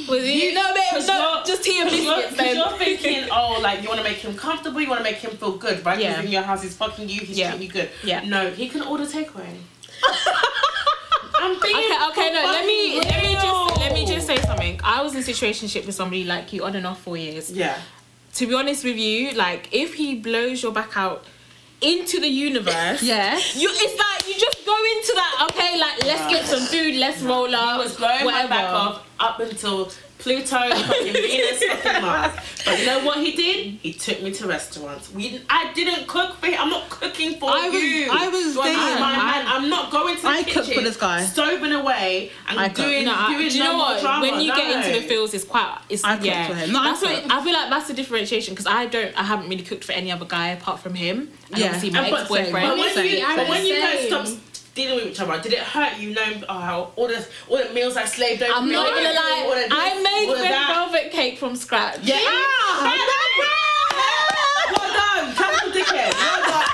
Was 0.08 0.24
you, 0.28 0.52
no, 0.54 0.74
babe, 0.74 0.82
Because 0.90 1.06
no, 1.08 1.42
just 1.46 1.62
tea 1.64 1.80
and 1.80 1.88
Because 1.88 2.04
you're, 2.04 2.16
biscuits. 2.16 2.36
'cause 2.36 2.46
Then. 2.46 2.56
you're 2.56 2.78
thinking, 2.98 3.28
oh, 3.32 3.60
like 3.62 3.82
you 3.82 3.88
want 3.88 3.98
to 3.98 4.04
make 4.04 4.18
him 4.18 4.34
comfortable, 4.36 4.80
you 4.80 4.88
want 4.88 4.98
to 4.98 5.04
make 5.04 5.16
him 5.16 5.30
feel 5.36 5.56
good, 5.56 5.84
right? 5.86 5.98
Yeah. 5.98 6.10
Because 6.10 6.24
in 6.26 6.32
your 6.32 6.42
house, 6.42 6.62
he's 6.62 6.76
fucking 6.76 7.08
you, 7.08 7.20
he's 7.20 7.38
Yeah. 7.38 7.50
treating 7.50 7.66
you 7.68 7.72
good. 7.72 7.90
Yeah. 8.04 8.24
No, 8.24 8.50
he 8.50 8.68
can 8.68 8.82
order 8.82 9.04
takeaway. 9.06 9.51
I'm 11.34 11.58
being 11.60 11.74
Okay, 11.76 12.06
okay, 12.10 12.32
no. 12.32 12.42
Let 12.44 12.66
me 12.66 12.96
fucking 13.00 13.10
let 13.10 13.22
me 13.22 13.34
just 13.34 13.78
let 13.78 13.92
me 13.92 14.06
just 14.06 14.26
say 14.26 14.36
something. 14.42 14.80
I 14.84 15.02
was 15.02 15.14
in 15.14 15.20
a 15.20 15.24
situationship 15.24 15.86
with 15.86 15.94
somebody 15.94 16.24
like 16.24 16.52
you 16.52 16.64
on 16.64 16.76
and 16.76 16.86
off 16.86 17.00
four 17.02 17.16
years. 17.16 17.50
Yeah. 17.50 17.78
To 18.34 18.46
be 18.46 18.54
honest 18.54 18.84
with 18.84 18.96
you, 18.96 19.32
like 19.32 19.68
if 19.72 19.94
he 19.94 20.14
blows 20.16 20.62
your 20.62 20.72
back 20.72 20.96
out 20.96 21.24
into 21.80 22.20
the 22.20 22.28
universe, 22.28 23.02
Yeah. 23.02 23.34
you 23.54 23.68
it's 23.72 23.98
like 23.98 24.28
you 24.28 24.40
just 24.40 24.64
go 24.64 24.76
into 24.96 25.12
that. 25.14 25.48
Okay, 25.50 25.78
like 25.80 26.04
let's 26.04 26.30
get 26.32 26.44
some 26.46 26.60
food, 26.66 26.94
let's 26.96 27.20
roll 27.22 27.46
up. 27.46 27.50
He 27.50 27.56
up, 27.56 27.78
was 27.84 27.96
blowing 27.96 28.24
whatever. 28.24 28.48
my 28.48 28.56
back 28.56 28.72
off 28.72 29.06
up 29.18 29.40
until 29.40 29.90
Pluto, 30.22 30.56
fucking 30.56 31.12
Venus, 31.12 31.62
fucking 31.64 32.02
Mars. 32.02 32.32
But 32.64 32.78
you 32.78 32.86
know 32.86 33.04
what 33.04 33.18
he 33.18 33.32
did? 33.32 33.66
He 33.82 33.92
took 33.92 34.22
me 34.22 34.32
to 34.34 34.46
restaurants. 34.46 35.10
We, 35.12 35.40
I 35.50 35.72
didn't 35.74 36.06
cook 36.06 36.36
for 36.36 36.46
him. 36.46 36.56
I'm 36.60 36.70
not 36.70 36.88
cooking 36.90 37.38
for 37.40 37.50
I 37.50 37.68
was- 37.68 37.82
you. 37.82 38.08
I 38.10 38.28
was 38.28 38.52
Do 38.54 38.60
you 38.60 38.60
understand 38.60 38.88
dating- 38.88 39.00
my 39.00 39.16
man? 39.16 39.44
I'm 39.48 39.68
not 39.68 39.90
going 39.90 40.16
to 40.16 40.22
the 40.22 40.28
kitchen. 40.28 40.38
I 40.38 40.42
kitchen, 40.44 40.62
cooked 40.62 40.74
for 40.76 40.80
this 40.82 40.96
guy. 40.96 41.22
stoving 41.24 41.78
away 41.80 42.30
and 42.48 42.60
I 42.60 42.68
doing, 42.68 43.04
No, 43.06 43.14
I- 43.16 43.34
doing 43.36 43.48
do 43.48 43.58
you 43.58 43.64
no 43.64 43.72
know 43.72 43.78
what? 43.78 44.00
drama. 44.00 44.22
when 44.30 44.40
you 44.40 44.54
get 44.54 44.76
into 44.86 45.00
the 45.00 45.06
fields, 45.08 45.34
it's 45.34 45.44
quite. 45.44 45.76
It's 45.88 46.04
I 46.04 46.14
cooked 46.14 46.26
yeah. 46.26 46.46
for 46.46 46.54
him. 46.54 46.72
No, 46.72 46.80
I 46.80 46.84
that's 46.84 47.02
what. 47.02 47.32
I 47.32 47.42
feel 47.44 47.52
like. 47.52 47.70
That's 47.70 47.88
the 47.88 47.94
differentiation 47.94 48.54
because 48.54 48.66
I 48.68 48.86
don't. 48.86 49.12
I 49.18 49.24
haven't 49.24 49.48
really 49.48 49.64
cooked 49.64 49.82
for 49.84 49.92
any 49.92 50.12
other 50.12 50.24
guy 50.26 50.48
apart 50.50 50.78
from 50.80 50.94
him. 50.94 51.30
And 51.50 51.58
Yeah. 51.58 51.66
obviously 51.66 51.90
my 51.90 52.08
but- 52.10 52.20
ex 52.20 52.28
boyfriend. 52.28 52.52
But 52.68 52.78
when 52.78 52.94
Same. 52.94 53.06
you, 53.18 53.36
but 53.36 53.48
when 53.48 53.66
you 53.66 53.80
guys 53.80 54.08
same. 54.28 54.40
Stopped 54.72 54.74
dealing 54.74 55.04
with 55.04 55.12
each 55.12 55.20
other, 55.20 55.40
did 55.42 55.52
it 55.52 55.60
hurt 55.60 55.98
you 55.98 56.14
knowing 56.14 56.44
oh, 56.48 56.92
all 56.96 57.08
the 57.08 57.26
all 57.48 57.58
the 57.58 57.72
meals 57.72 57.96
I 57.96 58.04
slaved 58.04 58.42
over? 58.42 58.52
I'm 58.52 58.70
not 58.70 58.94
gonna 58.94 59.12
lie. 59.12 59.42
all 59.44 59.50
the 59.50 59.56
this, 59.56 59.68
I 59.70 60.02
made 60.02 60.28
all 60.28 60.34
red 60.34 60.52
that. 60.52 60.68
velvet 60.90 61.10
cake 61.12 61.38
from 61.38 61.56
scratch. 61.56 61.98
Yeah. 62.02 62.16
Ah, 62.20 62.96
well 64.72 64.92
done, 64.92 65.34
capital 65.34 65.70
dickhead. 65.72 66.12
Well 66.12 66.42
done. 66.42 66.68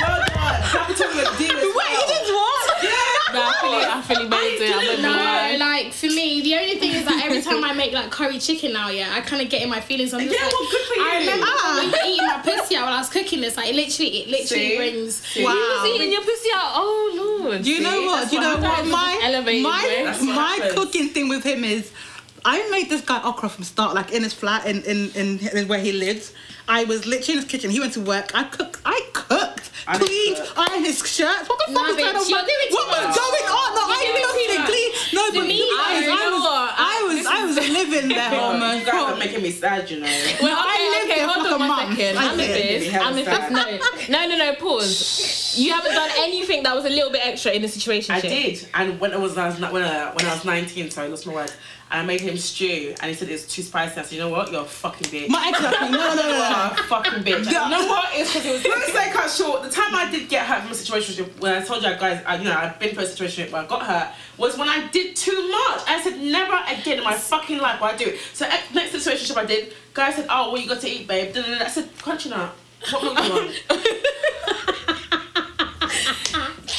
Well 0.00 0.20
done. 0.26 0.62
Capital 0.62 1.08
with 1.14 1.38
D 1.38 1.44
as 1.46 1.52
well. 1.52 1.74
Wait, 1.76 1.92
you 1.92 2.06
did 2.08 2.26
what? 2.34 2.82
Yeah. 2.82 2.90
No, 3.34 3.40
I 3.40 3.52
fully, 3.60 3.84
I 3.84 4.02
fully 4.02 4.28
made 4.28 4.60
it. 4.62 4.74
I'm 4.74 4.80
didn't 4.80 5.02
not 5.02 5.16
No, 5.16 5.24
gonna 5.24 5.58
lie. 5.58 5.82
like 5.82 5.92
for 5.92 6.06
me, 6.06 6.40
the 6.42 6.54
only 6.54 6.78
thing 6.78 6.92
is 6.92 7.04
that 7.04 7.23
every 7.38 7.42
time 7.52 7.64
I 7.64 7.72
make 7.72 7.92
like 7.92 8.10
curry 8.10 8.38
chicken 8.38 8.72
now, 8.72 8.88
yeah, 8.88 9.12
I 9.14 9.20
kind 9.20 9.42
of 9.42 9.48
get 9.48 9.62
in 9.62 9.68
my 9.68 9.80
feelings. 9.80 10.12
I'm 10.14 10.20
just 10.20 10.34
Yeah, 10.34 10.44
like, 10.44 10.52
well, 10.52 10.70
good 10.70 10.80
for 10.86 10.94
I 11.00 11.12
you. 11.14 11.18
remember 11.20 11.46
Ah. 11.48 11.90
when 11.92 12.06
eating 12.10 12.26
my 12.26 12.38
pussy 12.42 12.76
out 12.76 12.84
while 12.86 12.94
I 12.94 12.98
was 12.98 13.08
cooking 13.08 13.40
this. 13.40 13.56
Like, 13.56 13.68
it 13.70 13.74
literally, 13.74 14.10
it 14.18 14.28
literally 14.28 14.68
See? 14.70 14.76
brings. 14.76 15.14
See? 15.16 15.40
You 15.40 15.46
was 15.46 15.90
eating 15.94 16.12
your 16.12 16.22
pussy 16.22 16.48
out. 16.54 16.72
Oh 16.74 17.40
lord. 17.44 17.62
Do 17.62 17.70
you 17.70 17.80
know 17.80 18.02
what? 18.02 18.16
that's 18.20 18.30
Do 18.30 18.36
you 18.36 18.42
what 18.42 18.60
know 18.60 18.68
what? 18.68 18.74
happens. 18.76 18.90
My 18.90 19.60
my 19.62 20.12
what 20.12 20.22
my 20.22 20.54
happens. 20.60 20.72
cooking 20.74 21.08
thing 21.10 21.28
with 21.28 21.44
him 21.44 21.64
is, 21.64 21.90
I 22.44 22.68
made 22.70 22.90
this 22.90 23.00
guy 23.00 23.22
okra 23.22 23.48
from 23.48 23.64
start, 23.64 23.94
like 23.94 24.12
in 24.12 24.22
his 24.22 24.32
flat, 24.34 24.66
in 24.66 24.82
in, 24.82 25.10
in, 25.14 25.38
in 25.56 25.68
where 25.68 25.78
he 25.80 25.92
lives. 25.92 26.32
I 26.66 26.84
was 26.84 27.04
literally 27.06 27.34
in 27.38 27.42
his 27.42 27.50
kitchen. 27.50 27.70
He 27.70 27.78
went 27.80 27.92
to 27.94 28.00
work. 28.00 28.30
I 28.34 28.44
cooked. 28.44 28.80
I 28.86 28.98
cooked. 29.12 29.70
I 29.86 29.98
cleaned, 29.98 30.36
cook. 30.38 30.56
ironed 30.58 30.86
his 30.86 30.96
shirts. 31.06 31.46
What 31.46 31.60
the 31.66 31.72
Nah, 31.72 31.80
fuck 31.80 31.90
is 31.90 31.96
going 31.96 32.14
bitch, 32.14 32.20
on? 32.24 32.28
you're 32.30 32.40
doing 32.40 32.68
too 32.68 32.74
What 32.74 32.88
was 32.88 33.04
much. 33.04 33.16
going 33.20 33.46
on? 33.52 33.68
No, 33.76 33.82
You're 33.84 33.96
I 33.96 34.00
doing 34.00 34.24
cooked 34.24 34.34
too 34.34 34.52
it 34.54 34.58
much. 34.60 34.68
clean. 34.72 34.90
No, 35.12 35.22
To 35.28 35.32
but 35.40 35.46
me, 35.46 35.56
you 35.60 35.76
guys, 35.76 36.02
you 36.04 36.12
I 36.12 36.16
know 36.24 36.30
was, 36.32 36.42
what? 36.48 36.72
I 36.72 37.04
was, 37.04 37.16
This 37.18 37.26
I 37.26 37.44
was 37.44 37.56
living 37.94 38.16
there 38.16 38.40
almost. 38.40 38.78
you 38.86 38.92
guys 38.92 39.12
are 39.12 39.16
making 39.16 39.42
me 39.42 39.50
sad, 39.50 39.90
you 39.90 40.00
know. 40.00 40.06
Well, 40.42 40.56
I 40.58 41.02
okay, 41.04 41.13
there 41.26 41.48
hold 41.50 41.62
on 41.62 41.68
month. 41.68 41.98
second. 41.98 42.18
I'm 42.18 42.36
did. 42.36 42.82
this. 42.82 42.94
I'm 42.94 43.16
haven't 43.16 43.54
this. 43.54 44.08
No, 44.08 44.26
no, 44.26 44.28
no, 44.28 44.36
no. 44.38 44.54
Pause. 44.54 45.54
You 45.56 45.72
haven't 45.72 45.92
done 45.94 46.10
anything 46.18 46.62
that 46.64 46.74
was 46.74 46.84
a 46.84 46.90
little 46.90 47.10
bit 47.10 47.24
extra 47.24 47.52
in 47.52 47.62
the 47.62 47.68
situation. 47.68 48.14
I 48.14 48.20
did, 48.20 48.66
and 48.74 49.00
when 49.00 49.12
I 49.12 49.16
was, 49.16 49.36
I 49.38 49.46
was 49.48 49.60
when 49.60 49.82
I, 49.82 50.12
when 50.12 50.26
I 50.26 50.34
was 50.34 50.44
19, 50.44 50.90
sorry, 50.90 51.06
I 51.06 51.10
lost 51.10 51.26
my 51.26 51.34
words. 51.34 51.56
And 51.90 52.00
I 52.00 52.04
made 52.04 52.22
him 52.22 52.36
stew, 52.38 52.94
and 53.00 53.10
he 53.10 53.14
said 53.14 53.28
it's 53.28 53.46
too 53.46 53.62
spicy. 53.62 54.00
I 54.00 54.02
said, 54.02 54.12
you 54.12 54.18
know 54.18 54.30
what, 54.30 54.50
you're 54.50 54.62
a 54.62 54.64
fucking 54.64 55.06
bitch. 55.08 55.28
My 55.28 55.52
ex 55.54 55.62
like, 55.62 55.80
no, 55.82 55.90
no, 55.90 56.14
no, 56.14 56.22
no, 56.22 56.72
You're 56.74 56.84
a 56.84 56.88
fucking 56.88 57.22
bitch. 57.22 57.50
Yeah. 57.52 57.64
you 57.64 57.70
know 57.70 57.86
what? 57.86 58.08
It's 58.14 58.32
because 58.32 58.46
it 58.46 58.52
was. 58.52 58.64
Let's 58.64 58.92
say 58.92 59.10
cut 59.12 59.30
short. 59.30 59.62
The 59.62 59.70
time 59.70 59.94
I 59.94 60.10
did 60.10 60.28
get 60.28 60.46
hurt 60.46 60.62
from 60.62 60.72
a 60.72 60.74
situation 60.74 61.26
when 61.38 61.52
I 61.52 61.64
told 61.64 61.82
you 61.82 61.90
guys, 61.90 62.22
I, 62.26 62.36
you 62.36 62.44
know, 62.44 62.54
I've 62.56 62.78
been 62.80 62.94
through 62.94 63.04
a 63.04 63.06
situation 63.06 63.52
where 63.52 63.62
I 63.62 63.66
got 63.66 63.82
hurt 63.82 64.08
was 64.38 64.56
when 64.58 64.68
I 64.68 64.88
did 64.88 65.14
too 65.14 65.32
much. 65.50 65.82
I 65.86 66.00
said 66.02 66.20
never 66.20 66.58
again 66.68 66.98
in 66.98 67.04
my 67.04 67.14
fucking 67.14 67.58
life 67.58 67.80
will 67.80 67.88
I 67.88 67.96
do 67.96 68.06
it. 68.06 68.20
So 68.32 68.48
next 68.72 68.92
situation 68.92 69.36
I 69.36 69.44
did, 69.44 69.74
guy 69.94 70.12
said, 70.12 70.26
oh, 70.28 70.52
well 70.52 70.60
you 70.60 70.68
got 70.68 70.80
to 70.80 70.88
eat, 70.88 71.06
babe. 71.08 71.32
Da, 71.34 71.42
da, 71.42 71.58
da. 71.58 71.64
I 71.64 71.68
said, 71.68 71.88
crunchy 71.96 72.28
nut. 72.30 72.52
What 72.90 73.02
milk 73.02 73.18
you 73.24 73.32
want? 73.32 73.62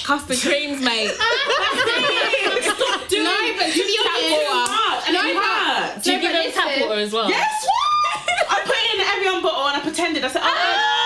custard 0.06 0.38
creams, 0.40 0.82
mate. 0.84 1.10
Stop 1.16 1.24
doing 3.10 3.24
No, 3.24 3.34
but 3.58 3.68
to 3.74 3.82
be 3.82 3.98
Tap 3.98 4.06
honest, 4.14 4.30
water. 4.30 5.02
And 5.08 5.14
No, 5.14 5.20
it 5.26 5.36
hurts. 5.36 6.04
Do 6.04 6.08
you 6.14 6.20
give 6.22 6.32
them 6.34 6.52
tap 6.52 6.70
water 6.82 7.00
as 7.00 7.12
well? 7.14 7.30
Yes, 7.30 7.66
what? 7.66 7.74
I 8.52 8.54
put 8.66 8.76
it 8.76 8.92
in 8.94 8.98
the 9.02 9.08
Evian 9.30 9.42
bottle 9.42 9.66
and 9.68 9.78
I 9.78 9.80
pretended. 9.82 10.24
I 10.24 10.28
said, 10.28 10.42
oh, 10.44 10.48
oh, 10.48 10.52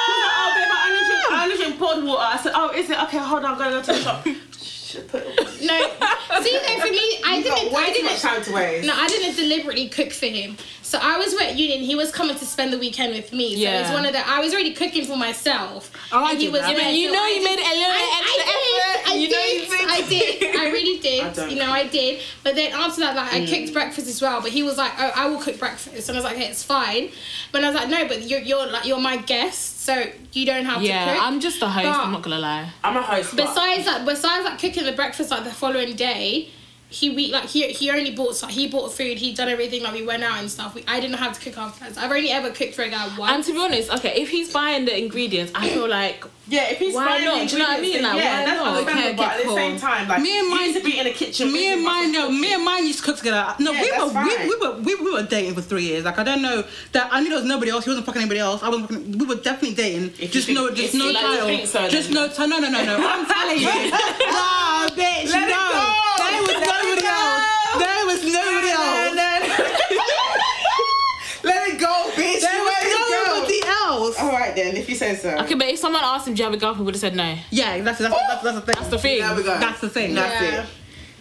he 0.06 0.12
was 0.12 0.22
like, 0.26 0.36
oh 0.36 0.50
babe, 0.56 0.72
I 0.72 0.74
only 0.90 1.04
drink, 1.08 1.22
I 1.32 1.34
only 1.44 1.58
drink 1.58 1.78
poured 1.80 2.04
water. 2.04 2.24
I 2.24 2.38
said, 2.42 2.52
oh, 2.56 2.72
is 2.76 2.90
it? 2.90 2.98
Okay, 3.04 3.18
hold 3.20 3.44
on, 3.46 3.52
I'm 3.54 3.58
gonna 3.58 3.72
go 3.72 3.82
to 3.82 3.92
the 3.94 4.00
shop. 4.02 4.26
Shit, 4.60 5.08
put 5.08 5.22
it 5.24 5.38
No, 5.64 5.78
see, 6.42 6.58
though, 6.58 6.80
for 6.82 6.90
me, 6.92 7.06
I 7.24 7.38
You 7.38 7.44
didn't. 7.44 7.72
way 7.72 7.84
I 7.84 7.86
didn't. 7.94 8.06
much 8.12 8.22
time 8.22 8.42
to 8.44 8.52
waste. 8.52 8.86
No, 8.88 8.94
I 8.96 9.08
didn't 9.08 9.36
deliberately 9.36 9.88
cook 9.88 10.12
for 10.12 10.26
him. 10.26 10.58
So 10.90 10.98
I 11.00 11.20
was 11.20 11.36
at 11.40 11.56
uni 11.56 11.76
and 11.78 11.86
he 11.86 11.94
was 11.94 12.12
coming 12.12 12.36
to 12.36 12.46
spend 12.46 12.74
the 12.74 12.80
weekend 12.80 13.14
with 13.14 13.32
me. 13.32 13.54
So 13.54 13.60
Yeah. 13.62 13.82
it's 13.82 13.92
one 13.92 14.06
of 14.08 14.12
the 14.14 14.28
I 14.28 14.40
was 14.40 14.54
already 14.54 14.74
cooking 14.74 15.06
for 15.06 15.16
myself. 15.16 15.92
Oh, 16.12 16.24
I 16.26 16.32
and 16.32 16.40
he 16.40 16.46
did 16.46 16.54
was 16.54 16.62
that. 16.64 16.76
there, 16.76 16.92
you 16.92 17.10
so 17.10 17.14
know 17.14 17.22
I 17.24 17.28
you 17.30 17.36
did- 17.36 17.44
made 17.44 17.60
a 17.60 17.76
little 17.78 17.94
I, 17.94 18.20
extra 18.20 18.44
I 18.44 18.58
did, 18.66 18.80
effort. 18.80 19.12
I 19.12 19.14
You 19.22 19.30
know 19.30 19.46
you 19.54 19.60
did. 19.70 19.90
I 19.98 20.02
did. 20.10 20.56
I 20.64 20.66
really 20.72 21.00
did. 21.00 21.24
I 21.26 21.30
don't. 21.30 21.52
you 21.52 21.58
know, 21.58 21.72
I 21.72 21.86
did. 21.88 22.22
But 22.44 22.56
then 22.56 22.74
after 22.74 23.02
that, 23.02 23.16
like 23.16 23.32
I 23.32 23.42
Mm. 23.42 23.50
cooked 23.54 23.74
breakfast 23.74 24.08
as 24.08 24.20
well. 24.20 24.42
But 24.42 24.50
he 24.50 24.64
was 24.64 24.78
like, 24.80 24.92
"Oh, 24.98 25.12
I 25.16 25.28
will 25.30 25.38
cook 25.40 25.60
breakfast," 25.60 26.10
and 26.10 26.18
I 26.18 26.22
was 26.22 26.24
like, 26.24 26.38
"Okay, 26.38 26.48
it's 26.50 26.64
fine." 26.64 27.12
But 27.52 27.64
I 27.64 27.68
was 27.70 27.76
like, 27.80 27.90
"No, 27.90 28.08
but 28.08 28.24
you're 28.28 28.42
you're 28.42 28.66
like 28.66 28.86
you're 28.86 29.00
my 29.00 29.18
guest, 29.18 29.84
so 29.86 29.94
you 30.34 30.46
don't 30.48 30.66
have 30.66 30.80
to 30.80 30.88
Yeah. 30.88 31.20
I'm 31.22 31.40
just 31.40 31.62
a 31.62 31.68
host. 31.68 31.86
But- 31.86 32.00
I'm 32.06 32.12
not 32.14 32.24
gonna 32.24 32.40
lie. 32.40 32.66
I'm 32.84 32.98
a 32.98 33.02
host. 33.04 33.36
besides 33.36 33.86
that, 33.86 34.06
besides 34.08 34.44
like 34.44 34.58
cooking 34.60 34.86
the 34.86 34.94
breakfast 34.94 35.30
like 35.30 35.44
the 35.44 35.52
following 35.64 35.96
day, 35.96 36.50
he 36.92 37.10
we 37.12 37.32
like 37.32 37.46
he 37.46 37.68
he 37.72 37.92
only 37.92 38.12
bought 38.16 38.42
like 38.42 38.52
he 38.52 38.68
bought 38.68 38.92
food. 38.92 39.18
He 39.20 39.34
done 39.34 39.48
everything 39.48 39.84
like 39.84 39.94
we 39.94 40.04
went 40.06 40.24
out 40.24 40.40
and 40.40 40.50
stuff. 40.50 40.74
We, 40.74 40.84
I 40.88 41.00
didn't 41.00 41.18
have 41.18 41.38
to 41.38 41.42
cook 41.42 41.58
afterwards. 41.58 41.98
I've 42.00 42.10
only 42.12 42.32
ever 42.32 42.50
cooked 42.50 42.74
for 42.74 42.82
a 42.84 42.90
guy 42.90 43.08
once 43.18 43.32
And 43.32 43.44
to 43.46 43.52
be 43.54 43.60
honest, 43.60 43.92
okay, 43.94 44.20
if 44.22 44.30
he's 44.30 44.52
buying 44.52 44.86
the 44.86 44.98
ingredients, 44.98 45.52
I 45.54 45.70
feel 45.70 45.88
like 45.88 46.26
Yeah, 46.50 46.72
if 46.72 46.80
he's 46.80 46.96
Why 46.96 47.06
buying 47.06 47.26
not? 47.26 47.40
the 47.42 47.46
Do 47.46 47.52
you 47.58 47.60
know 47.62 47.70
what 47.70 47.78
I 47.78 47.82
mean? 47.82 48.02
Like, 48.02 48.16
yeah, 48.18 48.40
why 48.40 48.46
that's 48.46 48.58
not? 48.88 48.96
Okay, 48.96 49.14
but 49.16 49.28
at 49.28 49.44
the 49.44 49.54
same 49.54 49.78
time, 49.80 50.08
like 50.08 50.20
Me 50.20 50.40
and 50.40 50.50
mine- 50.50 50.66
used 50.70 50.80
to 50.80 50.84
be 50.84 50.98
in 50.98 51.04
the 51.06 51.12
kitchen. 51.12 51.54
Me 51.54 51.72
and 51.74 51.84
mine, 51.84 52.12
no, 52.12 52.32
me 52.32 52.54
and 52.56 52.66
mine 52.66 52.88
used 52.88 53.00
to 53.00 53.06
cook 53.06 53.18
together. 53.18 53.54
No, 53.60 53.72
Yeah, 53.72 53.82
we, 53.84 53.90
that's 53.92 54.02
were, 54.02 54.24
we, 54.24 54.36
fine. 54.36 54.48
we 54.48 54.56
were 54.58 54.74
we, 54.82 54.96
we 54.96 55.12
were 55.14 55.22
dating 55.24 55.54
for 55.54 55.62
three 55.62 55.84
years. 55.84 56.06
Like 56.06 56.18
I 56.18 56.24
don't 56.24 56.42
know 56.42 56.64
that 56.94 57.10
I 57.14 57.20
knew 57.22 57.30
there 57.30 57.38
was 57.38 57.46
nobody 57.48 57.70
else. 57.70 57.84
He 57.86 57.92
wasn't 57.92 58.08
fucking 58.08 58.24
anybody 58.24 58.40
else. 58.40 58.64
I 58.64 58.70
wasn't 58.70 58.90
fucking. 58.90 59.18
We 59.20 59.28
were 59.28 59.36
definitely 59.36 59.76
dating. 59.76 60.06
If 60.20 60.32
just 60.32 60.50
no, 60.50 60.72
just 60.74 60.96
no 60.96 61.06
like 61.12 61.24
title. 61.72 61.90
just 61.90 62.10
no 62.10 62.28
title. 62.30 62.48
No, 62.48 62.58
no, 62.58 62.70
no, 62.72 62.84
no. 62.84 62.98
I'm 63.08 63.26
telling 63.28 63.60
you. 63.60 63.70
Nah, 64.34 64.88
bitch, 64.90 65.30
no. 65.30 65.46
go. 65.46 65.96
There 66.18 66.42
was 66.42 66.50
Let 66.50 66.64
it 66.64 66.66
nobody 66.66 67.02
go. 67.02 67.08
else. 67.10 67.78
There 67.78 68.06
was 68.08 68.19
nobody 68.34 68.70
else. 68.70 69.16
Let 71.42 71.70
it 71.70 71.80
go, 71.80 72.12
bitch. 72.16 72.42
There 72.42 72.54
You 72.54 72.64
was 72.64 72.74
let 72.74 72.84
it 72.84 73.26
go. 73.26 73.36
nobody 73.40 73.62
else. 73.66 74.20
All 74.20 74.32
right 74.32 74.54
then, 74.56 74.76
if 74.76 74.90
you 74.90 74.96
say 74.96 75.16
so. 75.16 75.38
okay, 75.40 75.56
but 75.56 75.68
if 75.68 75.80
someone 75.80 76.02
asked 76.04 76.28
him, 76.28 76.34
"Do 76.34 76.40
you 76.40 76.44
have 76.46 76.54
a 76.54 76.58
girlfriend?" 76.58 76.86
would 76.86 76.96
have 76.96 77.00
said 77.02 77.16
no. 77.16 77.36
Yeah, 77.50 77.80
that's 77.82 78.00
that's 78.00 78.14
that's, 78.14 78.44
that's 78.44 78.56
the 78.56 78.62
thing. 78.62 78.76
That's 78.76 78.90
the 78.90 79.00
thing. 79.00 79.20
There 79.22 79.36
we 79.36 79.44
go. 79.44 79.58
That's 79.60 79.80
the 79.82 79.90
thing. 79.90 80.14
That's 80.16 80.42
Yeah. 80.42 80.64
it. 80.64 80.70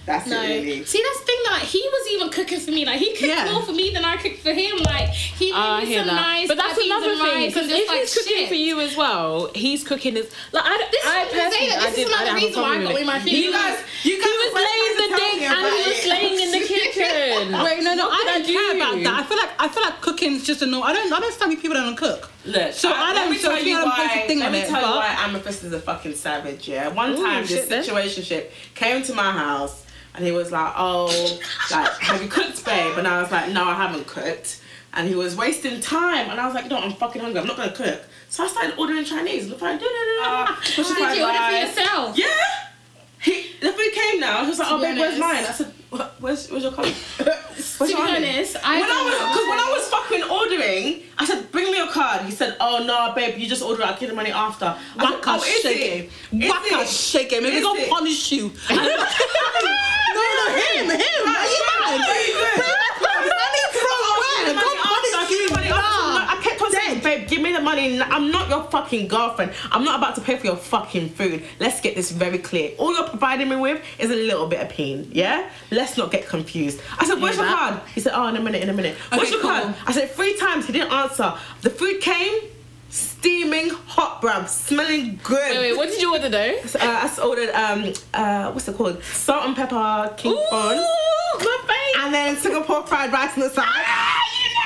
That's 0.08 0.26
no, 0.26 0.42
it, 0.42 0.48
really. 0.64 0.84
see 0.84 1.02
that's 1.02 1.20
the 1.20 1.26
thing. 1.26 1.36
Like 1.52 1.62
he 1.62 1.82
was 1.94 2.04
even 2.12 2.30
cooking 2.30 2.60
for 2.60 2.70
me. 2.72 2.84
Like 2.84 2.98
he 2.98 3.10
cooked 3.12 3.22
Yeah. 3.22 3.52
more 3.52 3.62
for 3.62 3.72
me 3.72 3.90
than 3.92 4.04
I 4.04 4.16
cooked 4.16 4.40
for 4.40 4.52
him. 4.52 4.78
Like 4.78 5.10
he 5.10 5.52
made 5.52 5.54
ah, 5.54 5.76
I 5.78 5.84
me 5.84 5.94
some 5.96 6.06
that. 6.06 6.14
nice. 6.14 6.48
but 6.48 6.56
that's 6.56 6.78
another 6.78 7.14
thing 7.16 7.46
because 7.48 7.68
if 7.70 7.88
like 7.88 8.00
he's 8.00 8.14
cooking 8.16 8.36
shit. 8.38 8.48
for 8.48 8.54
you 8.54 8.80
as 8.80 8.96
well, 8.96 9.50
he's 9.54 9.84
cooking 9.84 10.14
his 10.16 10.30
like 10.52 10.64
I. 10.66 10.88
This 10.90 11.04
I 11.06 11.22
is 11.22 11.28
what 11.28 11.44
I'm 11.44 11.50
personally, 11.50 11.68
that 11.68 11.78
I 11.78 11.90
this 11.90 11.98
is 11.98 12.04
didn't. 12.04 12.14
I 12.18 12.22
another 12.24 12.40
didn't 12.40 12.42
have 12.42 12.42
a 12.42 12.46
reason 12.46 12.62
why 12.62 12.68
I 12.68 12.72
problem 12.72 12.82
got 12.88 12.94
with 12.94 13.00
with 13.00 13.06
my 13.06 13.18
it. 13.18 13.22
feelings. 13.22 13.44
He 13.44 13.50
was. 13.52 13.76
You 14.08 14.14
He 14.18 14.32
was 14.42 14.52
laying 14.54 14.94
the 14.96 15.08
to 15.08 15.16
dick 15.18 15.38
and 15.48 15.58
he 15.68 15.80
was 15.84 15.98
it. 15.98 16.04
slaying 16.08 16.36
in 16.40 16.50
the 16.56 16.62
kitchen. 16.72 17.52
Wait, 17.64 17.82
no, 17.84 17.92
no, 17.94 18.06
I 18.08 18.22
don't 18.26 18.46
care 18.46 18.70
about 18.76 18.96
that. 19.04 19.14
I 19.20 19.22
feel 19.28 19.36
like 19.38 19.52
I 19.58 19.68
feel 19.68 19.82
like 19.82 20.00
cooking's 20.00 20.46
just 20.46 20.62
a 20.62 20.66
no. 20.66 20.82
I 20.82 20.92
don't 20.92 21.12
I 21.12 21.20
don't 21.20 21.32
stand 21.34 21.50
with 21.52 21.60
people 21.60 21.76
that 21.76 21.84
don't 21.84 21.96
cook. 21.96 22.30
Look, 22.44 22.72
So 22.72 22.88
I 22.90 23.12
let 23.12 23.14
don't- 23.14 23.30
me 23.32 23.36
so 23.38 23.48
tell 23.48 23.56
I 23.58 23.60
you 23.60 23.76
I 23.76 23.80
don't 23.84 23.94
place 23.94 24.10
a 24.16 24.20
why. 24.20 24.26
thing 24.26 24.38
let 24.38 24.46
on 24.46 24.52
me 24.52 24.58
it, 24.60 24.68
tell 24.68 24.80
you 24.80 24.96
why 24.96 25.16
Amethyst 25.26 25.64
is 25.64 25.72
a 25.72 25.80
fucking 25.80 26.14
savage. 26.14 26.68
Yeah, 26.68 26.88
one 26.88 27.10
Ooh, 27.12 27.16
time 27.22 27.42
this 27.42 27.50
shit 27.50 27.68
then. 27.68 27.84
situationship 27.84 28.50
came 28.74 29.02
to 29.02 29.14
my 29.14 29.32
house 29.32 29.84
and 30.18 30.26
he 30.26 30.32
was 30.32 30.50
like, 30.50 30.72
"Oh, 30.76 31.06
like 31.70 31.88
have 32.00 32.20
you 32.20 32.28
cooked, 32.28 32.64
babe?" 32.64 32.98
And 32.98 33.06
I 33.06 33.22
was 33.22 33.30
like, 33.30 33.50
"No, 33.52 33.64
I 33.64 33.74
haven't 33.74 34.06
cooked." 34.08 34.60
And 34.94 35.08
he 35.08 35.14
was 35.14 35.36
wasting 35.36 35.80
time, 35.80 36.28
and 36.28 36.40
I 36.40 36.46
was 36.46 36.54
like, 36.54 36.66
"No, 36.68 36.76
I'm 36.78 36.92
fucking 36.92 37.22
hungry. 37.22 37.40
I'm 37.40 37.46
not 37.46 37.56
gonna 37.56 37.70
cook." 37.72 38.00
So 38.28 38.44
I 38.44 38.48
started 38.48 38.74
ordering 38.76 39.04
Chinese. 39.04 39.48
Look, 39.48 39.60
like, 39.62 39.78
da 39.80 39.86
da 39.86 40.46
da. 40.46 40.56
Did 40.64 40.76
you 41.16 41.24
order 41.24 41.38
for 41.38 41.52
yourself? 41.52 42.18
Yeah. 42.18 42.26
He, 43.20 43.46
the 43.60 43.72
food 43.72 43.92
came 43.92 44.20
now. 44.20 44.42
He 44.42 44.48
was 44.50 44.58
like, 44.58 44.68
"Oh, 44.70 44.80
babe, 44.80 44.98
where's 44.98 45.18
mine?" 45.18 45.44
I 45.44 45.52
said, 45.52 45.72
"What- 45.90 46.14
"Where's, 46.20 46.48
where's 46.50 46.64
your 46.64 46.72
colour?" 46.72 46.92
To 47.78 47.86
be 47.86 47.94
honest, 47.94 48.56
I 48.64 48.80
when 48.80 48.90
I 48.90 49.02
was 49.04 49.14
because 49.14 49.48
when 49.48 49.58
I 49.58 49.70
was 49.76 49.88
fucking 49.88 50.22
ordering, 50.30 51.02
I 51.18 51.24
said, 51.26 51.50
"Bring 51.52 51.70
me 51.72 51.76
your 51.78 51.90
card." 51.90 52.22
He 52.22 52.30
said, 52.32 52.56
"Oh 52.60 52.84
no, 52.84 53.12
babe, 53.14 53.36
you 53.38 53.48
just 53.48 53.62
order. 53.62 53.82
it. 53.82 53.86
I'll 53.86 53.98
give 53.98 54.08
the 54.10 54.14
money 54.16 54.30
after." 54.30 54.76
Waka 54.96 55.18
"Oh, 55.26 55.42
shake 55.42 55.80
it? 55.80 56.10
Waka 56.32 56.80
it? 56.82 56.88
shake 56.88 57.32
it. 57.32 57.42
Maybe 57.42 57.60
gonna 57.60 57.86
punish 57.88 58.32
you. 58.32 58.52
no, 60.18 60.34
no, 60.40 60.46
him, 60.58 60.84
him. 60.90 61.28
Are 61.28 61.48
you 61.54 61.62
mad? 61.68 62.00
Money 62.58 63.64
from 63.72 64.00
where? 64.20 64.54
Money 64.54 64.60
Don't 64.60 64.78
after, 64.78 65.16
punish 65.16 65.30
you. 65.30 65.48
money. 65.54 65.68
Nah. 65.68 66.32
I 66.32 66.40
kept 66.42 66.62
on 66.62 66.70
saying, 66.72 67.00
babe, 67.02 67.28
give 67.28 67.40
me 67.42 67.52
the 67.52 67.60
money. 67.60 68.00
I'm 68.00 68.30
not 68.30 68.48
your 68.48 68.64
fucking 68.64 69.08
girlfriend. 69.08 69.52
I'm 69.70 69.84
not 69.84 69.98
about 69.98 70.14
to 70.16 70.20
pay 70.20 70.36
for 70.36 70.46
your 70.46 70.56
fucking 70.56 71.10
food. 71.10 71.44
Let's 71.60 71.80
get 71.80 71.94
this 71.94 72.10
very 72.10 72.38
clear. 72.38 72.72
All 72.78 72.94
you're 72.94 73.08
providing 73.08 73.48
me 73.48 73.56
with 73.56 73.82
is 73.98 74.10
a 74.10 74.14
little 74.16 74.46
bit 74.46 74.60
of 74.60 74.68
pain, 74.68 75.08
yeah? 75.12 75.48
Let's 75.70 75.96
not 75.96 76.10
get 76.10 76.26
confused. 76.26 76.80
I 76.98 77.06
said, 77.06 77.20
where's 77.20 77.36
your 77.36 77.44
that? 77.46 77.56
card? 77.56 77.80
He 77.94 78.00
said, 78.00 78.12
oh, 78.14 78.26
in 78.28 78.36
a 78.36 78.40
minute, 78.40 78.62
in 78.62 78.68
a 78.68 78.72
minute. 78.74 78.96
Where's 79.10 79.22
Okay, 79.22 79.30
your 79.32 79.40
cool. 79.40 79.50
card? 79.50 79.74
I 79.86 79.92
said, 79.92 80.10
three 80.10 80.36
times. 80.36 80.66
He 80.66 80.72
didn't 80.72 80.92
answer. 80.92 81.34
The 81.62 81.70
food 81.70 82.00
came, 82.00 82.34
steaming 82.90 83.70
hot, 83.86 84.22
bruv, 84.22 84.48
smelling 84.48 85.18
good. 85.22 85.50
Wait, 85.50 85.58
wait, 85.58 85.76
what 85.76 85.88
did 85.88 86.00
you 86.00 86.12
order 86.12 86.28
though? 86.28 86.56
Uh, 86.74 86.78
I 86.80 87.20
ordered 87.22 87.50
um 87.50 87.92
uh 88.14 88.50
what's 88.52 88.68
it 88.68 88.76
called 88.76 89.02
salt 89.04 89.44
and 89.46 89.56
pepper 89.56 90.12
king 90.16 90.32
my 90.50 90.74
face. 91.66 92.02
and 92.04 92.14
then 92.14 92.36
Singapore 92.36 92.86
fried 92.86 93.12
rice 93.12 93.34
on 93.34 93.40
the 93.40 93.50
side, 93.50 93.66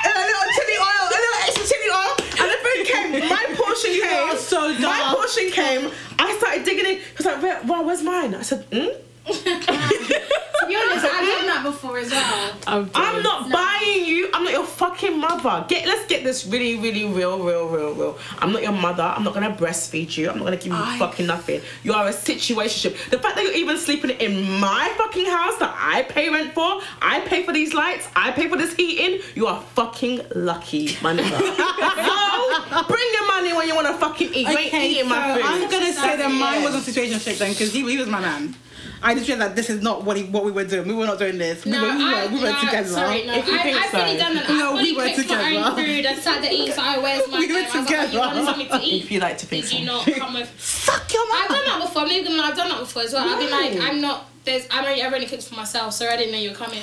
and 0.05 0.13
a 0.15 0.19
little 0.19 0.47
chili 0.55 0.77
oil, 0.79 1.03
a 1.03 1.09
little 1.09 1.35
extra 1.43 1.65
chili 1.67 1.89
oil, 1.91 2.15
and 2.39 2.47
the 2.51 2.57
food 2.63 2.85
came. 2.87 3.29
My 3.29 3.45
portion 3.57 3.91
came. 3.91 4.37
so 4.37 4.73
My 4.79 5.13
portion 5.15 5.51
came. 5.51 5.91
I 6.19 6.37
started 6.37 6.63
digging 6.65 6.85
in. 6.85 6.95
He 6.97 7.03
was 7.17 7.25
like, 7.25 7.41
Where, 7.41 7.59
well, 7.65 7.83
"Where's 7.85 8.01
mine?" 8.03 8.35
I 8.35 8.41
said, 8.41 8.65
To 10.63 10.67
be 10.69 10.75
honest, 10.77 11.05
I've 11.05 11.25
done 11.27 11.47
that 11.47 11.61
before 11.65 11.97
as 11.97 12.09
well. 12.09 12.53
I'm, 12.67 12.89
I'm 12.95 13.15
dead. 13.15 13.23
not 13.23 13.51
buying 13.51 14.05
you. 14.05 14.29
I'm 14.33 14.45
not 14.45 14.53
your 14.53 14.65
fucking 14.65 15.19
mother. 15.19 15.65
Get 15.67 15.85
let's 15.85 16.07
get 16.07 16.23
this 16.23 16.45
really, 16.45 16.77
really 16.77 17.03
real, 17.05 17.43
real, 17.43 17.67
real, 17.67 17.93
real. 17.93 18.17
I'm 18.39 18.53
not 18.53 18.61
your 18.63 18.71
mother. 18.71 19.03
I'm 19.03 19.23
not 19.25 19.33
gonna 19.33 19.53
breastfeed 19.53 20.15
you. 20.15 20.29
I'm 20.29 20.37
not 20.37 20.45
gonna 20.45 20.55
give 20.57 20.67
you 20.67 20.73
I- 20.75 20.97
fucking 20.97 21.25
nothing. 21.27 21.61
You 21.83 21.93
are 21.93 22.07
a 22.07 22.11
situationship. 22.13 23.09
The 23.09 23.19
fact 23.19 23.35
that 23.35 23.43
you're 23.43 23.55
even 23.55 23.77
sleeping 23.77 24.11
in 24.11 24.59
my 24.59 24.93
fucking 24.97 25.25
house 25.25 25.57
that 25.59 25.75
I 25.77 26.03
pay 26.03 26.29
rent 26.29 26.53
for, 26.53 26.79
I 27.01 27.19
pay 27.21 27.43
for 27.43 27.51
these 27.51 27.73
lights, 27.73 28.07
I 28.15 28.31
pay 28.31 28.47
for 28.47 28.55
this 28.57 28.73
heating. 28.73 29.19
You 29.35 29.47
are 29.47 29.61
fucking 29.75 30.21
lucky, 30.35 30.97
my 31.01 31.13
nigga. 31.13 31.39
so 32.79 32.83
bring 32.87 33.09
your 33.13 33.27
money 33.27 33.53
when 33.53 33.67
you 33.67 33.75
wanna 33.75 33.97
fucking 33.97 34.33
eat. 34.33 34.47
You 34.47 34.57
ain't 34.57 34.73
eating 34.73 35.03
so 35.03 35.09
my 35.09 35.33
food. 35.33 35.43
I'm 35.43 35.69
gonna 35.69 35.91
say 35.93 36.15
that 36.17 36.29
mine 36.31 36.63
was 36.63 36.75
a 36.75 36.91
situationship 36.91 37.37
then 37.37 37.51
because 37.51 37.73
he, 37.73 37.85
he 37.89 37.97
was 37.97 38.07
my 38.07 38.21
man. 38.21 38.55
I 39.03 39.13
just 39.15 39.27
realized 39.27 39.51
that 39.51 39.55
this 39.57 39.69
is 39.69 39.81
not 39.81 40.03
what 40.05 40.15
he, 40.17 40.23
what 40.23 40.45
we 40.45 40.51
were 40.51 40.63
doing. 40.63 40.87
We 40.87 40.93
were 40.93 41.05
not 41.05 41.19
doing 41.19 41.37
this. 41.37 41.65
We 41.65 41.71
were, 41.73 41.81
we 41.81 41.87
were, 41.87 41.93
I, 41.93 42.27
we 42.27 42.35
were 42.39 42.49
no, 42.51 42.59
together. 42.61 42.87
Sorry, 42.87 43.25
no. 43.25 43.33
If 43.33 43.47
you 43.47 43.53
I, 43.59 43.61
think 43.63 43.77
I've 43.77 43.89
fully 43.89 44.13
so. 44.13 44.17
done 44.17 44.35
that. 44.35 44.49
No, 44.49 44.75
I've 44.77 44.81
we 44.83 44.95
were 44.95 45.09
cooked 45.09 45.29
my 45.29 45.35
own 45.35 45.75
together. 45.75 45.75
food. 45.75 46.05
I 46.05 46.15
sat 46.15 46.41
there 46.41 46.51
eating, 46.53 46.73
so 46.73 46.81
I 46.81 46.97
where's 46.99 47.29
my 47.29 47.39
We 47.43 47.47
were 47.47 47.61
time? 47.61 47.61
I 47.61 47.63
like, 47.63 47.75
oh, 47.75 47.79
you 47.79 47.85
together. 47.85 48.19
wanted 48.19 48.45
something 48.45 48.67
to 48.69 48.79
eat? 48.81 49.03
If 49.03 49.11
you 49.11 49.19
like 49.19 49.37
to 49.39 49.45
think 49.45 49.63
Did 49.65 49.71
so. 49.71 49.77
you 49.77 49.85
not 49.85 50.05
come 50.17 50.33
with? 50.35 50.49
Fuck 50.49 51.13
your 51.13 51.23
I've 51.23 51.49
mother. 51.49 51.61
done 51.65 51.79
that 51.79 51.85
before. 51.87 52.01
I'm 52.03 52.11
even 52.11 52.39
I've 52.39 52.55
done 52.55 52.69
that 52.69 52.79
before 52.79 53.01
as 53.03 53.13
well. 53.13 53.27
I've 53.29 53.39
been 53.39 53.51
like, 53.51 53.91
I'm 53.91 53.99
not. 54.01 54.25
There's. 54.45 54.67
I'm 54.71 54.85
only. 54.85 55.01
I've 55.03 55.13
only 55.13 55.27
cooked 55.27 55.43
for 55.49 55.55
myself, 55.55 55.93
so 55.93 56.07
I 56.07 56.15
didn't 56.15 56.31
know 56.31 56.39
you 56.39 56.49
were 56.51 56.55
coming. 56.55 56.81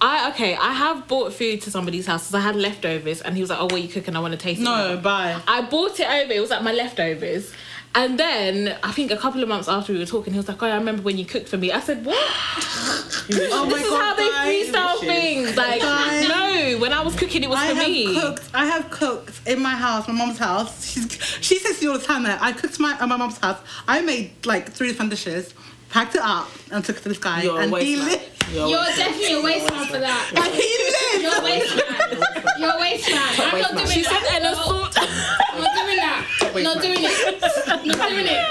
I 0.00 0.30
okay. 0.30 0.54
I 0.56 0.72
have 0.74 1.08
bought 1.08 1.32
food 1.32 1.62
to 1.62 1.70
somebody's 1.70 2.06
house 2.06 2.24
because 2.24 2.34
I 2.34 2.40
had 2.40 2.56
leftovers, 2.56 3.22
and 3.22 3.34
he 3.34 3.40
was 3.42 3.50
like, 3.50 3.58
"Oh, 3.58 3.64
what 3.64 3.74
are 3.74 3.78
you 3.78 3.88
cooking? 3.88 4.14
I 4.16 4.20
want 4.20 4.32
to 4.32 4.38
taste 4.38 4.60
it." 4.60 4.64
No, 4.64 4.98
bye. 5.02 5.40
I 5.48 5.62
bought 5.62 5.98
it 6.00 6.06
over. 6.08 6.32
It 6.32 6.40
was 6.40 6.50
like 6.50 6.62
my 6.62 6.72
leftovers. 6.72 7.52
And 7.94 8.18
then 8.20 8.76
I 8.82 8.92
think 8.92 9.10
a 9.10 9.16
couple 9.16 9.42
of 9.42 9.48
months 9.48 9.68
after 9.68 9.92
we 9.94 9.98
were 9.98 10.04
talking, 10.04 10.34
he 10.34 10.38
was 10.38 10.48
like, 10.48 10.62
"Oh, 10.62 10.66
I 10.66 10.74
remember 10.76 11.00
when 11.02 11.16
you 11.16 11.24
cooked 11.24 11.48
for 11.48 11.56
me." 11.56 11.72
I 11.72 11.80
said, 11.80 12.04
"What?" 12.04 12.18
Oh 12.18 13.66
this 13.68 13.82
is 13.86 13.90
how 13.92 14.14
they 14.14 14.28
guys. 14.28 14.68
freestyle 14.68 15.00
things. 15.00 15.56
Like, 15.56 15.80
Guys. 15.80 16.28
no, 16.28 16.78
when 16.78 16.92
I 16.92 17.02
was 17.02 17.14
cooking, 17.16 17.42
it 17.42 17.48
was 17.48 17.58
I 17.58 17.68
for 17.70 17.74
have 17.76 17.88
me. 17.88 18.14
cooked. 18.20 18.50
I 18.54 18.66
have 18.66 18.90
cooked 18.90 19.40
in 19.48 19.60
my 19.62 19.70
house, 19.74 20.06
my 20.08 20.14
mom's 20.14 20.38
house. 20.38 20.84
She's, 20.92 21.10
she 21.40 21.58
says 21.58 21.78
to 21.78 21.84
me 21.86 21.90
all 21.92 21.98
the 21.98 22.04
time 22.04 22.24
that 22.24 22.40
I 22.42 22.52
cooked 22.52 22.78
my 22.78 22.92
at 23.00 23.08
my 23.08 23.16
mom's 23.16 23.38
house. 23.38 23.58
I 23.88 24.02
made 24.02 24.44
like 24.46 24.70
three 24.72 24.88
different 24.88 25.10
dishes, 25.10 25.54
packed 25.90 26.14
it 26.16 26.20
up, 26.22 26.48
and 26.70 26.84
took 26.84 26.98
it 26.98 27.02
to 27.04 27.08
this 27.08 27.18
guy. 27.18 27.42
You're 27.44 27.60
and 27.60 27.70
he 27.78 27.96
waste 27.96 27.98
man. 28.02 28.10
lived. 28.10 28.32
You're 28.52 28.68
You're 28.68 28.78
waste 28.78 28.98
man. 28.98 29.06
definitely 29.08 29.34
a 29.34 29.42
waste 29.42 29.72
man 29.72 29.86
for 29.86 29.98
that. 29.98 30.32
And 30.36 30.54
he 30.60 30.78
lived. 30.84 31.22
You're 31.22 31.40
a 31.40 31.44
waste 31.44 31.76
man. 31.76 32.60
You're 32.60 32.76
a 32.76 32.80
waste 32.80 33.10
man. 33.10 33.34
I'm 33.40 33.60
not 33.62 33.72
doing 33.72 33.86
She 33.88 34.02
that. 34.02 34.22
said, 34.22 34.34
"And 34.36 34.44
a 34.44 34.50
No, 34.50 34.54
salt." 34.62 34.96
I'm 34.98 35.62
not 35.62 35.85
doing 35.96 36.06
that. 36.06 36.52
waste 36.54 36.64
Not 36.64 36.82
doing 36.82 36.98
it. 37.00 37.40
Not 37.40 38.08
doing 38.10 38.26
it. 38.26 38.44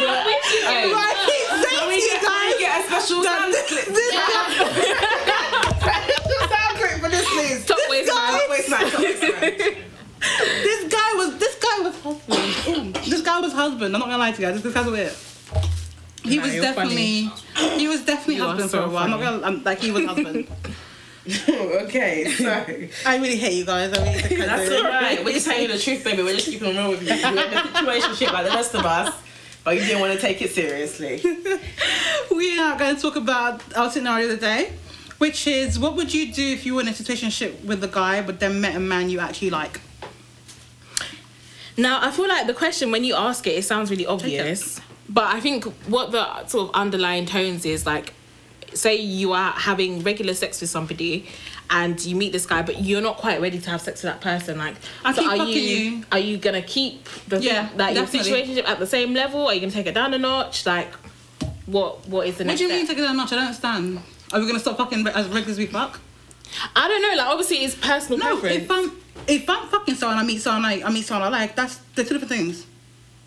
I'm 0.00 0.24
with 0.24 0.44
you. 0.52 0.60
Hey. 0.64 0.92
Right, 0.92 1.16
keep 1.26 1.44
Can 1.48 1.60
saying 1.64 1.88
we 1.88 1.94
to 1.94 2.00
you 2.00 2.08
get, 2.10 2.20
can 2.22 2.30
we 2.30 2.52
guys. 2.52 2.60
get 2.60 2.72
a 2.80 2.88
special 2.88 3.22
sound 3.24 3.52
this, 3.52 3.66
clip? 3.68 3.84
this 3.86 4.10
guy, 4.14 4.44
sound 6.48 6.72
clip 6.78 6.96
for 7.00 7.08
this, 7.10 7.26
please. 7.28 7.66
Top 7.66 7.78
waist 7.90 8.08
guy- 8.08 8.32
man. 8.32 8.50
Waste 8.50 8.68
top 8.70 8.80
waist 9.00 9.20
this 10.20 10.92
guy 10.92 11.10
was 11.16 11.36
this 11.38 11.54
guy 11.56 11.78
was 11.80 11.96
husband. 12.00 12.94
This 13.06 13.22
guy 13.22 13.40
was 13.40 13.52
husband. 13.52 13.94
I'm 13.94 14.00
not 14.00 14.06
gonna 14.08 14.18
lie 14.18 14.32
to 14.32 14.40
you 14.40 14.46
guys. 14.48 14.54
This, 14.62 14.62
this 14.62 14.74
guy's 14.74 14.86
weird. 14.90 15.12
He 16.22 16.36
No, 16.36 16.42
was 16.42 16.54
you're 16.54 16.62
funny. 16.74 17.30
definitely 17.30 17.78
he 17.78 17.88
was 17.88 18.04
definitely 18.04 18.36
You 18.36 18.44
husband 18.44 18.70
so 18.70 18.78
for 18.82 18.84
a 18.84 18.88
while. 18.90 19.04
I'm 19.04 19.10
not 19.10 19.20
gonna 19.20 19.46
I'm, 19.46 19.62
like 19.64 19.78
he 19.80 19.90
was 19.90 20.04
husband. 20.06 20.46
okay, 21.48 22.30
so 22.30 22.48
I 23.06 23.16
really 23.16 23.36
hate 23.36 23.54
you 23.54 23.66
guys. 23.66 23.92
I 23.92 24.04
really 24.04 24.36
that's 24.46 24.72
alright. 24.72 25.24
We're 25.24 25.32
just 25.32 25.46
telling 25.46 25.62
you 25.62 25.68
the 25.68 25.78
truth, 25.78 26.02
baby. 26.02 26.22
We're 26.22 26.34
just 26.34 26.46
keeping 26.46 26.74
real 26.76 26.90
with 26.90 27.02
you. 27.02 27.14
You're 27.14 27.28
in 27.30 27.38
a 27.38 28.00
situation 28.00 28.32
like 28.32 28.46
the 28.46 28.52
rest 28.52 28.74
of 28.74 28.86
us, 28.86 29.14
but 29.62 29.74
you 29.74 29.82
didn't 29.82 30.00
want 30.00 30.14
to 30.14 30.18
take 30.18 30.40
it 30.40 30.50
seriously. 30.50 31.20
We 32.34 32.58
are 32.58 32.78
going 32.78 32.96
to 32.96 33.02
talk 33.02 33.16
about 33.16 33.60
our 33.76 33.90
scenario 33.90 34.30
of 34.30 34.40
the 34.40 34.46
day, 34.46 34.72
which 35.18 35.46
is 35.46 35.78
what 35.78 35.94
would 35.96 36.14
you 36.14 36.32
do 36.32 36.52
if 36.52 36.64
you 36.64 36.74
were 36.74 36.80
in 36.80 36.88
a 36.88 36.92
situationship 36.92 37.64
with 37.64 37.84
a 37.84 37.88
guy 37.88 38.22
but 38.22 38.40
then 38.40 38.60
met 38.60 38.74
a 38.74 38.80
man 38.80 39.10
you 39.10 39.20
actually 39.20 39.50
like? 39.50 39.80
Now, 41.76 42.00
I 42.02 42.10
feel 42.10 42.28
like 42.28 42.46
the 42.46 42.54
question 42.54 42.90
when 42.90 43.04
you 43.04 43.14
ask 43.14 43.46
it, 43.46 43.50
it 43.50 43.64
sounds 43.64 43.90
really 43.90 44.06
obvious. 44.06 44.80
But 45.08 45.34
I 45.34 45.40
think 45.40 45.64
what 45.88 46.12
the 46.12 46.46
sort 46.46 46.68
of 46.68 46.74
underlying 46.74 47.26
tones 47.26 47.66
is 47.66 47.84
like, 47.84 48.14
say 48.74 48.96
you 48.96 49.32
are 49.32 49.52
having 49.52 50.02
regular 50.02 50.34
sex 50.34 50.60
with 50.60 50.70
somebody, 50.70 51.26
and 51.70 52.04
you 52.04 52.16
meet 52.16 52.32
this 52.32 52.46
guy, 52.46 52.62
but 52.62 52.82
you're 52.82 53.00
not 53.00 53.16
quite 53.16 53.40
ready 53.40 53.58
to 53.58 53.70
have 53.70 53.80
sex 53.80 54.02
with 54.02 54.12
that 54.12 54.20
person. 54.20 54.58
Like, 54.58 54.74
I 55.04 55.12
so 55.12 55.28
are 55.28 55.36
you, 55.36 55.44
you. 55.60 56.04
are 56.10 56.18
you 56.18 56.36
gonna 56.36 56.62
keep 56.62 57.04
the 57.28 57.40
Yeah, 57.40 57.68
like 57.76 57.94
your 57.94 58.06
situationship 58.06 58.66
at 58.66 58.78
the 58.78 58.86
same 58.86 59.14
level? 59.14 59.46
Are 59.46 59.54
you 59.54 59.60
gonna 59.60 59.72
take 59.72 59.86
it 59.86 59.94
down 59.94 60.12
a 60.14 60.18
notch? 60.18 60.66
Like, 60.66 60.92
what 61.66 62.06
what 62.08 62.26
is 62.26 62.36
the 62.38 62.44
What 62.44 62.56
do 62.58 62.64
you 62.64 62.68
mean 62.68 62.84
step? 62.86 62.96
take 62.96 63.04
it 63.04 63.06
down 63.06 63.14
a 63.14 63.18
notch? 63.18 63.32
I 63.32 63.36
don't 63.36 63.44
understand. 63.46 64.00
Are 64.32 64.40
we 64.40 64.46
gonna 64.46 64.58
stop 64.60 64.76
fucking 64.78 65.06
as 65.06 65.26
regular 65.28 65.50
as 65.52 65.58
we 65.58 65.66
fuck? 65.66 66.00
I 66.74 66.88
don't 66.88 67.02
know. 67.02 67.14
Like, 67.22 67.26
obviously, 67.32 67.58
it's 67.58 67.74
personal 67.76 68.18
No, 68.18 68.36
preference. 68.38 68.64
if 68.64 68.70
I'm 68.70 68.92
if 69.28 69.48
I'm 69.48 69.68
fucking 69.68 69.94
someone, 69.94 70.18
I 70.18 70.24
meet 70.24 70.40
someone 70.40 70.64
I, 70.64 70.82
I 70.82 70.90
meet 70.90 71.04
someone 71.04 71.32
I 71.32 71.38
like. 71.40 71.54
That's 71.56 71.76
they're 71.94 72.04
two 72.04 72.18
different 72.18 72.30
things. 72.30 72.66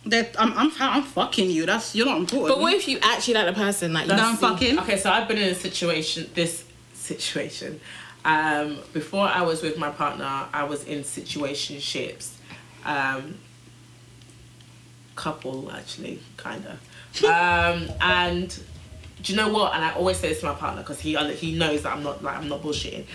That 0.06 0.36
I'm, 0.38 0.52
I'm 0.58 0.72
I'm 0.80 1.04
fucking 1.04 1.50
you. 1.50 1.66
That's 1.66 1.96
you're 1.96 2.06
not 2.06 2.18
important. 2.18 2.50
but 2.50 2.60
what 2.60 2.74
if 2.74 2.88
you 2.88 3.00
actually 3.02 3.36
like 3.36 3.48
the 3.48 3.54
person? 3.54 3.94
Like, 3.94 4.08
you 4.08 4.16
Now 4.16 4.30
I'm 4.30 4.38
fucking. 4.38 4.80
Okay, 4.80 4.98
so 4.98 5.10
I've 5.10 5.28
been 5.28 5.38
in 5.38 5.50
a 5.50 5.56
situation, 5.56 6.30
this 6.34 6.66
situation. 6.94 7.80
Um, 8.26 8.80
before 8.92 9.28
I 9.28 9.42
was 9.42 9.62
with 9.62 9.78
my 9.78 9.90
partner, 9.90 10.48
I 10.54 10.64
was 10.64 10.84
in 10.86 11.04
situationships. 11.04 12.32
Um, 12.86 13.36
couple, 15.16 15.72
actually, 15.72 16.20
kind 16.38 16.66
of. 16.66 17.24
um, 17.26 17.90
and 18.02 18.60
do 19.22 19.32
you 19.32 19.38
know 19.38 19.50
what? 19.50 19.74
And 19.74 19.84
I 19.84 19.94
always 19.94 20.18
say 20.18 20.30
this 20.30 20.42
to 20.42 20.48
my 20.48 20.54
partner 20.54 20.82
because 20.82 21.00
he 21.00 21.16
he 21.34 21.58
knows 21.58 21.84
that 21.84 21.94
I'm 21.96 22.04
not 22.04 22.24
like 22.24 22.38
I'm 22.38 22.50
not 22.50 22.62
bullshitting. 22.62 23.06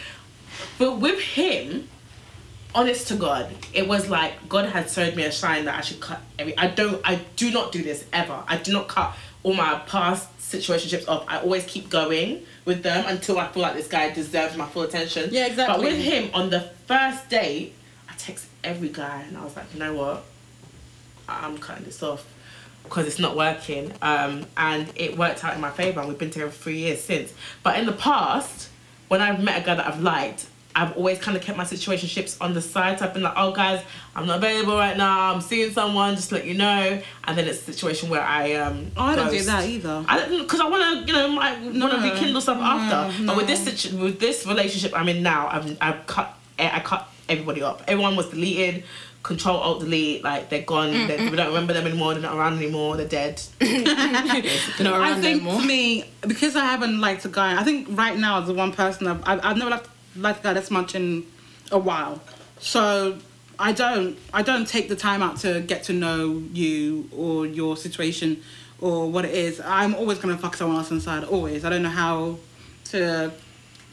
But 0.78 0.98
with 0.98 1.20
him, 1.20 1.88
honest 2.78 3.08
to 3.08 3.16
God, 3.16 3.52
it 3.74 3.88
was 3.88 4.08
like 4.08 4.48
God 4.48 4.66
had 4.66 4.88
showed 4.88 5.16
me 5.16 5.24
a 5.24 5.32
sign 5.32 5.64
that 5.64 5.74
I 5.74 5.80
should 5.80 6.00
cut 6.00 6.20
every. 6.38 6.56
I 6.56 6.68
don't. 6.68 7.00
I 7.04 7.16
do 7.36 7.50
not 7.50 7.72
do 7.72 7.82
this 7.82 8.04
ever. 8.12 8.42
I 8.46 8.56
do 8.56 8.72
not 8.72 8.88
cut 8.88 9.14
all 9.42 9.54
my 9.54 9.80
past 9.86 10.28
situationships 10.38 11.08
off. 11.08 11.24
I 11.26 11.40
always 11.40 11.64
keep 11.64 11.90
going 11.90 12.46
with 12.64 12.82
them 12.82 13.04
until 13.06 13.38
I 13.38 13.48
feel 13.48 13.62
like 13.62 13.74
this 13.74 13.88
guy 13.88 14.10
deserves 14.12 14.56
my 14.56 14.66
full 14.66 14.82
attention. 14.82 15.30
Yeah, 15.32 15.46
exactly. 15.46 15.74
But 15.76 15.84
with 15.84 15.98
him 15.98 16.30
on 16.32 16.50
the 16.50 16.60
first 16.86 17.28
date, 17.28 17.74
I 18.08 18.14
text 18.16 18.46
every 18.62 18.88
guy 18.88 19.24
and 19.28 19.36
I 19.36 19.44
was 19.44 19.56
like, 19.56 19.66
you 19.74 19.80
know 19.80 19.94
what? 19.94 20.24
I'm 21.28 21.58
cutting 21.58 21.84
this 21.84 22.02
off 22.02 22.26
because 22.84 23.06
it's 23.06 23.18
not 23.18 23.36
working. 23.36 23.92
Um, 24.00 24.46
and 24.56 24.90
it 24.94 25.18
worked 25.18 25.44
out 25.44 25.54
in 25.54 25.60
my 25.60 25.70
favor, 25.70 26.00
and 26.00 26.08
we've 26.08 26.18
been 26.18 26.30
together 26.30 26.50
for 26.50 26.62
three 26.62 26.78
years 26.78 27.02
since. 27.02 27.34
But 27.62 27.78
in 27.78 27.86
the 27.86 27.92
past, 27.92 28.70
when 29.08 29.20
I've 29.20 29.42
met 29.42 29.60
a 29.62 29.66
guy 29.66 29.74
that 29.74 29.86
I've 29.86 30.00
liked, 30.02 30.46
I've 30.78 30.96
always 30.96 31.18
kind 31.18 31.36
of 31.36 31.42
kept 31.42 31.58
my 31.58 31.64
situationships 31.64 32.36
on 32.40 32.54
the 32.54 32.62
side. 32.62 32.98
So 32.98 33.04
I've 33.06 33.14
been 33.14 33.22
like, 33.24 33.34
oh, 33.36 33.52
guys, 33.52 33.82
I'm 34.14 34.26
not 34.26 34.38
available 34.38 34.76
right 34.76 34.96
now. 34.96 35.32
I'm 35.34 35.40
seeing 35.40 35.70
someone, 35.72 36.14
just 36.16 36.28
to 36.30 36.36
let 36.36 36.46
you 36.46 36.54
know. 36.54 37.00
And 37.24 37.36
then 37.36 37.46
it's 37.48 37.60
a 37.66 37.72
situation 37.72 38.08
where 38.10 38.22
I 38.22 38.54
um. 38.54 38.90
Oh, 38.96 39.02
I 39.02 39.16
don't 39.16 39.30
do 39.30 39.42
that 39.42 39.64
either. 39.68 40.04
I 40.08 40.18
don't 40.18 40.42
because 40.42 40.60
I 40.60 40.68
want 40.68 40.82
to, 41.06 41.06
you 41.06 41.12
know, 41.12 41.40
I 41.40 41.52
want 41.60 41.72
to 41.74 41.78
No, 41.78 42.12
rekindle 42.14 42.40
stuff 42.40 42.58
after. 42.58 43.22
no. 43.22 43.26
But 43.28 43.36
with 43.38 43.46
this 43.46 43.64
situ- 43.64 43.96
with 43.98 44.20
this 44.20 44.46
relationship 44.46 44.92
I'm 44.98 45.08
in 45.08 45.22
now, 45.22 45.48
I've 45.48 45.76
I've 45.80 46.06
cut 46.06 46.34
I 46.58 46.80
cut 46.80 47.08
everybody 47.28 47.62
off. 47.62 47.82
Everyone 47.88 48.16
was 48.16 48.28
deleted. 48.30 48.84
Control 49.24 49.56
Alt 49.56 49.80
Delete. 49.80 50.22
Like 50.24 50.48
they're 50.48 50.62
gone. 50.62 50.92
They, 50.92 51.28
we 51.28 51.36
don't 51.36 51.48
remember 51.48 51.72
them 51.72 51.86
anymore. 51.86 52.14
They're 52.14 52.22
not 52.22 52.36
around 52.36 52.56
anymore. 52.56 52.96
They're 52.96 53.08
dead. 53.08 53.42
They're 53.58 53.82
not 53.84 55.00
I 55.02 55.14
think 55.20 55.42
anymore. 55.42 55.60
for 55.60 55.66
me, 55.66 56.04
because 56.22 56.56
I 56.56 56.64
haven't 56.64 57.00
liked 57.00 57.24
a 57.24 57.28
guy, 57.28 57.60
I 57.60 57.64
think 57.64 57.88
right 57.90 58.16
now 58.16 58.40
the 58.40 58.54
one 58.54 58.72
person 58.72 59.06
I've, 59.06 59.20
I've, 59.28 59.40
I've 59.44 59.56
never 59.58 59.70
liked, 59.70 59.88
liked 60.18 60.40
a 60.40 60.42
guy 60.42 60.52
this 60.54 60.70
much 60.70 60.94
in 60.94 61.26
a 61.70 61.78
while. 61.78 62.20
So 62.60 63.18
I 63.58 63.72
don't 63.72 64.18
I 64.32 64.42
don't 64.42 64.66
take 64.66 64.88
the 64.88 64.96
time 64.96 65.22
out 65.22 65.38
to 65.38 65.60
get 65.60 65.84
to 65.84 65.92
know 65.92 66.42
you 66.52 67.08
or 67.16 67.46
your 67.46 67.76
situation 67.76 68.42
or 68.80 69.10
what 69.10 69.24
it 69.24 69.34
is. 69.34 69.60
I'm 69.60 69.94
always 69.94 70.18
gonna 70.18 70.38
fuck 70.38 70.56
someone 70.56 70.76
else 70.76 70.90
inside. 70.90 71.24
Always. 71.24 71.64
I 71.64 71.70
don't 71.70 71.82
know 71.82 71.88
how 71.88 72.38
to. 72.86 73.32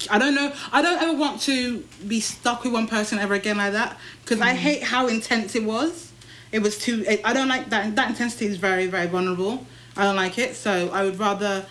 I 0.10 0.20
don't 0.20 0.36
know. 0.36 0.52
I 0.74 0.82
don't 0.82 1.02
ever 1.02 1.18
want 1.18 1.42
to 1.44 1.80
be 2.06 2.20
stuck 2.20 2.64
with 2.64 2.74
one 2.74 2.88
person 2.88 3.18
ever 3.18 3.34
again 3.34 3.58
like 3.58 3.72
that 3.72 3.98
because 4.24 4.42
I 4.42 4.52
mm. 4.52 4.58
hate 4.58 4.84
how 4.84 5.08
intense 5.08 5.56
it 5.56 5.64
was. 5.64 6.12
It 6.52 6.60
was 6.62 6.78
too. 6.78 7.06
I 7.24 7.34
don't 7.34 7.48
like 7.48 7.70
that. 7.70 7.96
That 7.96 8.10
intensity 8.10 8.46
is 8.46 8.58
very 8.58 8.88
very 8.88 9.08
vulnerable. 9.08 9.66
I 9.98 10.04
don't 10.04 10.16
like 10.16 10.38
it. 10.38 10.56
So 10.56 10.90
I 10.90 11.04
would 11.04 11.18
rather 11.18 11.66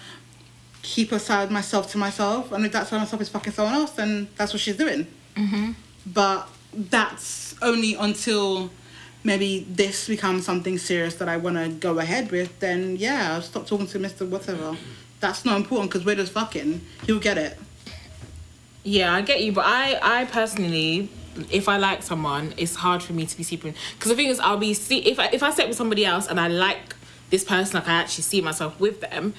keep 0.84 1.10
aside 1.10 1.50
myself 1.50 1.90
to 1.90 1.98
myself. 1.98 2.52
And 2.52 2.64
if 2.64 2.72
that 2.72 2.86
side 2.86 2.98
myself 2.98 3.20
is 3.22 3.28
fucking 3.28 3.54
someone 3.54 3.74
else, 3.74 3.90
then 3.92 4.28
that's 4.36 4.52
what 4.52 4.60
she's 4.60 4.76
doing. 4.76 5.06
Mm-hmm. 5.34 5.72
But 6.06 6.48
that's 6.72 7.56
only 7.62 7.94
until 7.94 8.70
maybe 9.24 9.66
this 9.68 10.06
becomes 10.06 10.44
something 10.44 10.76
serious 10.78 11.14
that 11.16 11.28
I 11.28 11.38
want 11.38 11.56
to 11.56 11.70
go 11.70 11.98
ahead 11.98 12.30
with. 12.30 12.60
Then 12.60 12.96
yeah, 12.96 13.32
I'll 13.32 13.42
stop 13.42 13.66
talking 13.66 13.86
to 13.88 13.98
Mr. 13.98 14.28
Whatever. 14.28 14.76
That's 15.20 15.44
not 15.44 15.56
important 15.56 15.90
because 15.90 16.04
we're 16.04 16.16
just 16.16 16.32
fucking. 16.32 16.82
He'll 17.06 17.18
get 17.18 17.38
it. 17.38 17.58
Yeah, 18.82 19.14
I 19.14 19.22
get 19.22 19.42
you, 19.42 19.52
but 19.52 19.64
I, 19.64 19.98
I 20.02 20.24
personally, 20.26 21.08
if 21.50 21.70
I 21.70 21.78
like 21.78 22.02
someone, 22.02 22.52
it's 22.58 22.74
hard 22.74 23.02
for 23.02 23.14
me 23.14 23.24
to 23.24 23.34
be 23.34 23.42
sleeping. 23.42 23.74
Because 23.94 24.10
the 24.10 24.16
thing 24.16 24.28
is, 24.28 24.38
I'll 24.38 24.58
be 24.58 24.74
see 24.74 24.98
if 24.98 25.18
I, 25.18 25.28
if 25.32 25.42
I 25.42 25.50
slept 25.50 25.68
with 25.68 25.78
somebody 25.78 26.04
else 26.04 26.26
and 26.26 26.38
I 26.38 26.48
like 26.48 26.94
this 27.30 27.42
person, 27.42 27.76
like 27.76 27.88
I 27.88 27.94
actually 27.94 28.24
see 28.24 28.42
myself 28.42 28.78
with 28.78 29.00
them, 29.00 29.32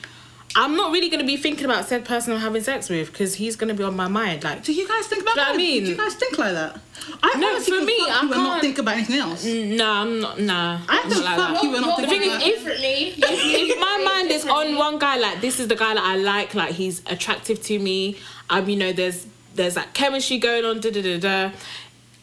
I'm 0.58 0.76
not 0.78 0.92
really 0.92 1.10
gonna 1.10 1.26
be 1.26 1.36
thinking 1.38 1.66
about 1.66 1.86
said 1.86 2.06
person 2.06 2.32
I'm 2.34 2.40
having 2.40 2.64
sex 2.64 2.90
with 2.90 3.12
because 3.12 3.36
he's 3.36 3.56
gonna 3.56 3.74
be 3.74 3.84
on 3.84 3.96
my 3.96 4.08
mind. 4.08 4.44
Like, 4.44 4.64
Do 4.64 4.74
you 4.74 4.88
guys 4.88 5.06
think 5.08 5.22
about 5.24 5.36
Do 5.36 5.42
you 5.42 5.46
know 5.48 5.52
that? 5.52 5.52
what 5.52 5.56
I 5.56 5.58
mean? 5.58 5.84
Do 5.84 5.90
you 5.92 5.98
guys 5.98 6.14
think 6.16 6.38
like 6.38 6.54
that? 6.54 6.80
I 7.22 7.38
No, 7.38 7.48
honestly 7.50 7.72
for 7.74 7.78
can 7.80 7.86
me, 7.86 8.00
fuck 8.00 8.10
I 8.10 8.14
you 8.14 8.20
and 8.22 8.30
not 8.32 8.50
can't- 8.52 8.62
think 8.62 8.78
about 8.80 8.94
anything 8.96 9.16
else. 9.20 9.44
nah, 9.46 10.02
I'm 10.02 10.20
not. 10.22 10.40
Nah, 10.40 10.80
I 10.88 11.02
I'm 11.04 11.10
just 11.10 11.24
not 11.24 11.26
like 11.26 11.38
fuck 11.38 11.54
that. 11.62 11.64
you 11.64 11.76
and 11.76 11.86
not 11.86 12.00
You're 12.00 12.08
think 12.08 12.22
thing 12.24 12.32
about 12.32 12.42
is, 12.42 12.48
if- 12.48 12.56
differently. 12.64 13.14
if 13.18 13.80
my 13.80 14.04
mind 14.06 14.32
is 14.32 14.46
on 14.46 14.76
one 14.78 14.98
guy, 14.98 15.18
like 15.18 15.42
this 15.42 15.60
is 15.60 15.68
the 15.68 15.76
guy 15.76 15.94
that 15.94 16.04
I 16.04 16.16
like, 16.16 16.56
like 16.56 16.74
he's 16.74 17.02
attractive 17.08 17.62
to 17.64 17.78
me. 17.80 18.18
Um, 18.50 18.70
you 18.70 18.76
know, 18.78 18.92
there's 18.94 19.28
there's 19.56 19.76
that 19.76 19.94
chemistry 19.94 20.38
going 20.38 20.64
on. 20.66 20.80
Da 20.80 20.90
da 20.92 21.02
da 21.02 21.18
da. 21.20 21.52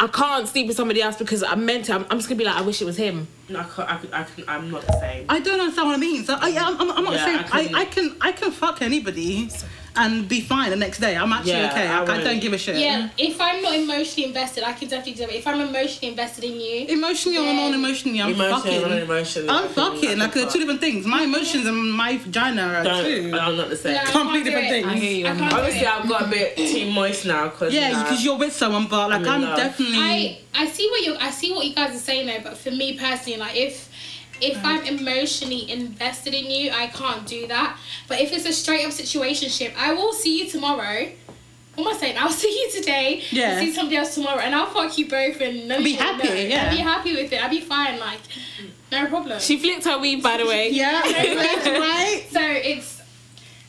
I 0.03 0.09
can't 0.09 0.49
sleep 0.49 0.67
with 0.67 0.77
somebody 0.77 1.01
else 1.01 1.17
because 1.17 1.45
I'm 1.45 1.65
meant 1.65 1.85
to. 1.85 1.95
I'm, 1.95 2.05
I'm 2.11 2.19
just 2.19 2.29
gonna 2.29 2.37
be 2.39 2.45
like, 2.45 2.57
I 2.57 2.63
wish 2.63 2.83
it 2.83 2.87
was 2.87 2.97
him. 2.97 3.29
No, 3.49 3.61
I 3.61 3.63
can't, 3.63 3.89
I, 3.89 3.97
could, 3.99 4.13
I 4.13 4.23
can, 4.25 4.45
I'm 4.49 4.71
not 4.73 4.83
the 4.85 4.99
same. 4.99 5.27
I 5.29 5.39
don't 5.39 5.61
understand 5.61 5.89
what 5.89 5.95
I 5.95 5.99
mean. 6.01 6.25
So 6.25 6.35
I, 6.41 6.49
I'm, 6.59 6.81
I'm, 6.81 6.91
I'm 6.99 7.05
not 7.05 7.15
Yeah, 7.15 7.25
saying 7.25 7.39
I 7.39 7.43
couldn't- 7.45 7.75
I, 7.77 7.81
I 7.81 7.85
can 7.85 8.17
I 8.21 8.33
can 8.33 8.51
fuck 8.51 8.83
anybody 8.83 9.49
and 9.97 10.29
be 10.29 10.41
fine 10.41 10.71
the 10.71 10.77
next 10.77 10.99
day. 11.01 11.17
I'm 11.17 11.33
actually 11.33 11.53
Yeah, 11.53 11.71
okay. 11.71 11.87
I 11.87 12.03
I, 12.05 12.17
I 12.21 12.23
don't 12.25 12.41
give 12.41 12.53
a 12.53 12.59
shit. 12.59 12.77
Yeah, 12.77 13.09
if 13.19 13.41
I'm 13.41 13.61
not 13.63 13.75
emotionally 13.75 14.29
invested, 14.29 14.65
I 14.65 14.73
can 14.73 14.89
definitely 14.89 15.15
do 15.15 15.25
it. 15.31 15.37
If 15.37 15.47
I'm 15.47 15.61
emotionally 15.61 16.09
invested 16.09 16.45
in 16.45 16.61
you, 16.61 16.87
Emotionally 16.89 17.39
or 17.39 17.53
non-emotionally, 17.53 18.21
I'm 18.23 18.33
Emotional, 18.33 18.61
fucking. 18.61 18.81
non-emotional, 18.83 19.51
I 19.51 19.55
I'm 19.59 19.65
can- 19.65 19.75
fucking. 19.75 20.09
I 20.11 20.15
Like 20.15 20.29
uh, 20.29 20.33
can 20.33 20.43
they're 20.43 20.51
two 20.51 20.59
different 20.61 20.81
things. 20.81 21.07
My 21.07 21.23
emotions 21.23 21.67
and 21.67 21.93
my 21.93 22.17
vagina 22.17 22.63
are 22.63 22.85
Don't, 22.85 23.05
two. 23.05 23.39
I'm 23.39 23.57
not 23.57 23.69
the 23.71 23.77
same. 23.77 23.95
No, 23.95 24.05
Completely 24.11 24.51
different 24.51 24.67
it. 24.73 24.85
I 24.87 24.89
things. 24.91 25.03
hear 25.03 25.13
you. 25.17 25.27
I 25.27 25.37
can't 25.37 25.53
Obviously, 25.53 25.87
I've 25.87 26.09
got 26.09 26.23
a 26.23 26.29
bit 26.29 26.57
too 26.57 26.91
moist 26.91 27.27
now 27.27 27.49
because 27.49 27.75
Yeah, 27.75 28.03
because 28.03 28.25
you're 28.25 28.39
with 28.39 28.53
someone, 28.55 28.87
but 28.89 29.11
like 29.11 29.27
I'm 29.27 29.45
I'm 29.45 29.57
definitely. 29.57 29.99
I 29.99 30.39
I 30.55 30.67
see 30.69 30.89
what 30.91 31.03
you 31.03 31.17
I 31.21 31.31
see 31.31 31.53
what 31.53 31.67
you 31.67 31.75
guys 31.75 31.95
are 31.95 31.99
saying 31.99 32.27
though, 32.27 32.41
but 32.43 32.57
for 32.57 32.71
me 32.71 32.99
personally, 32.99 33.39
like 33.39 33.57
if 33.57 33.89
if 34.43 34.59
I'm 34.65 34.85
emotionally 34.85 35.71
invested 35.71 36.35
in 36.35 36.51
you, 36.51 36.71
I 36.73 36.89
can't 36.89 37.27
do 37.27 37.47
that. 37.47 37.79
But 38.09 38.21
if 38.21 38.33
it's 38.33 38.45
a 38.47 38.53
straight 38.53 38.85
up 38.85 38.91
situationship, 38.91 39.73
I 39.77 39.95
will 39.95 40.13
see 40.13 40.43
you 40.43 40.51
tomorrow. 40.51 41.09
What 41.77 41.87
am 41.87 41.95
I 41.95 41.99
saying? 41.99 42.17
I'll 42.19 42.31
see 42.45 42.51
you 42.51 42.71
today. 42.73 43.23
Yeah. 43.31 43.59
See 43.61 43.73
somebody 43.73 43.97
else 43.97 44.15
tomorrow, 44.15 44.41
and 44.41 44.55
I'll 44.55 44.67
fuck 44.67 44.99
you 44.99 45.09
both, 45.09 45.41
and 45.41 45.69
none 45.69 45.79
of 45.79 45.85
Be 45.85 45.93
happy, 45.93 46.29
know. 46.29 46.35
yeah. 46.35 46.65
I'll 46.65 46.77
be 46.77 46.83
happy 46.83 47.15
with 47.15 47.33
it. 47.33 47.43
I'll 47.43 47.51
be 47.51 47.61
fine. 47.61 47.99
Like, 47.99 48.21
no 48.91 49.07
problem. 49.07 49.41
She 49.41 49.59
flicked 49.59 49.85
her 49.85 49.99
weave, 49.99 50.23
by 50.23 50.37
the 50.39 50.47
way. 50.47 50.71
yeah, 50.73 51.01
right. 51.03 52.25
So 52.31 52.41
it's 52.43 53.01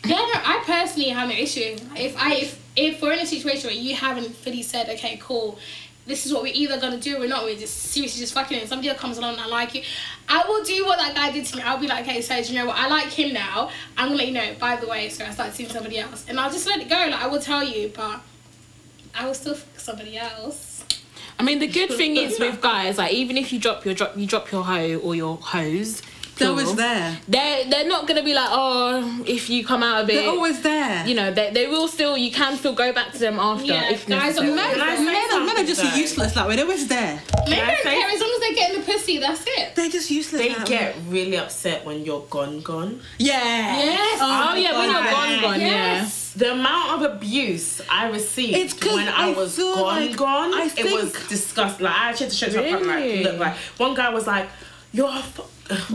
yeah, 0.05 0.17
no, 0.17 0.31
I 0.33 0.61
personally 0.65 1.09
have 1.09 1.29
no 1.29 1.35
issue. 1.35 1.77
If 1.95 2.17
I 2.17 2.33
if 2.33 2.61
if 2.75 3.01
we're 3.01 3.13
in 3.13 3.19
a 3.19 3.25
situation 3.25 3.67
where 3.67 3.75
you 3.75 3.95
haven't 3.95 4.35
fully 4.35 4.63
said, 4.63 4.89
okay, 4.89 5.17
cool, 5.21 5.57
this 6.05 6.25
is 6.25 6.33
what 6.33 6.43
we're 6.43 6.53
either 6.53 6.79
gonna 6.79 6.99
do 6.99 7.21
or 7.21 7.27
not, 7.27 7.43
we're 7.43 7.55
just 7.55 7.75
seriously 7.75 8.19
just 8.19 8.33
fucking 8.33 8.59
and 8.59 8.67
somebody 8.67 8.93
comes 8.95 9.17
along 9.17 9.33
and 9.33 9.41
I 9.41 9.47
like 9.47 9.73
you, 9.73 9.83
I 10.27 10.43
will 10.47 10.63
do 10.63 10.85
what 10.85 10.97
that 10.99 11.15
guy 11.15 11.31
did 11.31 11.45
to 11.45 11.57
me. 11.57 11.63
I'll 11.63 11.79
be 11.79 11.87
like, 11.87 12.05
hey, 12.05 12.21
so 12.21 12.35
you 12.35 12.55
know 12.55 12.65
what? 12.65 12.77
I 12.77 12.87
like 12.87 13.07
him 13.07 13.33
now. 13.33 13.69
I'm 13.97 14.09
gonna 14.09 14.17
let 14.17 14.27
you 14.27 14.33
know. 14.33 14.55
By 14.59 14.75
the 14.75 14.87
way, 14.87 15.09
so 15.09 15.25
I 15.25 15.31
start 15.31 15.53
seeing 15.53 15.69
somebody 15.69 15.99
else, 15.99 16.25
and 16.27 16.39
I'll 16.39 16.51
just 16.51 16.67
let 16.67 16.79
it 16.79 16.89
go. 16.89 16.95
Like 16.95 17.21
I 17.21 17.27
will 17.27 17.41
tell 17.41 17.63
you, 17.63 17.91
but 17.95 18.21
I 19.15 19.25
will 19.25 19.33
still 19.33 19.55
fuck 19.55 19.79
somebody 19.79 20.17
else. 20.17 20.83
I 21.39 21.43
mean, 21.43 21.59
the 21.59 21.67
good 21.67 21.89
thing 21.89 22.17
is 22.17 22.39
with 22.39 22.61
guys, 22.61 22.97
like 22.97 23.13
even 23.13 23.37
if 23.37 23.53
you 23.53 23.59
drop 23.59 23.85
your 23.85 23.93
drop, 23.93 24.17
you 24.17 24.25
drop 24.25 24.51
your 24.51 24.63
hoe 24.63 24.97
or 24.97 25.15
your 25.15 25.37
hose, 25.37 26.01
They're 26.37 26.49
always 26.49 26.75
there. 26.75 27.17
They're 27.27 27.69
they're 27.69 27.87
not 27.87 28.07
gonna 28.07 28.23
be 28.23 28.33
like, 28.33 28.49
oh, 28.51 29.23
if 29.27 29.49
you 29.49 29.63
come 29.65 29.83
out 29.83 30.03
of 30.03 30.09
it, 30.09 30.13
They're 30.15 30.29
always 30.29 30.61
there. 30.61 31.05
you 31.05 31.15
know, 31.15 31.31
they, 31.31 31.51
they 31.51 31.67
will 31.67 31.87
still. 31.87 32.17
You 32.17 32.31
can 32.31 32.57
still 32.57 32.73
go 32.73 32.91
back 32.91 33.11
to 33.13 33.19
them 33.19 33.39
after 33.39 33.65
Yeah, 33.65 33.91
if 33.91 34.07
guys 34.07 34.37
are 34.37 34.43
necessary. 34.43 34.55
men. 34.55 34.73
Can 34.73 34.81
I 34.81 34.95
say 34.95 35.03
men, 35.05 35.31
are, 35.41 35.45
men 35.45 35.57
are 35.63 35.67
just 35.67 35.81
though? 35.83 35.95
useless 35.95 36.33
that 36.33 36.47
way. 36.47 36.55
They're 36.55 36.65
always 36.65 36.87
there. 36.87 37.21
Men 37.47 37.59
I 37.59 37.71
don't 37.73 37.83
say- 37.83 37.99
care 37.99 38.09
as 38.09 38.19
long 38.21 38.31
as 38.35 38.39
they 38.41 38.55
get 38.55 38.73
in 38.73 38.79
the 38.81 38.85
pussy. 38.85 39.17
That's 39.19 39.43
it. 39.45 39.75
They're 39.75 39.89
just 39.89 40.09
useless. 40.09 40.41
They 40.41 40.49
that 40.53 40.67
get 40.67 40.95
way. 40.97 41.01
really 41.09 41.37
upset 41.37 41.85
when 41.85 42.03
you're 42.03 42.25
gone, 42.29 42.61
gone. 42.61 42.99
Yeah. 43.19 43.77
Yes. 43.77 44.19
Oh 44.21 44.27
my 44.27 44.57
yeah, 44.57 44.77
when 44.79 44.89
you're 44.89 45.11
gone, 45.11 45.41
gone, 45.41 45.59
Yes. 45.59 46.33
The 46.35 46.51
amount 46.53 47.03
of 47.03 47.11
abuse 47.15 47.79
I 47.87 48.09
received 48.09 48.57
It's 48.57 48.73
'cause 48.73 48.93
when 48.95 49.07
I, 49.07 49.29
I 49.29 49.33
was 49.33 49.55
feel 49.55 49.75
gone, 49.75 50.07
like- 50.07 50.17
gone, 50.17 50.53
I 50.53 50.69
it 50.75 50.91
was 50.91 51.11
think- 51.11 51.29
disgusting. 51.29 51.85
Like 51.85 51.95
I 51.95 52.09
actually 52.09 52.25
had 52.25 52.31
to 52.31 52.37
show 52.37 52.49
to 52.49 52.61
my 52.63 52.69
partner, 52.71 52.99
like, 52.99 53.23
look, 53.23 53.39
like 53.39 53.55
one 53.77 53.93
guy 53.93 54.09
was 54.09 54.25
like, 54.25 54.49
"You're 54.93 55.09
a 55.09 55.21
fu-. 55.21 55.43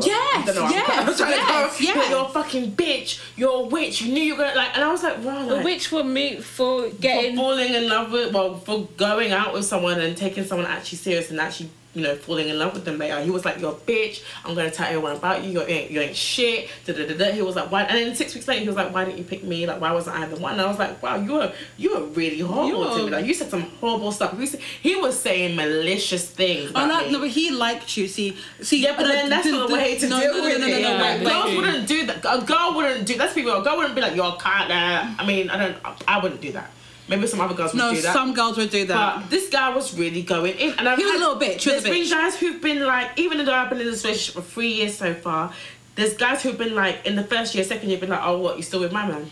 Yes, 0.01 0.49
I 0.49 0.53
don't 0.55 0.65
I'm- 0.65 0.73
yes, 0.73 0.89
I'm 1.09 1.17
trying 1.17 1.31
yes, 1.31 1.77
to 1.79 1.85
go, 1.85 1.91
yes. 2.01 2.11
You're 2.11 2.25
a 2.25 2.29
fucking 2.29 2.73
bitch. 2.73 3.21
You're 3.37 3.61
a 3.61 3.63
witch. 3.63 4.03
You 4.03 4.13
knew 4.13 4.23
you 4.23 4.35
were 4.37 4.43
gonna 4.45 4.57
like, 4.57 4.75
and 4.75 4.83
I 4.85 4.91
was 4.91 5.03
like, 5.03 5.23
wow, 5.23 5.47
like, 5.47 5.65
Which 5.65 5.89
for 5.89 6.03
me 6.03 6.41
for 6.41 6.89
for 6.91 6.97
getting 6.97 7.37
falling 7.37 7.75
in 7.75 7.89
love 7.89 8.11
with, 8.11 8.33
well, 8.35 8.57
for 8.59 8.89
going 8.97 9.33
out 9.33 9.53
with 9.53 9.65
someone 9.65 10.01
and 10.01 10.17
taking 10.17 10.45
someone 10.45 10.67
actually 10.67 10.99
serious 10.99 11.31
and 11.31 11.39
actually, 11.41 11.71
you 11.99 12.05
know, 12.05 12.15
falling 12.17 12.49
in 12.49 12.59
love 12.59 12.73
with 12.75 12.85
them 12.85 12.97
later. 12.99 13.21
He 13.21 13.31
was 13.31 13.45
like, 13.45 13.59
"You're 13.61 13.73
a 13.73 13.75
bitch. 13.75 14.23
I'm 14.45 14.55
gonna 14.55 14.71
tell 14.71 14.87
everyone 14.87 15.17
about 15.17 15.43
you. 15.43 15.51
You 15.51 15.63
ain't, 15.63 15.91
you 15.91 16.01
ain't 16.01 16.17
shit." 16.17 16.69
Da, 16.87 16.93
da, 16.95 17.07
da, 17.07 17.15
da. 17.17 17.33
He 17.33 17.43
was 17.43 17.57
like, 17.57 17.71
"Why?" 17.71 17.83
And 17.83 17.99
then 17.99 18.15
six 18.15 18.35
weeks 18.35 18.47
later, 18.47 18.63
he 18.63 18.67
was 18.69 18.77
like, 18.77 18.93
"Why 18.95 19.05
didn't 19.05 19.19
you 19.19 19.25
pick 19.25 19.43
me? 19.45 19.67
Like, 19.67 19.81
why 19.81 19.93
wasn't 19.93 20.17
I 20.17 20.27
the 20.27 20.37
one?" 20.37 20.53
And 20.53 20.63
I 20.63 20.67
was 20.67 20.79
like, 20.79 21.03
"Wow, 21.03 21.17
you 21.17 21.33
were 21.35 21.53
you 21.77 21.95
were 21.95 22.05
really 22.07 22.41
horrible 22.41 22.97
to 22.97 23.05
me. 23.05 23.11
Like, 23.11 23.27
you 23.27 23.35
said 23.35 23.51
some 23.51 23.63
horrible 23.81 24.13
stuff. 24.13 24.39
He, 24.39 24.47
said, 24.47 24.61
he 24.61 24.95
was 24.97 25.19
saying 25.19 25.57
malicious 25.57 26.29
things." 26.31 26.71
Oh 26.75 26.87
no, 26.87 27.05
me. 27.07 27.13
no, 27.13 27.19
but 27.21 27.31
he 27.31 27.51
liked 27.51 27.97
you. 27.97 28.07
See, 28.09 28.37
see. 28.61 28.83
Yeah, 28.83 28.95
but 28.97 29.07
then 29.09 29.29
that's 29.29 29.45
the- 29.45 29.53
not 29.53 29.69
the 29.69 29.75
way 29.75 29.99
to 29.99 30.09
no, 30.09 30.21
deal 30.21 30.33
no, 30.33 30.39
no, 30.39 30.45
with 30.45 30.61
no, 30.61 30.67
it. 30.67 30.71
no, 30.71 30.79
no, 30.81 30.89
Yeah, 30.89 31.03
like, 31.03 31.25
girls 31.25 31.57
wouldn't 31.57 31.89
do 31.89 32.07
that. 32.07 32.19
A 32.25 32.41
girl 32.45 32.73
wouldn't 32.77 33.07
do. 33.07 33.15
That. 33.15 33.19
That's 33.19 33.35
people. 33.35 33.53
A 33.53 33.65
girl 33.65 33.77
wouldn't 33.77 33.95
be 33.95 34.01
like, 34.01 34.15
"You're 34.15 34.35
a 34.35 34.37
cat." 34.37 34.71
I 34.71 35.25
mean, 35.27 35.51
I 35.51 35.59
don't. 35.59 35.77
I 36.07 36.21
wouldn't 36.21 36.41
do 36.41 36.53
that. 36.53 36.71
Maybe 37.09 37.27
some 37.27 37.41
other 37.41 37.55
girls 37.55 37.73
would 37.73 37.79
No, 37.79 37.95
do 37.95 38.01
that. 38.03 38.09
No, 38.09 38.13
some 38.13 38.35
girls 38.35 38.57
would 38.59 38.71
do 38.71 38.85
that. 38.87 39.17
But 39.23 39.31
this 39.31 39.49
guy 39.49 39.75
was 39.75 39.97
really 39.99 40.23
going 40.23 40.55
in, 40.59 40.75
and 40.79 40.89
I've 40.89 40.99
He 40.99 41.05
was 41.05 41.13
had- 41.15 41.21
a 41.23 41.25
little 41.27 41.41
bitch, 41.41 41.63
he 41.63 41.71
was 41.73 41.83
There's 41.83 41.85
a 41.87 41.89
been 41.91 42.05
bitch. 42.05 42.11
guys 42.11 42.37
who've 42.37 42.61
been 42.61 42.85
like, 42.85 43.11
even 43.17 43.45
though 43.45 43.55
I've 43.55 43.71
been 43.71 43.81
in 43.81 43.87
this 43.87 44.05
relationship 44.05 44.35
for 44.45 44.49
three 44.51 44.69
years 44.75 44.97
so 44.99 45.15
far, 45.15 45.53
there's 45.95 46.15
guys 46.15 46.43
who've 46.43 46.59
been 46.59 46.75
like, 46.75 47.05
in 47.07 47.17
the 47.17 47.25
first 47.25 47.55
year, 47.55 47.65
second 47.65 47.89
year, 47.89 47.99
been 47.99 48.11
like, 48.11 48.21
oh, 48.23 48.39
what, 48.39 48.57
you 48.57 48.63
still 48.63 48.81
with 48.81 48.93
my 48.93 49.07
man? 49.07 49.31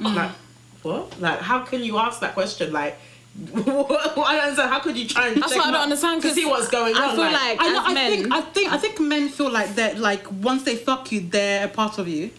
Mm. 0.00 0.06
I'm 0.06 0.14
like, 0.16 0.30
what? 0.82 1.20
Like, 1.20 1.40
how 1.40 1.60
can 1.60 1.82
you 1.84 1.98
ask 1.98 2.20
that 2.20 2.34
question? 2.34 2.72
Like, 2.72 2.98
what? 3.52 3.90
I 4.18 4.34
don't 4.36 4.42
understand. 4.42 4.70
How 4.70 4.80
could 4.80 4.96
you 4.96 5.06
try 5.08 5.28
and 5.28 5.42
That's 5.42 5.54
what 5.56 5.66
I 5.66 5.70
don't 5.70 5.80
understand, 5.82 6.20
to 6.22 6.28
'cause 6.28 6.34
see 6.36 6.44
what's 6.46 6.68
going 6.68 6.94
I 6.96 6.98
on? 6.98 7.10
I 7.10 7.14
feel 7.14 7.24
like 7.24 7.56
I 7.60 7.72
know. 7.72 7.80
as 7.80 7.84
I 7.86 7.94
men, 7.94 8.10
think. 8.22 8.32
I 8.32 8.40
think. 8.42 8.72
I 8.72 8.76
think 8.78 9.00
men 9.00 9.28
feel 9.28 9.50
like 9.50 9.74
that. 9.76 9.98
Like 9.98 10.26
once 10.42 10.62
they 10.64 10.76
fuck 10.76 11.10
you, 11.10 11.20
they're 11.20 11.64
a 11.66 11.68
part 11.68 11.98
of 11.98 12.06
you. 12.06 12.30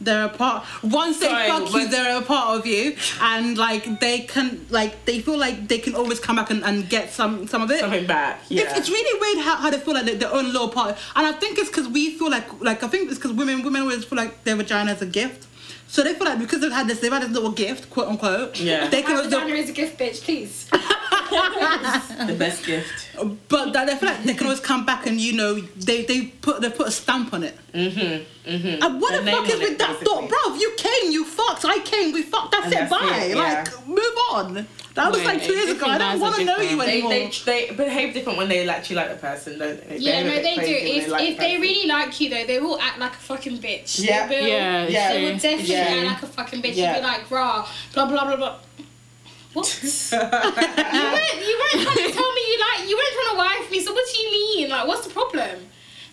They're 0.00 0.24
a 0.24 0.28
part. 0.30 0.64
Once 0.82 1.20
they 1.20 1.26
Sorry, 1.26 1.48
fuck 1.48 1.72
you, 1.74 1.88
they're 1.88 2.18
a 2.18 2.22
part 2.22 2.58
of 2.58 2.66
you, 2.66 2.96
and 3.20 3.58
like 3.58 4.00
they 4.00 4.20
can, 4.20 4.66
like 4.70 5.04
they 5.04 5.20
feel 5.20 5.38
like 5.38 5.68
they 5.68 5.78
can 5.78 5.94
always 5.94 6.18
come 6.18 6.36
back 6.36 6.50
and, 6.50 6.64
and 6.64 6.88
get 6.88 7.10
some 7.10 7.46
some 7.46 7.60
of 7.62 7.70
it. 7.70 7.80
something 7.80 8.06
back. 8.06 8.40
Yeah. 8.48 8.62
It's, 8.62 8.78
it's 8.78 8.88
really 8.90 9.20
weird 9.20 9.44
how, 9.44 9.56
how 9.56 9.70
they 9.70 9.78
feel 9.78 9.92
like 9.94 10.06
they're 10.06 10.14
their 10.14 10.32
own 10.32 10.46
little 10.46 10.68
part, 10.68 10.96
and 11.14 11.26
I 11.26 11.32
think 11.32 11.58
it's 11.58 11.68
because 11.68 11.88
we 11.88 12.16
feel 12.16 12.30
like 12.30 12.60
like 12.62 12.82
I 12.82 12.88
think 12.88 13.10
it's 13.10 13.18
because 13.18 13.32
women 13.32 13.62
women 13.62 13.82
always 13.82 14.04
feel 14.04 14.16
like 14.16 14.42
their 14.44 14.56
vagina 14.56 14.92
is 14.92 15.02
a 15.02 15.06
gift, 15.06 15.46
so 15.86 16.02
they 16.02 16.14
feel 16.14 16.26
like 16.26 16.38
because 16.38 16.60
they've 16.60 16.72
had 16.72 16.88
this 16.88 17.00
they've 17.00 17.12
had 17.12 17.22
this 17.22 17.30
little 17.30 17.52
gift 17.52 17.90
quote 17.90 18.08
unquote. 18.08 18.58
Yeah. 18.58 18.88
They 18.88 19.02
can 19.02 19.12
My 19.12 19.18
always, 19.18 19.34
vagina 19.34 19.54
is 19.54 19.68
a 19.68 19.72
gift, 19.72 19.98
bitch. 19.98 20.22
Please. 20.22 20.66
the 21.30 22.36
best 22.38 22.64
gift. 22.64 23.09
But 23.48 23.72
that 23.72 23.86
they 23.86 23.96
feel 23.96 24.08
like 24.08 24.22
they 24.24 24.34
can 24.34 24.46
always 24.46 24.60
come 24.60 24.84
back 24.86 25.06
and 25.06 25.20
you 25.20 25.32
know 25.34 25.54
they 25.60 26.04
they 26.04 26.26
put 26.26 26.60
they 26.60 26.70
put 26.70 26.88
a 26.88 26.90
stamp 26.90 27.32
on 27.34 27.42
it. 27.44 27.56
Mm-hmm. 27.72 28.50
Mm-hmm. 28.50 28.82
And 28.82 29.00
what 29.00 29.12
The 29.14 29.22
the 29.24 29.30
fuck 29.30 29.48
is 29.48 29.58
with 29.60 29.70
it, 29.72 29.78
that 29.78 29.96
thought, 29.98 30.28
bro? 30.28 30.54
You 30.56 30.72
came, 30.76 31.12
you 31.12 31.24
fucked. 31.24 31.64
I 31.64 31.78
came, 31.80 32.12
we 32.12 32.22
fucked. 32.22 32.52
That's 32.52 32.64
And 32.66 32.74
it. 32.74 32.76
that's 32.78 32.90
Bye. 32.90 33.24
it, 33.24 33.36
Like 33.36 33.86
move 33.86 34.16
on. 34.32 34.66
That 34.94 35.12
was 35.12 35.18
Wait, 35.18 35.26
like 35.26 35.42
two 35.44 35.52
years 35.54 35.70
ago. 35.70 35.86
I 35.86 35.98
don't 35.98 36.18
want 36.20 36.34
to 36.36 36.44
know 36.44 36.56
you 36.56 36.70
different. 36.70 36.86
They, 36.86 36.92
anymore. 36.94 37.10
they, 37.46 37.68
they 37.68 37.74
behave 37.76 38.12
different 38.12 38.38
when 38.38 38.48
they 38.48 38.68
actually 38.68 38.96
like 38.96 39.10
the 39.10 39.16
person, 39.16 39.58
don't 39.58 39.88
they? 39.88 39.98
Yeah, 39.98 40.22
behave 40.24 40.36
no, 40.36 40.42
they 40.42 40.54
do. 40.56 40.60
crazy 40.60 40.88
when 40.90 40.98
If 41.04 41.08
like 41.08 41.28
if 41.28 41.36
the 41.36 41.42
they 41.44 41.58
really 41.58 41.88
like 41.88 42.20
you 42.20 42.28
though, 42.30 42.44
they 42.46 42.58
will 42.58 42.80
act 42.80 42.98
like 42.98 43.12
a 43.12 43.16
fucking 43.16 43.58
bitch. 43.58 44.02
Yeah. 44.04 44.26
They 44.26 44.40
will. 44.40 44.48
Yeah, 44.48 44.82
it's 44.82 44.92
Yeah. 44.92 45.12
They 45.12 45.18
true. 45.20 45.26
will 45.30 45.38
definitely 45.38 45.74
Yeah. 45.74 46.10
act 46.10 46.22
like 46.22 46.30
a 46.30 46.34
fucking 46.34 46.62
bitch. 46.62 46.74
Yeah. 46.76 46.94
You'd 46.96 47.00
be 47.02 47.06
like, 47.06 47.30
rah, 47.30 47.68
blah 47.94 48.06
blah 48.06 48.24
blah 48.24 48.36
blah. 48.36 48.56
What? 49.52 49.66
you 50.12 50.18
weren't 50.18 51.46
you 51.46 51.58
weren't 51.58 51.86
trying 51.86 52.06
to 52.06 52.12
tell 52.12 52.32
me 52.32 52.42
you 52.50 52.60
like 52.60 52.88
you 52.88 52.96
weren't 52.96 53.14
trying 53.14 53.30
to 53.30 53.36
wife 53.36 53.70
me. 53.70 53.80
So 53.80 53.92
what 53.92 54.04
do 54.12 54.18
you 54.20 54.30
mean? 54.30 54.68
Like, 54.70 54.86
what's 54.86 55.06
the 55.06 55.12
problem? 55.12 55.66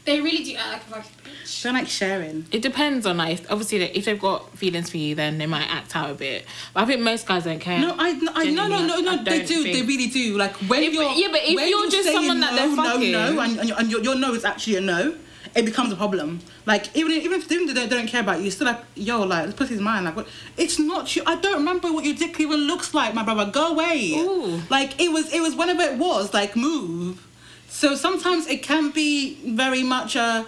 They 0.05 0.21
really 0.21 0.43
do 0.43 0.55
act 0.55 0.89
like 0.89 1.01
a 1.01 1.03
fucking 1.03 1.31
bitch. 1.33 1.63
Don't 1.63 1.73
like 1.73 1.87
sharing. 1.87 2.45
It 2.51 2.61
depends 2.61 3.05
on 3.05 3.17
like 3.17 3.41
obviously 3.49 3.79
like, 3.79 3.95
if 3.95 4.05
they've 4.05 4.19
got 4.19 4.57
feelings 4.57 4.89
for 4.89 4.97
you, 4.97 5.15
then 5.15 5.37
they 5.37 5.45
might 5.45 5.67
act 5.69 5.95
out 5.95 6.09
a 6.09 6.13
bit. 6.13 6.45
But 6.73 6.83
I 6.83 6.85
think 6.85 7.01
most 7.01 7.27
guys 7.27 7.43
don't 7.43 7.59
care. 7.59 7.79
No, 7.79 7.93
I, 7.97 8.09
I 8.33 8.49
no, 8.51 8.67
no, 8.67 8.85
no, 8.85 9.01
no. 9.01 9.11
I 9.11 9.23
They 9.23 9.45
don't. 9.45 9.63
They 9.63 9.81
really 9.81 10.07
do. 10.07 10.37
Like 10.37 10.55
when 10.69 10.83
If- 10.83 10.93
you're, 10.93 11.11
yeah, 11.11 11.27
but 11.29 11.41
if 11.43 11.55
when 11.55 11.67
you're 11.69 11.89
just 11.89 12.05
saying 12.05 12.17
someone 12.17 12.39
that 12.39 12.53
no, 12.53 12.55
they're 12.55 12.75
fucking- 12.75 13.11
no, 13.11 13.33
no, 13.33 13.41
and, 13.41 13.59
and, 13.59 13.69
your, 13.69 13.79
and 13.79 13.91
your, 13.91 14.01
your 14.01 14.15
no 14.15 14.33
is 14.33 14.45
actually 14.45 14.77
a 14.77 14.81
no, 14.81 15.15
it 15.55 15.65
becomes 15.65 15.91
a 15.91 15.95
problem. 15.95 16.39
Like 16.65 16.95
even 16.95 17.11
if- 17.11 17.23
even 17.25 17.39
if 17.41 17.51
even 17.51 17.69
if 17.69 17.75
they 17.75 17.87
don't 17.87 18.07
care 18.07 18.21
about 18.21 18.39
you, 18.39 18.47
it's 18.47 18.55
still 18.55 18.67
like 18.67 18.81
yo, 18.95 19.21
like 19.23 19.45
this 19.45 19.55
pussy's 19.55 19.79
mine. 19.81 20.03
Like 20.05 20.15
what? 20.15 20.27
It's 20.57 20.79
not 20.79 21.15
you. 21.15 21.23
I 21.25 21.35
don't 21.35 21.57
remember 21.59 21.91
what 21.91 22.03
your 22.05 22.15
dick 22.15 22.39
even 22.39 22.61
looks 22.61 22.93
like, 22.93 23.13
my 23.13 23.23
brother. 23.23 23.49
Go 23.51 23.73
away. 23.73 24.13
Ooh. 24.15 24.61
Like 24.69 24.99
it 25.01 25.11
was, 25.11 25.33
it 25.33 25.41
was 25.41 25.55
whenever 25.55 25.81
it 25.83 25.97
was. 25.97 26.33
Like 26.33 26.55
move. 26.55 27.25
So 27.69 27.95
sometimes 27.95 28.47
it 28.47 28.63
can 28.63 28.91
be 28.91 29.35
very 29.55 29.83
much 29.83 30.15
a 30.15 30.45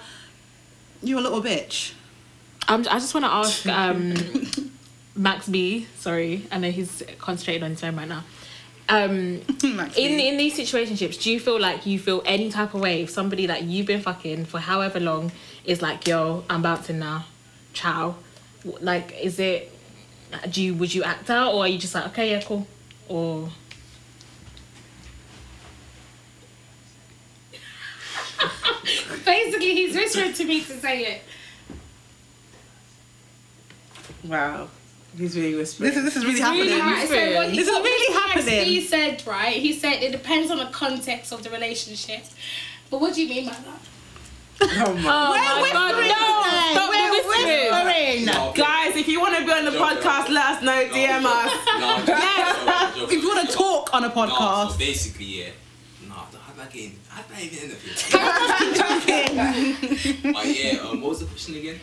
you're 1.02 1.20
a 1.20 1.22
little 1.22 1.42
bitch. 1.42 1.94
I'm, 2.68 2.82
I 2.82 3.00
just 3.00 3.14
want 3.14 3.26
to 3.26 3.32
ask 3.32 3.66
um, 3.82 4.14
Max 5.16 5.48
B. 5.48 5.88
Sorry, 5.98 6.46
I 6.52 6.58
know 6.60 6.72
he's 6.72 7.04
concentrating 7.20 7.64
on 7.64 7.72
his 7.72 7.82
phone 7.82 7.96
right 7.96 8.08
now. 8.08 8.24
Um, 8.90 9.42
in 9.96 10.20
in 10.20 10.38
these 10.38 10.58
situationships, 10.58 11.22
do 11.22 11.32
you 11.32 11.40
feel 11.40 11.60
like 11.60 11.86
you 11.86 12.00
feel 12.00 12.24
any 12.26 12.50
type 12.50 12.74
of 12.74 12.82
way 12.82 13.04
if 13.04 13.12
somebody 13.12 13.46
that 13.46 13.64
you've 13.64 13.86
been 13.86 14.02
fucking 14.02 14.46
for 14.46 14.60
however 14.60 15.00
long 15.00 15.32
is 15.64 15.82
like, 15.82 16.08
yo, 16.08 16.44
I'm 16.50 16.64
bouncing 16.64 16.98
now, 16.98 17.26
ciao? 17.74 18.16
Like, 18.82 19.16
is 19.22 19.40
it? 19.40 19.72
Do 20.50 20.62
you 20.64 20.74
would 20.74 20.94
you 20.94 21.04
act 21.04 21.30
out 21.30 21.54
or 21.54 21.62
are 21.62 21.68
you 21.68 21.78
just 21.78 21.94
like, 21.94 22.08
okay, 22.08 22.32
yeah, 22.32 22.42
cool, 22.42 22.66
or 23.08 23.50
Basically, 29.26 29.74
he's 29.76 29.96
whispering 29.96 30.34
to 30.34 30.46
me 30.46 30.62
to 30.62 30.80
say 30.80 31.04
it. 31.06 31.22
Wow. 34.24 34.70
He's 35.20 35.36
really 35.36 35.56
whispering. 35.56 35.90
This 35.90 35.98
is 35.98 36.04
this 36.06 36.16
is 36.16 36.24
really 36.26 36.42
really 36.42 36.80
happening. 36.80 37.08
So 37.08 37.36
what 37.36 37.50
he, 37.50 37.58
This 37.58 37.68
is 37.68 37.74
really 37.78 38.14
happening. 38.20 38.64
B 38.64 38.82
said, 38.82 39.28
right? 39.28 39.56
He 39.58 39.74
said 39.74 40.02
it 40.02 40.12
depends 40.14 40.50
on 40.50 40.58
the 40.60 40.68
context 40.72 41.34
of 41.34 41.44
the 41.44 41.50
relationship. 41.50 42.24
But 42.90 43.02
what 43.02 43.14
do 43.14 43.22
you 43.22 43.28
mean 43.30 43.46
by 43.50 43.52
that? 43.52 43.82
oh 44.62 44.94
my 44.94 45.10
oh 45.10 45.62
my 45.62 45.72
god, 45.72 45.94
no, 45.96 46.24
stop 46.72 46.90
the 46.92 46.98
whispering. 47.12 47.48
whispering. 47.72 48.26
No, 48.26 48.54
Guys, 48.56 48.96
if 48.96 49.08
you 49.08 49.20
want 49.22 49.36
to 49.38 49.46
be 49.46 49.52
on 49.52 49.64
the 49.66 49.72
Joke, 49.72 49.82
podcast, 50.02 50.24
joke. 50.28 50.30
let 50.30 50.46
us 50.58 50.62
know. 50.64 50.84
No, 50.84 50.94
DM 50.94 51.22
joke. 51.22 51.32
us. 51.36 51.52
No, 51.80 51.88
Yes. 52.08 52.96
joking, 52.96 53.18
If 53.18 53.24
you 53.24 53.28
want 53.30 53.50
to 53.50 53.56
talk 53.56 53.94
on 53.94 54.04
a 54.04 54.08
No, 54.10 54.14
podcast, 54.14 54.72
so 54.72 54.78
basically, 54.78 55.26
yeah. 55.26 55.50
No, 56.08 56.14
how 56.16 56.28
did 56.54 56.62
I 56.62 56.66
get 56.72 56.84
in? 56.84 56.92
How 57.08 57.22
did 57.24 57.36
I 57.38 57.42
even 57.44 57.60
end 57.60 57.72
up 57.74 57.80
here? 60.20 60.34
But 60.34 60.46
yeah, 60.48 60.80
um, 60.90 61.02
what 61.02 61.10
was 61.12 61.20
the 61.20 61.26
question 61.28 61.56
again? 61.56 61.80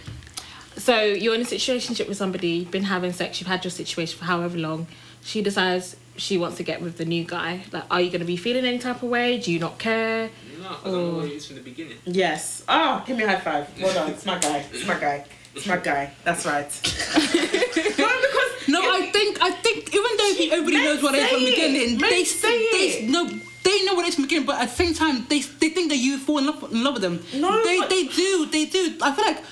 So 0.77 1.01
you're 1.03 1.35
in 1.35 1.41
a 1.41 1.45
situationship 1.45 2.07
with 2.09 2.17
somebody, 2.17 2.49
you've 2.49 2.71
been 2.71 2.85
having 2.85 3.13
sex, 3.13 3.41
you've 3.41 3.49
had 3.49 3.65
your 3.65 3.71
situation 3.71 4.19
for 4.19 4.27
however 4.27 4.59
long. 4.59 4.87
She 5.23 5.43
decides 5.43 5.97
she 6.17 6.39
wants 6.39 6.57
to 6.59 6.63
get 6.63 6.81
with 6.81 6.99
the 6.99 7.05
new 7.05 7.25
guy. 7.25 7.63
Like, 7.73 7.85
are 7.91 8.01
you 8.01 8.11
gonna 8.11 8.25
be 8.25 8.37
feeling 8.37 8.65
any 8.65 8.79
type 8.79 9.03
of 9.03 9.09
way? 9.09 9.39
Do 9.39 9.53
you 9.53 9.59
not 9.59 9.79
care? 9.79 10.31
No, 10.61 10.69
because 10.69 10.85
I 10.85 10.91
know 10.91 11.15
what 11.17 11.25
it 11.27 11.33
is 11.33 11.47
from 11.47 11.57
the 11.57 11.63
beginning. 11.63 11.97
Yes. 12.05 12.65
Oh, 12.69 13.03
give 13.07 13.17
me 13.17 13.25
a 13.25 13.29
high 13.29 13.41
five. 13.41 13.69
Well 13.81 13.93
done. 13.93 14.11
It's 14.11 14.27
my 14.27 14.39
guy. 14.39 14.65
It's 14.73 14.87
my 14.87 14.99
guy. 14.99 15.25
It's 15.55 15.67
my 15.67 15.77
guy. 15.79 16.13
That's 16.25 16.45
right. 16.45 16.69
no, 16.85 17.33
because 17.33 18.69
no, 18.69 18.81
I 18.81 19.11
think 19.13 19.39
I 19.41 19.51
think 19.51 19.95
even 19.95 20.11
though 20.17 20.57
everybody 20.57 20.85
knows 20.85 21.03
what 21.03 21.15
it 21.15 21.23
is 21.23 21.31
from 21.31 21.41
the 21.41 21.51
beginning, 21.51 21.99
they 21.99 22.25
say 22.25 22.71
they 22.71 23.05
it. 23.05 23.11
no 23.11 23.27
they 23.65 23.85
know 23.85 23.95
what 23.95 24.05
it 24.05 24.09
is 24.09 24.15
from 24.15 24.23
the 24.25 24.29
beginning, 24.29 24.47
but 24.47 24.61
at 24.61 24.69
the 24.69 24.75
same 24.75 24.95
time 24.95 25.27
they 25.29 25.41
they 25.41 25.71
think 25.71 25.91
that 25.91 25.97
you 25.97 26.19
fall 26.19 26.39
in 26.39 26.47
love, 26.47 26.71
in 26.71 26.85
love 26.85 26.95
with 26.95 27.03
them. 27.03 27.25
No, 27.35 27.65
they 27.65 27.81
they 27.89 28.05
do 28.09 28.47
they 28.47 28.67
do. 28.67 28.97
I 29.03 29.13
feel 29.13 29.25
like. 29.25 29.43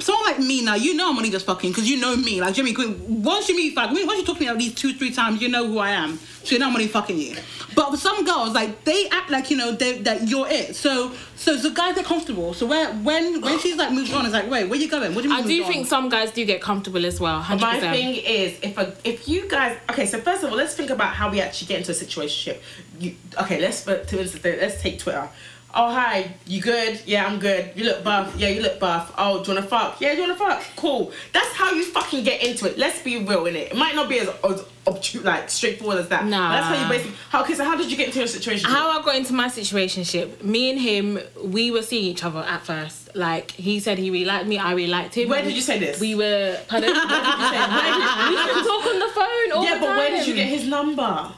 Someone 0.00 0.24
like 0.24 0.38
me 0.38 0.64
now, 0.64 0.74
you 0.74 0.94
know 0.94 1.10
I'm 1.10 1.16
only 1.16 1.30
just 1.30 1.46
fucking 1.46 1.70
because 1.70 1.88
you 1.88 1.98
know 1.98 2.16
me. 2.16 2.40
Like 2.40 2.54
Jimmy 2.54 2.72
Quinn, 2.72 3.22
once 3.22 3.48
you 3.48 3.56
meet, 3.56 3.76
like 3.76 3.90
once 3.90 4.18
you 4.18 4.24
talk 4.24 4.36
to 4.36 4.42
me 4.42 4.48
at 4.48 4.56
least 4.56 4.78
two, 4.78 4.92
three 4.94 5.12
times, 5.12 5.40
you 5.40 5.48
know 5.48 5.66
who 5.66 5.78
I 5.78 5.90
am. 5.90 6.18
So 6.42 6.54
you 6.54 6.58
know 6.58 6.68
I'm 6.68 6.74
only 6.74 6.88
fucking 6.88 7.18
you. 7.18 7.36
But 7.74 7.90
with 7.90 8.00
some 8.00 8.24
girls, 8.24 8.54
like 8.54 8.84
they 8.84 9.08
act 9.10 9.30
like 9.30 9.50
you 9.50 9.56
know 9.56 9.72
they, 9.72 9.98
that 9.98 10.26
you're 10.28 10.48
it. 10.48 10.74
So 10.74 11.12
so 11.36 11.56
the 11.56 11.70
guys 11.70 11.94
get 11.94 12.04
comfortable. 12.04 12.54
So 12.54 12.66
where 12.66 12.92
when 12.92 13.40
when 13.40 13.58
she's 13.58 13.76
like 13.76 13.92
moved 13.92 14.12
on, 14.12 14.24
it's 14.24 14.34
like 14.34 14.50
wait, 14.50 14.68
where 14.68 14.78
you 14.78 14.88
going? 14.88 15.14
What 15.14 15.22
do 15.22 15.28
you 15.28 15.34
mean? 15.34 15.44
I 15.44 15.46
do 15.46 15.56
moved 15.58 15.68
think 15.68 15.80
on? 15.80 15.86
some 15.86 16.08
guys 16.08 16.30
do 16.30 16.44
get 16.44 16.60
comfortable 16.60 17.04
as 17.04 17.20
well. 17.20 17.40
Hundred 17.40 17.62
my 17.62 17.74
percent. 17.74 17.94
thing 17.96 18.14
is, 18.16 18.58
if 18.62 18.78
a, 18.78 18.94
if 19.04 19.28
you 19.28 19.48
guys, 19.48 19.78
okay, 19.90 20.06
so 20.06 20.18
first 20.20 20.42
of 20.42 20.50
all, 20.50 20.56
let's 20.56 20.74
think 20.74 20.90
about 20.90 21.14
how 21.14 21.30
we 21.30 21.40
actually 21.40 21.68
get 21.68 21.78
into 21.78 21.92
a 21.92 21.94
situation. 21.94 22.56
You, 22.98 23.14
okay, 23.40 23.60
let's 23.60 23.84
for 23.84 23.98
to 24.02 24.20
instance, 24.20 24.44
let's 24.44 24.80
take 24.80 24.98
Twitter. 24.98 25.28
Oh 25.72 25.92
hi, 25.94 26.34
you 26.46 26.60
good? 26.60 27.00
Yeah, 27.06 27.26
I'm 27.26 27.38
good. 27.38 27.70
You 27.76 27.84
look 27.84 28.02
buff. 28.02 28.34
Yeah, 28.36 28.48
you 28.48 28.60
look 28.60 28.80
buff. 28.80 29.14
Oh, 29.16 29.44
do 29.44 29.52
you 29.52 29.56
wanna 29.56 29.68
fuck? 29.68 30.00
Yeah, 30.00 30.10
do 30.14 30.16
you 30.16 30.22
wanna 30.22 30.34
fuck? 30.36 30.64
Cool. 30.74 31.12
That's 31.32 31.52
how 31.52 31.70
you 31.72 31.84
fucking 31.84 32.24
get 32.24 32.42
into 32.42 32.66
it. 32.68 32.76
Let's 32.76 33.00
be 33.02 33.18
real 33.24 33.46
in 33.46 33.54
it. 33.54 33.70
It 33.70 33.76
might 33.76 33.94
not 33.94 34.08
be 34.08 34.18
as, 34.18 34.28
as 34.28 34.64
obtu- 34.84 35.22
like 35.22 35.48
straightforward 35.48 35.98
as 35.98 36.08
that. 36.08 36.24
Nah. 36.26 36.48
But 36.48 36.54
That's 36.54 36.66
how 36.66 36.82
you 36.82 36.88
basically. 36.88 37.16
How? 37.28 37.42
Okay, 37.42 37.54
so 37.54 37.64
how 37.64 37.76
did 37.76 37.88
you 37.88 37.96
get 37.96 38.06
into 38.08 38.18
your 38.18 38.26
situation? 38.26 38.68
How 38.68 38.98
I 38.98 39.02
got 39.04 39.14
into 39.14 39.32
my 39.32 39.46
situationship, 39.46 40.42
me 40.42 40.70
and 40.70 40.80
him, 40.80 41.20
we 41.44 41.70
were 41.70 41.82
seeing 41.82 42.04
each 42.04 42.24
other 42.24 42.40
at 42.40 42.62
first. 42.66 43.14
Like 43.14 43.52
he 43.52 43.78
said 43.78 43.98
he 43.98 44.10
really 44.10 44.24
liked 44.24 44.46
me, 44.48 44.58
I 44.58 44.72
really 44.72 44.90
liked 44.90 45.14
him. 45.16 45.28
Where 45.28 45.42
did 45.42 45.54
you 45.54 45.60
say 45.62 45.78
this? 45.78 46.00
We 46.00 46.16
were. 46.16 46.58
Pardon? 46.66 46.90
Where 46.94 47.22
did 47.22 47.38
you 47.38 47.48
say? 47.48 47.58
Where 47.60 47.92
did, 47.92 48.54
we 48.54 48.60
to 48.60 48.68
talk 48.68 48.86
on 48.86 48.98
the 48.98 49.08
phone 49.14 49.52
all 49.54 49.64
yeah, 49.64 49.74
the 49.74 49.80
but 49.80 49.86
time. 49.86 49.96
where 49.98 50.10
did 50.10 50.26
you 50.26 50.34
get 50.34 50.48
his 50.48 50.66
number? 50.66 51.32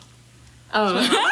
Oh. 0.74 1.28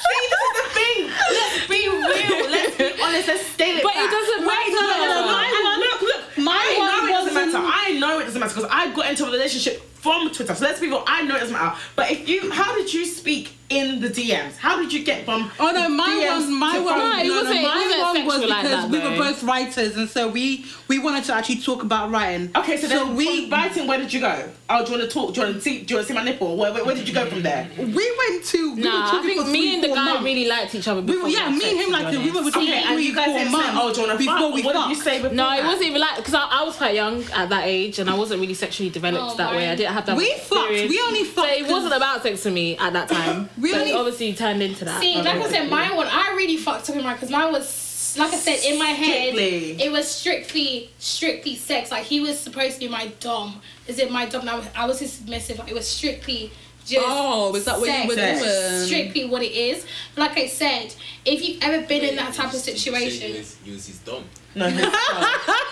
See, 0.00 0.22
this 0.32 0.42
is 0.48 0.54
the 0.60 0.66
thing. 0.78 0.98
Let's 1.36 1.58
be 1.68 1.82
real. 1.88 2.50
Let's 2.50 2.74
be 2.76 2.88
honest. 3.02 3.28
Let's 3.28 3.46
it. 3.76 3.82
But 3.84 3.92
it 3.94 4.08
back. 4.08 4.10
doesn't 4.16 4.42
Wait, 4.46 4.68
no, 4.72 4.80
no, 4.80 4.96
no, 4.96 5.06
no. 5.06 5.26
matter. 5.28 5.52
Hang 5.54 5.66
on, 5.70 5.78
look, 5.80 6.00
look. 6.02 6.22
My 6.38 6.56
I 6.56 6.78
one 6.78 6.88
know 6.88 7.04
it 7.04 7.12
doesn't 7.12 7.34
wasn't- 7.34 7.52
matter. 7.52 7.66
I 7.68 7.79
know 8.00 8.18
it 8.18 8.24
doesn't 8.24 8.40
matter 8.40 8.54
because 8.54 8.70
I 8.72 8.92
got 8.94 9.08
into 9.10 9.24
a 9.26 9.30
relationship 9.30 9.82
from 10.00 10.30
Twitter. 10.30 10.54
So 10.54 10.64
let's 10.64 10.80
be 10.80 10.86
real. 10.88 11.04
I 11.06 11.22
know 11.24 11.36
it 11.36 11.40
doesn't 11.40 11.52
matter. 11.54 11.76
But 11.94 12.10
if 12.10 12.26
you, 12.28 12.50
how 12.50 12.74
did 12.74 12.92
you 12.92 13.04
speak 13.04 13.52
in 13.68 14.00
the 14.00 14.08
DMs? 14.08 14.56
How 14.56 14.78
did 14.80 14.92
you 14.92 15.04
get 15.04 15.24
from? 15.26 15.50
Oh 15.60 15.70
no, 15.72 15.88
my 15.90 16.08
DMs 16.08 16.40
one, 16.40 16.58
my 16.58 16.76
to 16.78 16.82
one, 16.84 16.98
No, 16.98 17.18
it 17.22 17.26
no, 17.28 17.34
wasn't- 17.34 17.54
no, 17.54 17.60
it 17.60 17.62
my 17.62 17.76
wasn't 17.76 18.00
one 18.00 18.24
was 18.26 18.34
sexual 18.34 18.48
like 18.50 18.62
because 18.64 18.82
that, 18.82 18.90
we 18.90 18.98
were 18.98 19.16
both 19.16 19.42
writers, 19.42 19.96
and 19.96 20.08
so 20.08 20.26
we 20.28 20.64
we 20.88 20.98
wanted 20.98 21.24
to 21.24 21.34
actually 21.34 21.56
talk 21.60 21.82
about 21.82 22.10
writing. 22.10 22.50
Okay, 22.56 22.76
so, 22.78 22.88
then 22.88 23.14
we 23.14 23.42
from 23.42 23.50
writing, 23.50 23.86
where 23.86 23.98
did 23.98 24.12
you 24.12 24.20
go? 24.20 24.50
Oh, 24.70 24.84
do 24.84 24.92
you 24.92 24.98
want 24.98 25.10
to 25.10 25.14
talk? 25.14 25.34
Do 25.34 25.40
you 25.40 25.46
want 25.46 25.56
to 25.58 25.60
see? 25.62 25.82
Do 25.82 25.92
you 25.92 25.96
want 25.98 26.06
to 26.08 26.12
see 26.14 26.18
my 26.18 26.24
nipple? 26.24 26.56
Where, 26.56 26.72
where, 26.72 26.84
where 26.84 26.94
did 26.96 27.06
you 27.06 27.14
go 27.14 27.26
from 27.26 27.42
there? 27.42 27.68
we 27.78 27.86
went 27.86 28.44
to. 28.46 28.74
We 28.74 28.82
were 28.82 28.88
Nah, 28.88 29.18
I 29.18 29.22
think 29.22 29.40
for 29.40 29.46
me 29.50 29.60
three, 29.60 29.74
and 29.74 29.84
the 29.84 29.88
guy 29.88 30.04
months. 30.04 30.24
really 30.24 30.48
liked 30.48 30.74
each 30.74 30.88
other. 30.88 31.02
We 31.02 31.22
were, 31.22 31.28
yeah, 31.28 31.50
me 31.50 31.70
and 31.70 31.78
him 31.78 31.86
to 31.86 31.92
like 31.92 32.10
we 32.12 32.30
were 32.30 32.38
honest. 32.38 32.54
between 32.54 32.70
Okay, 32.70 32.82
and 32.86 33.00
you 33.00 33.14
guys 33.14 33.26
four 33.26 33.38
said, 33.38 33.50
months 33.52 33.68
oh, 33.74 33.92
do 33.94 34.00
you 34.00 34.06
want 34.08 34.18
to 34.18 34.24
before 34.24 34.38
fuck? 34.40 34.54
we 34.54 34.62
What 34.62 34.88
did 34.88 34.96
you 34.96 35.02
say 35.02 35.20
before? 35.22 35.34
No, 35.36 35.52
it 35.52 35.64
wasn't 35.64 35.84
even 35.84 36.00
like 36.00 36.16
because 36.16 36.34
I, 36.34 36.46
I 36.50 36.64
was 36.64 36.76
quite 36.76 36.94
young 36.94 37.22
at 37.34 37.48
that 37.50 37.64
age 37.66 37.89
and 37.98 38.08
I 38.08 38.14
wasn't 38.14 38.40
really 38.40 38.54
sexually 38.54 38.90
developed 38.90 39.34
Oh 39.34 39.36
that 39.36 39.54
way. 39.54 39.68
I 39.68 39.74
didn't 39.74 39.92
have 39.94 40.06
that. 40.06 40.16
We 40.16 40.32
fucked. 40.34 40.70
We 40.70 41.00
only 41.00 41.24
So 41.24 41.30
fucked 41.32 41.52
it 41.52 41.66
wasn't 41.70 41.94
about 41.94 42.22
sex 42.22 42.42
for 42.42 42.50
me 42.50 42.76
at 42.78 42.92
that 42.92 43.08
time. 43.08 43.48
We 43.60 43.74
only- 43.74 43.90
it 43.90 43.96
obviously 43.96 44.32
turned 44.34 44.62
into 44.62 44.84
that. 44.84 45.00
See, 45.00 45.16
like 45.16 45.26
I 45.26 45.48
said, 45.50 45.68
mine 45.68 45.96
one, 45.96 46.06
I 46.10 46.34
really 46.36 46.56
fucked 46.56 46.88
up 46.90 46.96
in 46.96 47.02
mine 47.02 47.16
because 47.16 47.30
mine 47.30 47.52
was, 47.52 48.16
like 48.18 48.32
I 48.32 48.36
said, 48.36 48.60
in 48.72 48.78
my 48.78 48.86
head, 48.88 49.32
Strictly. 49.34 49.82
it 49.82 49.92
was 49.92 50.10
strictly, 50.10 50.90
strictly 50.98 51.56
sex. 51.56 51.90
Like 51.90 52.04
he 52.04 52.20
was 52.20 52.38
supposed 52.38 52.74
to 52.74 52.80
be 52.80 52.88
my 52.88 53.08
dom. 53.20 53.60
Is 53.86 53.98
it 53.98 54.10
my 54.10 54.26
dom? 54.26 54.44
Now 54.44 54.62
I 54.76 54.86
was 54.86 54.98
his 55.00 55.12
submissive. 55.12 55.58
Like, 55.58 55.68
it 55.68 55.74
was 55.74 55.88
strictly 55.88 56.50
just. 56.86 57.04
Oh, 57.06 57.54
is 57.54 57.64
that 57.64 57.78
what 57.80 57.88
you 57.88 58.08
were 58.08 58.14
doing? 58.14 58.80
Strictly 58.86 59.24
what 59.26 59.42
it 59.42 59.52
is. 59.52 59.86
Like 60.16 60.36
I 60.38 60.46
said, 60.46 60.94
if 61.24 61.46
you've 61.46 61.62
ever 61.62 61.86
been 61.86 62.02
in 62.02 62.16
that 62.16 62.34
type 62.34 62.52
of 62.52 62.58
situation, 62.60 63.32
You 63.64 63.72
was 63.74 63.86
his 63.86 63.98
dumb. 63.98 64.24
No, 64.54 64.68
no. 64.68 64.76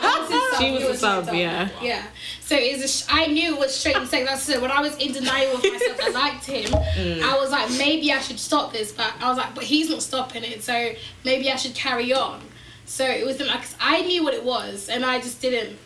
Was 0.01 0.29
sub, 0.29 0.59
She 0.61 0.67
he 0.67 0.73
was 0.73 0.83
the 0.83 0.89
my 0.91 0.95
sub, 0.95 1.27
dom. 1.27 1.35
yeah. 1.35 1.69
Yeah. 1.83 2.03
So 2.43 2.55
it's 2.57 3.01
sh- 3.03 3.07
I 3.11 3.27
knew 3.27 3.55
it 3.55 3.59
was 3.59 3.75
straight 3.75 3.97
sex. 3.97 4.13
Like 4.13 4.29
I 4.29 4.37
said, 4.37 4.63
when 4.63 4.71
I 4.71 4.81
was 4.81 4.95
in 4.99 5.11
denial 5.13 5.57
of 5.57 5.63
myself, 5.65 5.99
I 6.01 6.11
liked 6.11 6.45
him. 6.45 6.71
Mm. 6.71 7.23
I 7.23 7.37
was 7.39 7.51
like, 7.51 7.69
maybe 7.73 8.13
I 8.13 8.21
should 8.21 8.39
stop 8.39 8.73
this, 8.73 8.93
but 8.93 9.13
I 9.21 9.29
was 9.29 9.37
like, 9.37 9.53
but 9.57 9.65
he's 9.65 9.91
not 9.91 10.01
stopping 10.03 10.45
it, 10.45 10.63
so 10.63 10.93
maybe 11.25 11.51
I 11.51 11.57
should 11.57 11.75
carry 11.75 12.13
on. 12.15 12.41
So 12.85 13.05
it 13.05 13.27
was 13.27 13.41
like 13.41 13.63
I 13.81 14.03
knew 14.03 14.23
what 14.23 14.35
it 14.35 14.45
was, 14.45 14.89
and 14.89 15.05
I 15.05 15.19
just 15.19 15.41
didn't. 15.43 15.77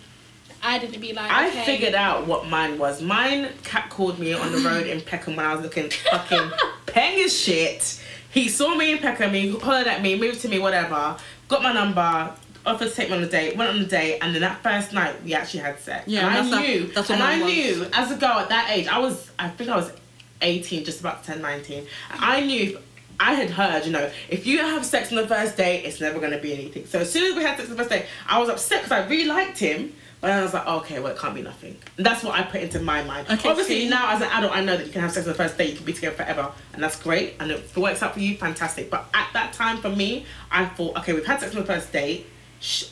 I 0.62 0.78
didn't 0.78 1.00
be 1.00 1.12
like. 1.12 1.30
I 1.30 1.48
okay. 1.48 1.64
figured 1.64 1.94
out 1.94 2.26
what 2.26 2.48
mine 2.48 2.78
was. 2.78 3.02
Mine 3.02 3.48
cat 3.64 3.90
called 3.90 4.18
me 4.18 4.32
on 4.32 4.52
the 4.52 4.58
road 4.58 4.86
in 4.86 5.00
Peckham 5.00 5.36
when 5.36 5.44
I 5.44 5.54
was 5.54 5.62
looking 5.62 5.90
fucking 5.90 6.52
peng 6.86 7.20
as 7.20 7.38
shit. 7.38 8.00
He 8.30 8.48
saw 8.48 8.74
me 8.74 8.92
in 8.92 8.98
Peckham, 8.98 9.32
he 9.34 9.50
hollered 9.50 9.86
at 9.86 10.00
me, 10.00 10.18
moved 10.18 10.40
to 10.42 10.48
me, 10.48 10.58
whatever. 10.58 11.16
Got 11.48 11.62
my 11.62 11.72
number, 11.72 12.34
offered 12.64 12.88
to 12.88 12.94
take 12.94 13.10
me 13.10 13.16
on 13.16 13.22
a 13.22 13.28
date, 13.28 13.56
went 13.56 13.70
on 13.70 13.80
a 13.80 13.84
date, 13.84 14.20
and 14.22 14.34
then 14.34 14.40
that 14.40 14.62
first 14.62 14.92
night 14.92 15.22
we 15.22 15.34
actually 15.34 15.60
had 15.60 15.78
sex. 15.80 16.08
Yeah, 16.08 16.20
and 16.20 16.30
I 16.30 16.34
that's 16.36 16.50
that- 16.50 16.60
knew, 16.62 16.86
that's 16.86 17.08
what 17.10 17.20
and 17.20 17.22
I 17.22 17.42
was. 17.42 17.52
knew 17.52 17.86
as 17.92 18.10
a 18.12 18.16
girl 18.16 18.38
at 18.38 18.48
that 18.48 18.70
age, 18.70 18.86
I 18.86 18.98
was, 18.98 19.30
I 19.38 19.48
think 19.48 19.68
I 19.68 19.76
was 19.76 19.92
18, 20.40 20.84
just 20.84 21.00
about 21.00 21.24
to 21.24 21.32
turn 21.32 21.42
19. 21.42 21.86
I 22.10 22.40
knew. 22.40 22.78
I 23.20 23.34
had 23.34 23.50
heard, 23.50 23.84
you 23.84 23.92
know, 23.92 24.10
if 24.30 24.48
you 24.48 24.58
have 24.58 24.84
sex 24.84 25.10
on 25.12 25.16
the 25.16 25.28
first 25.28 25.56
date, 25.56 25.84
it's 25.84 26.00
never 26.00 26.18
going 26.18 26.32
to 26.32 26.38
be 26.38 26.54
anything. 26.54 26.86
So 26.86 27.00
as 27.00 27.12
soon 27.12 27.30
as 27.30 27.36
we 27.36 27.44
had 27.44 27.56
sex 27.56 27.70
on 27.70 27.76
the 27.76 27.82
first 27.84 27.90
date, 27.90 28.06
I 28.26 28.40
was 28.40 28.48
upset 28.48 28.82
because 28.82 28.90
I 28.90 29.06
really 29.06 29.26
liked 29.26 29.58
him. 29.58 29.92
But 30.22 30.28
then 30.28 30.38
I 30.38 30.42
was 30.44 30.54
like, 30.54 30.66
okay, 30.66 31.00
well, 31.00 31.10
it 31.12 31.18
can't 31.18 31.34
be 31.34 31.42
nothing. 31.42 31.76
And 31.96 32.06
that's 32.06 32.22
what 32.22 32.38
I 32.38 32.44
put 32.44 32.60
into 32.62 32.78
my 32.78 33.02
mind. 33.02 33.26
Okay, 33.28 33.48
Obviously, 33.50 33.88
now 33.88 34.12
as 34.14 34.20
an 34.22 34.28
adult, 34.30 34.52
I 34.56 34.60
know 34.64 34.76
that 34.76 34.86
you 34.86 34.92
can 34.92 35.00
have 35.02 35.10
sex 35.10 35.26
on 35.26 35.32
the 35.32 35.36
first 35.36 35.58
date, 35.58 35.70
you 35.70 35.76
can 35.76 35.84
be 35.84 35.92
together 35.92 36.14
forever, 36.14 36.52
and 36.72 36.80
that's 36.82 36.94
great. 37.02 37.34
And 37.40 37.50
if 37.50 37.76
it 37.76 37.80
works 37.80 38.04
out 38.04 38.14
for 38.14 38.20
you, 38.20 38.36
fantastic. 38.36 38.88
But 38.88 39.04
at 39.12 39.26
that 39.32 39.52
time, 39.52 39.78
for 39.78 39.88
me, 39.90 40.24
I 40.50 40.64
thought, 40.66 40.96
okay, 40.98 41.12
we've 41.12 41.26
had 41.26 41.40
sex 41.40 41.52
on 41.56 41.60
the 41.62 41.66
first 41.66 41.92
date. 41.92 42.26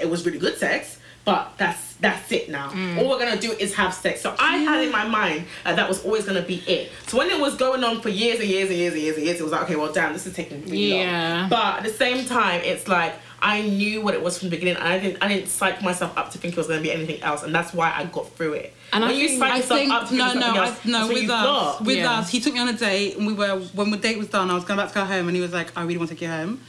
It 0.00 0.10
was 0.10 0.26
really 0.26 0.40
good 0.40 0.58
sex, 0.58 0.98
but 1.24 1.52
that's 1.56 1.94
that's 2.00 2.32
it 2.32 2.48
now. 2.48 2.70
Mm. 2.70 2.98
All 2.98 3.10
we're 3.10 3.18
gonna 3.20 3.40
do 3.40 3.52
is 3.52 3.74
have 3.74 3.94
sex. 3.94 4.22
So 4.22 4.34
I 4.38 4.56
had 4.56 4.82
in 4.82 4.90
my 4.90 5.06
mind 5.06 5.44
that 5.64 5.76
that 5.76 5.86
was 5.88 6.02
always 6.04 6.24
gonna 6.24 6.42
be 6.42 6.56
it. 6.66 6.90
So 7.06 7.18
when 7.18 7.28
it 7.30 7.38
was 7.38 7.54
going 7.56 7.84
on 7.84 8.00
for 8.00 8.08
years 8.08 8.40
and 8.40 8.48
years 8.48 8.70
and 8.70 8.78
years 8.78 8.94
and 8.94 9.02
years 9.02 9.16
and 9.18 9.26
years, 9.26 9.38
it 9.38 9.42
was 9.44 9.52
like, 9.52 9.62
okay, 9.64 9.76
well, 9.76 9.92
damn, 9.92 10.12
this 10.14 10.26
is 10.26 10.34
taking 10.34 10.62
really 10.64 10.94
Yeah. 10.98 11.40
long. 11.42 11.50
But 11.50 11.76
at 11.76 11.82
the 11.84 11.90
same 11.92 12.24
time, 12.24 12.62
it's 12.64 12.88
like 12.88 13.14
I 13.42 13.62
knew 13.62 14.02
what 14.02 14.14
it 14.14 14.22
was 14.22 14.38
from 14.38 14.50
the 14.50 14.56
beginning, 14.56 14.76
and 14.76 14.86
I 14.86 14.98
didn't 14.98 15.22
I 15.22 15.28
didn't 15.28 15.48
psych 15.48 15.82
myself 15.82 16.16
up 16.18 16.30
to 16.32 16.38
think 16.38 16.54
it 16.54 16.58
was 16.58 16.66
gonna 16.68 16.80
be 16.82 16.92
anything 16.92 17.22
else, 17.22 17.42
and 17.42 17.54
that's 17.54 17.72
why 17.72 17.92
I 17.94 18.04
got 18.04 18.30
through 18.36 18.54
it. 18.54 18.74
And 18.92 19.04
I 19.04 19.08
when 19.08 19.16
you 19.18 19.28
think- 19.28 19.38
psych 19.40 19.52
I 19.52 19.56
yourself 19.56 19.80
think 19.80 19.92
up 19.92 20.08
to 20.08 20.14
no, 20.14 20.26
it's 20.26 20.34
no, 20.34 20.40
something 20.40 20.94
I, 20.94 20.98
no. 20.98 21.08
With 21.08 21.30
us, 21.30 21.44
thought. 21.44 21.80
Uh, 21.80 21.84
with 21.84 21.96
uh, 21.96 22.00
Yeah. 22.00 22.12
us, 22.18 22.30
he 22.30 22.40
took 22.40 22.52
me 22.54 22.60
on 22.60 22.68
a 22.68 22.72
date, 22.74 23.16
and 23.16 23.26
we 23.26 23.32
were 23.32 23.58
when 23.74 23.90
the 23.90 23.96
date 23.96 24.18
was 24.18 24.28
done. 24.28 24.50
I 24.50 24.54
was 24.54 24.64
going 24.64 24.78
back 24.78 24.88
to 24.88 24.94
go 24.94 25.04
home, 25.04 25.26
and 25.28 25.34
he 25.36 25.40
was 25.42 25.52
like, 25.52 25.68
oh, 25.76 25.80
"I 25.80 25.84
really 25.84 25.96
want 25.98 26.10
to 26.10 26.14
take 26.16 26.22
you 26.22 26.28
home." 26.28 26.60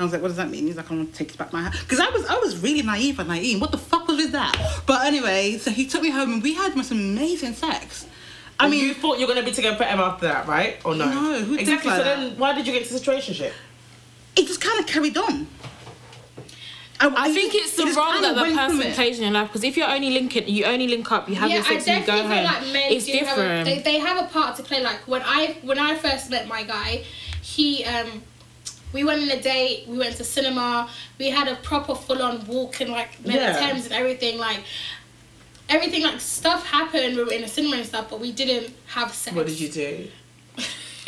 I 0.00 0.04
was 0.04 0.12
like, 0.12 0.20
"What 0.22 0.28
does 0.28 0.36
that 0.36 0.50
mean?" 0.50 0.66
He's 0.66 0.76
like, 0.76 0.90
"I 0.90 0.94
want 0.94 1.10
to 1.12 1.18
take 1.18 1.32
you 1.32 1.38
back 1.38 1.52
my 1.52 1.62
house," 1.62 1.80
because 1.80 1.98
I 1.98 2.08
was 2.10 2.26
I 2.26 2.36
was 2.38 2.58
really 2.58 2.82
naive 2.82 3.18
and 3.18 3.28
naive. 3.28 3.60
What 3.60 3.70
the 3.72 3.78
fuck 3.78 4.06
was 4.06 4.16
with 4.18 4.32
that? 4.32 4.54
But 4.86 5.06
anyway, 5.06 5.56
so 5.58 5.70
he 5.70 5.86
took 5.86 6.02
me 6.02 6.10
home, 6.10 6.34
and 6.34 6.42
we 6.42 6.54
had 6.54 6.76
most 6.76 6.90
amazing 6.90 7.54
sex. 7.54 8.06
I 8.60 8.66
I 8.66 8.68
mean, 8.68 8.80
mean, 8.80 8.88
you 8.88 8.94
thought 8.94 9.18
you 9.18 9.26
were 9.26 9.32
gonna 9.34 9.46
be 9.46 9.52
together 9.52 9.76
forever 9.76 10.02
after 10.02 10.26
that, 10.26 10.46
right? 10.46 10.76
Or 10.84 10.94
no? 10.94 11.06
No, 11.06 11.38
who 11.40 11.56
thinks 11.56 11.62
exactly. 11.62 11.90
like 11.90 11.98
so 12.00 12.04
that? 12.04 12.16
then, 12.20 12.38
why 12.38 12.52
did 12.54 12.66
you 12.66 12.72
get 12.72 12.82
into 12.82 12.94
the 12.94 13.00
situationship? 13.00 13.52
it 14.36 14.46
just 14.46 14.60
kind 14.60 14.78
of 14.78 14.86
carried 14.86 15.16
on. 15.16 15.46
I 17.00 17.32
think 17.32 17.52
just- 17.52 17.64
it's 17.64 17.76
the 17.76 17.82
it 17.82 17.86
just 17.86 17.98
wrong 17.98 18.12
kinda 18.14 18.34
that 18.34 18.48
the 18.48 18.54
person 18.54 18.92
plays 18.92 19.18
in 19.18 19.24
your 19.24 19.32
life 19.32 19.48
because 19.48 19.64
if 19.64 19.76
you're 19.76 19.88
only 19.88 20.10
linking, 20.10 20.48
you 20.48 20.64
only 20.64 20.88
link 20.88 21.10
up, 21.12 21.28
you 21.28 21.36
have 21.36 21.48
yeah, 21.50 21.56
your 21.56 21.64
sex 21.64 21.86
and 21.86 22.00
you 22.00 22.06
go 22.06 22.22
home. 22.22 22.44
like 22.44 22.62
men 22.72 22.92
it's 22.92 23.06
do 23.06 23.12
have 23.12 23.22
a, 23.38 23.42
different. 23.42 23.64
they, 23.66 23.78
they 23.82 23.98
have 23.98 24.24
a 24.24 24.28
part 24.28 24.56
to 24.56 24.62
play. 24.62 24.82
Like 24.82 25.00
when 25.06 25.22
I 25.24 25.56
when 25.62 25.78
I 25.78 25.94
first 25.94 26.30
met 26.30 26.48
my 26.48 26.62
guy, 26.64 27.04
he 27.42 27.84
um 27.84 28.22
we 28.92 29.04
went 29.04 29.22
on 29.22 29.30
a 29.30 29.40
date, 29.40 29.86
we 29.86 29.98
went 29.98 30.16
to 30.16 30.24
cinema, 30.24 30.88
we 31.18 31.28
had 31.30 31.46
a 31.46 31.56
proper 31.56 31.94
full 31.94 32.22
on 32.22 32.44
walk 32.46 32.80
and 32.80 32.90
like 32.90 33.24
many 33.24 33.38
Yeah. 33.38 33.52
Thames 33.58 33.84
and 33.84 33.92
everything 33.94 34.38
like 34.38 34.60
everything 35.68 36.02
like 36.02 36.20
stuff 36.20 36.66
happened, 36.66 37.16
we 37.16 37.22
were 37.24 37.32
in 37.32 37.44
a 37.44 37.48
cinema 37.48 37.76
and 37.76 37.86
stuff, 37.86 38.08
but 38.10 38.20
we 38.20 38.32
didn't 38.32 38.74
have 38.86 39.12
sex. 39.14 39.36
What 39.36 39.46
did 39.46 39.60
you 39.60 39.68
do? 39.68 40.08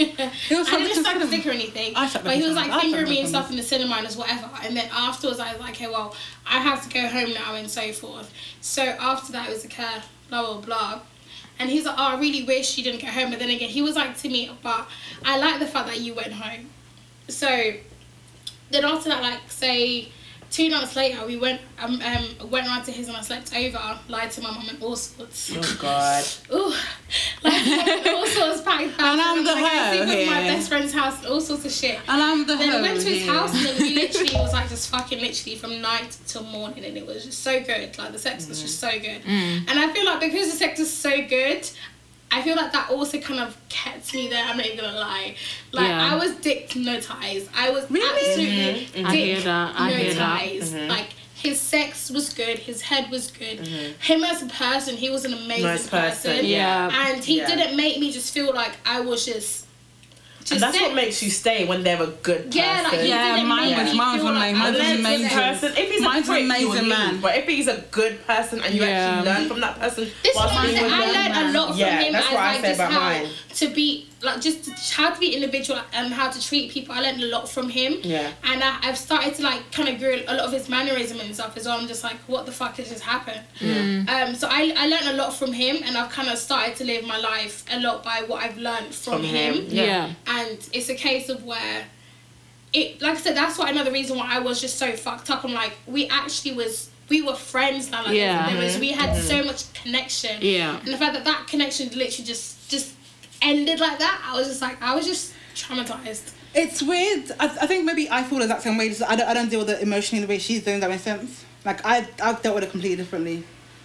I 0.01 0.33
was 0.51 0.69
didn't 0.69 1.03
like 1.05 1.07
suck 1.07 1.15
the 1.15 1.27
his 1.27 1.31
dick 1.31 1.47
or 1.47 1.51
anything. 1.51 1.93
I 1.97 2.11
but 2.13 2.35
he 2.37 2.43
was 2.43 2.55
like 2.55 2.71
I 2.71 2.81
fingering 2.81 3.09
me 3.09 3.21
and 3.21 3.29
stuff 3.29 3.51
in 3.51 3.57
the 3.57 3.63
cinema 3.63 3.97
and 3.97 4.09
whatever. 4.15 4.51
And 4.63 4.77
then 4.77 4.89
afterwards, 4.93 5.39
I 5.39 5.53
was 5.53 5.61
like, 5.61 5.71
okay, 5.73 5.87
well, 5.87 6.15
I 6.47 6.59
have 6.59 6.83
to 6.87 6.93
go 6.93 7.07
home 7.07 7.33
now 7.35 7.55
and 7.55 7.71
so 7.71 7.93
forth. 7.93 8.33
So 8.61 8.83
after 8.83 9.33
that, 9.33 9.49
it 9.49 9.53
was 9.53 9.65
okay, 9.67 10.01
blah 10.29 10.43
blah 10.43 10.61
blah. 10.61 11.01
And 11.59 11.69
he's 11.69 11.85
like, 11.85 11.97
oh, 11.99 12.17
I 12.17 12.19
really 12.19 12.45
wish 12.45 12.79
you 12.79 12.85
didn't 12.85 13.01
get 13.01 13.13
home. 13.13 13.31
But 13.31 13.39
then 13.39 13.51
again, 13.51 13.69
he 13.69 13.83
was 13.83 13.95
like 13.95 14.17
to 14.19 14.29
me, 14.29 14.51
but 14.63 14.89
I 15.25 15.39
like 15.39 15.61
the 15.61 15.67
fact 15.67 15.89
that 15.89 16.01
you 16.01 16.15
went 16.15 16.33
home. 16.33 16.71
So 17.29 17.75
then 18.71 18.85
after 18.85 19.11
that, 19.11 19.23
like 19.23 19.51
say 19.51 20.11
two 20.51 20.69
nights 20.69 20.97
later, 20.97 21.25
we 21.27 21.37
went 21.37 21.61
um, 21.79 22.01
um 22.03 22.51
went 22.51 22.67
round 22.67 22.85
to 22.87 22.93
his 22.93 23.09
and 23.09 23.17
I 23.17 23.21
slept 23.23 23.55
over, 23.55 23.99
lied 24.09 24.31
to 24.33 24.43
my 24.43 24.51
mum 24.51 24.69
and 24.69 24.83
all 24.83 24.97
sorts. 24.97 25.53
Oh 25.55 25.79
God. 25.81 26.25
Ooh, 26.53 26.75
like 27.43 28.07
all 28.07 28.27
sorts 28.27 28.63
packed 28.63 28.97
bags. 28.97 28.99
And 28.99 29.21
I'm 29.21 29.45
the 29.45 29.53
like, 29.53 29.65
I 29.65 29.97
sleep 29.97 30.09
hoe 30.09 30.17
with 30.17 30.27
my 30.29 30.41
best 30.43 30.69
friend's 30.69 30.93
house 30.93 31.19
and 31.19 31.27
all 31.27 31.41
sorts 31.41 31.65
of 31.65 31.73
shit. 31.73 31.99
And 32.09 32.23
I'm 32.23 32.47
the 32.47 32.57
Then 32.57 32.75
we 32.83 32.89
went 32.89 33.01
to 33.01 33.09
his 33.09 33.23
here. 33.23 33.33
house 33.33 33.55
and 33.55 33.67
then 33.67 33.83
we 33.83 33.95
literally 34.01 34.33
was 34.35 34.53
like 34.53 34.69
just 34.69 34.89
fucking 34.91 35.21
literally 35.21 35.57
from 35.57 35.81
night 35.81 36.17
till 36.27 36.43
morning 36.45 36.85
and 36.85 36.97
it 36.97 37.07
was 37.07 37.25
just 37.25 37.43
so 37.43 37.63
good. 37.63 37.97
Like 37.99 38.13
the 38.13 38.19
sex 38.19 38.49
was 38.49 38.61
just 38.61 38.79
so 38.79 38.91
good. 38.91 39.23
And 39.27 39.71
I 39.71 39.93
feel 39.93 40.05
like 40.05 40.21
because 40.21 40.51
the 40.51 40.57
sex 40.57 40.81
is 40.81 40.93
so 40.93 41.11
good, 41.27 41.69
I 42.33 42.43
feel 42.43 42.55
like 42.57 42.73
that 42.73 42.91
also 42.91 43.19
kind 43.19 43.41
of 43.41 43.57
kept 43.69 44.15
me 44.15 44.29
there. 44.29 44.45
I'm 44.45 44.57
not 44.57 44.67
even 44.67 44.79
gonna 44.85 44.99
lie. 44.99 45.35
Like 45.73 45.89
Yeah. 45.89 46.13
I 46.13 46.17
was 46.17 46.33
dick 46.37 46.71
hypnotized. 46.73 47.49
I 47.57 47.71
was 47.71 47.91
Really? 47.91 48.07
absolutely 48.09 49.03
Mhm. 49.03 49.07
I 49.07 49.15
hear 49.17 49.41
that, 49.41 49.75
I 49.81 49.91
hear 49.93 50.15
that. 50.15 50.43
Mm-hmm. 50.43 50.89
Like 50.91 51.09
his 51.35 51.61
sex 51.61 52.11
was 52.11 52.33
good. 52.35 52.59
His 52.59 52.83
head 52.83 53.11
was 53.11 53.31
good. 53.31 53.67
Him 53.67 54.23
as 54.25 54.43
a 54.43 54.47
person, 54.47 54.97
he 54.97 55.11
was 55.11 55.25
an 55.25 55.33
amazing 55.33 55.65
Nice 55.65 55.89
person, 55.89 56.33
person. 56.33 56.47
yeah. 56.47 57.09
And 57.11 57.25
he 57.25 57.39
Yeah. 57.39 57.47
didn't 57.49 57.77
make 57.77 57.99
me 57.99 58.13
just 58.13 58.33
feel 58.33 58.53
like 58.55 58.73
I 58.87 59.01
was 59.01 59.25
just. 59.27 59.65
Just 60.41 60.53
And 60.53 60.63
that's 60.63 60.77
sick. 60.77 60.87
what 60.87 60.95
makes 60.95 61.23
you 61.23 61.31
stay 61.31 61.65
when 61.67 61.83
they're 61.85 62.03
a 62.03 62.07
good 62.07 62.47
person. 62.47 62.53
Yeah, 62.53 62.81
like 62.83 63.01
he 63.01 63.09
Yeah, 63.09 63.43
mine 63.45 63.77
was- 63.77 63.93
me 63.93 63.99
mine 63.99 64.13
was 64.15 64.23
feel 64.23 64.33
like 64.35 64.51
amazing. 64.51 64.59
Mine 64.59 64.73
was 64.73 64.81
was 64.81 64.81
And 64.91 65.05
then 65.05 65.15
amazing. 65.21 65.39
person, 65.39 65.73
if 65.77 65.91
he's 65.91 66.03
Mine's 66.03 66.29
a 66.29 66.33
an 66.33 66.37
prick, 66.37 66.45
amazing 66.45 66.67
you'll 66.67 66.75
leave. 66.83 66.89
man. 66.89 67.21
But 67.21 67.37
if 67.37 67.45
he's 67.47 67.69
a 67.69 67.77
good 67.91 68.27
person 68.27 68.61
and 68.63 68.75
you 68.75 68.83
Yeah. 68.83 68.89
actually 68.89 69.33
learn 69.33 69.49
from 69.49 69.61
that 69.61 69.81
person, 69.81 70.05
This 70.23 70.33
is 70.33 70.37
whilst 70.37 70.55
I 70.57 70.63
being 70.63 70.75
said. 70.77 70.83
with 70.85 70.93
I 70.93 71.01
them- 71.01 71.15
learned 71.15 71.37
a 71.57 71.59
lot 71.59 71.69
from 71.69 71.79
Yeah, 71.79 72.01
him 72.01 72.13
that's 72.13 72.27
as 72.27 72.33
what 72.33 72.41
I 72.43 72.53
like 72.55 72.61
say 72.65 72.73
about 72.75 72.93
how 72.93 73.01
mine. 73.01 73.29
to 73.55 73.69
be 73.69 74.07
like 74.23 74.41
just 74.43 74.93
how 74.93 75.11
to 75.15 75.19
be 75.19 75.35
individual 75.35 75.81
and 75.95 76.13
how 76.13 76.29
to 76.31 76.41
treat 76.47 76.71
people. 76.71 76.95
I 76.95 77.01
learned 77.01 77.23
a 77.23 77.27
lot 77.27 77.49
from 77.49 77.71
him. 77.71 77.99
Yeah. 78.03 78.31
And 78.45 78.63
I, 78.63 78.79
I've 78.83 78.99
started 78.99 79.35
to 79.37 79.43
like 79.43 79.73
kind 79.73 79.89
of 79.89 79.99
grow 79.99 80.15
a 80.29 80.35
lot 80.35 80.41
of 80.47 80.53
his 80.53 80.69
mannerism 80.69 81.21
and 81.21 81.35
stuff 81.35 81.57
as 81.57 81.65
well. 81.67 81.79
I'm 81.81 81.89
just 81.89 82.05
like, 82.05 82.17
what 82.27 82.45
the 82.45 82.53
fuck 82.53 82.77
has 82.77 82.91
just 82.91 83.03
happened? 83.03 83.41
Yeah. 83.61 84.05
Um, 84.29 84.35
so 84.35 84.47
I, 84.51 84.75
I 84.77 84.89
learned 84.89 85.09
a 85.09 85.15
lot 85.15 85.33
from 85.35 85.53
him 85.55 85.79
and 85.85 85.97
I've 85.97 86.11
kind 86.11 86.29
of 86.29 86.37
started 86.39 86.77
to 86.77 86.85
live 86.85 87.05
my 87.07 87.17
life 87.19 87.65
a 87.73 87.81
lot 87.81 88.05
by 88.05 88.25
what 88.27 88.43
I've 88.45 88.59
learned 88.59 88.95
from, 88.95 89.15
From 89.21 89.23
him. 89.25 89.55
him, 89.55 89.65
Yeah. 89.69 90.13
And 90.27 90.69
it's 90.73 90.91
a 90.91 90.95
case 90.95 91.29
of 91.31 91.45
where 91.45 91.87
it 92.73 93.01
like 93.03 93.17
I 93.17 93.21
said, 93.21 93.37
that's 93.37 93.59
why 93.59 93.71
another 93.71 93.91
reason 93.91 94.17
why 94.19 94.27
I 94.31 94.39
was 94.39 94.61
just 94.61 94.79
so 94.79 94.93
fucked 94.93 95.31
up. 95.31 95.45
I'm 95.45 95.53
like, 95.53 95.73
we 95.87 96.07
actually 96.09 96.55
was 96.55 96.91
we 97.09 97.23
were 97.23 97.35
friends 97.35 97.91
now. 97.91 98.05
Like 98.05 98.15
Yeah. 98.15 98.49
there 98.53 98.63
was, 98.63 98.79
we 98.79 98.93
had 98.93 99.17
so 99.17 99.43
much 99.43 99.73
connection. 99.73 100.37
Yeah. 100.43 100.79
And 100.79 100.89
the 100.89 100.97
fact 100.97 101.15
that 101.15 101.25
that 101.25 101.47
connection 101.49 101.87
literally 101.89 102.25
just 102.25 102.71
just 102.71 102.95
ended 103.43 103.81
like 103.81 103.99
that, 103.99 104.23
I 104.25 104.37
was 104.37 104.49
just 104.49 104.63
like, 104.63 104.81
I 104.83 104.95
was 104.95 105.07
just 105.07 105.35
traumatized. 105.55 106.33
It's 106.55 106.83
weird. 106.83 107.31
I, 107.39 107.47
I 107.47 107.67
think 107.67 107.85
maybe 107.85 108.09
I 108.11 108.23
feel 108.23 108.39
the 108.39 108.45
exact 108.45 108.63
same 108.63 108.77
way. 108.77 108.89
Just 108.89 109.03
I 109.03 109.17
don't, 109.17 109.29
I 109.29 109.35
don't 109.35 109.49
deal 109.49 109.61
with 109.61 109.71
it 109.71 109.83
emotionally 109.83 110.25
the 110.25 110.29
way 110.29 110.39
she's 110.39 110.65
doing. 110.65 110.81
That 110.81 110.91
makes 110.91 111.03
sense. 111.03 111.45
Like 111.65 111.85
I 111.85 112.09
I've 112.23 112.43
dealt 112.43 112.57
with 112.57 112.65
it 112.65 112.71
completely 112.71 112.97
differently. 112.97 113.45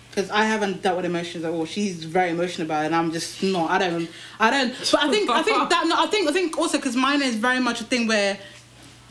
Because 0.10 0.32
I 0.32 0.46
haven't 0.46 0.82
dealt 0.82 0.96
with 0.96 1.06
emotions 1.06 1.44
at 1.44 1.52
all. 1.52 1.66
She's 1.66 2.06
very 2.06 2.30
emotional 2.30 2.66
about 2.66 2.84
it, 2.84 2.86
and 2.86 2.96
I'm 2.96 3.12
just 3.12 3.44
not. 3.44 3.70
I 3.70 3.78
don't. 3.80 4.10
I 4.40 4.50
don't. 4.50 4.70
But 4.92 5.04
I 5.04 5.12
think. 5.12 5.30
I 5.30 5.44
think 5.44 5.70
that. 5.70 5.86
No, 5.88 6.02
I 6.02 6.08
think. 6.08 6.30
I 6.30 6.32
think 6.32 6.58
also 6.58 6.78
because 6.78 6.96
mine 6.96 7.22
is 7.22 7.36
very 7.36 7.60
much 7.60 7.82
a 7.82 7.84
thing 7.84 8.08
where 8.08 8.40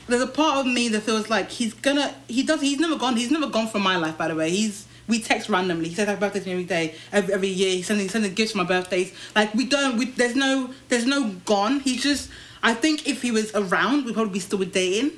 there's 0.07 0.23
a 0.23 0.27
part 0.27 0.65
of 0.65 0.65
me 0.65 0.89
that 0.89 1.01
feels 1.01 1.29
like 1.29 1.51
he's 1.51 1.75
gonna. 1.75 2.13
He 2.27 2.41
does. 2.41 2.59
He's 2.59 2.79
never 2.79 2.95
gone. 2.97 3.15
He's 3.15 3.29
never 3.29 3.47
gone 3.47 3.67
from 3.67 3.83
my 3.83 3.97
life. 3.97 4.17
By 4.17 4.29
the 4.29 4.35
way, 4.35 4.49
he's. 4.49 4.87
We 5.07 5.21
text 5.21 5.49
randomly. 5.49 5.89
He 5.89 5.95
says 5.95 6.07
happy 6.07 6.19
birthday 6.19 6.39
to 6.39 6.45
me 6.47 6.51
every 6.53 6.63
day, 6.63 6.95
every, 7.11 7.33
every 7.33 7.47
year. 7.47 7.71
He's 7.75 7.87
sending 7.87 8.09
sending 8.09 8.33
gifts 8.33 8.53
for 8.53 8.57
my 8.57 8.63
birthdays. 8.63 9.13
Like 9.35 9.53
we 9.53 9.65
don't. 9.65 9.97
We, 9.97 10.05
there's 10.05 10.35
no. 10.35 10.73
There's 10.89 11.05
no 11.05 11.29
gone. 11.45 11.79
He's 11.81 12.01
just. 12.01 12.29
I 12.63 12.73
think 12.73 13.07
if 13.07 13.21
he 13.21 13.31
was 13.31 13.53
around, 13.53 14.05
we'd 14.05 14.15
probably 14.15 14.33
be 14.33 14.39
still 14.39 14.59
dating, 14.59 15.11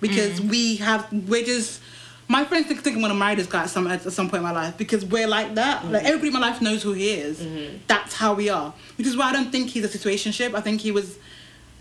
because 0.00 0.40
mm. 0.40 0.50
we 0.50 0.76
have. 0.76 1.06
We're 1.12 1.44
just. 1.44 1.80
My 2.30 2.44
friends 2.44 2.66
think, 2.66 2.80
think 2.80 2.96
I'm 2.96 3.00
gonna 3.00 3.14
marry 3.14 3.36
this 3.36 3.46
guy 3.46 3.62
at 3.62 3.70
some 3.70 3.86
at 3.86 4.02
some 4.12 4.28
point 4.28 4.40
in 4.40 4.42
my 4.42 4.52
life 4.52 4.76
because 4.76 5.04
we're 5.04 5.28
like 5.28 5.54
that. 5.54 5.82
Mm. 5.82 5.92
Like 5.92 6.04
everybody 6.04 6.28
in 6.28 6.34
my 6.34 6.40
life 6.40 6.60
knows 6.60 6.82
who 6.82 6.92
he 6.92 7.10
is. 7.10 7.40
Mm-hmm. 7.40 7.78
That's 7.86 8.14
how 8.14 8.34
we 8.34 8.48
are. 8.48 8.74
Which 8.96 9.06
is 9.06 9.16
why 9.16 9.30
I 9.30 9.32
don't 9.32 9.50
think 9.50 9.70
he's 9.70 9.84
a 9.84 9.98
situationship. 9.98 10.54
I 10.54 10.60
think 10.60 10.80
he 10.80 10.90
was. 10.90 11.18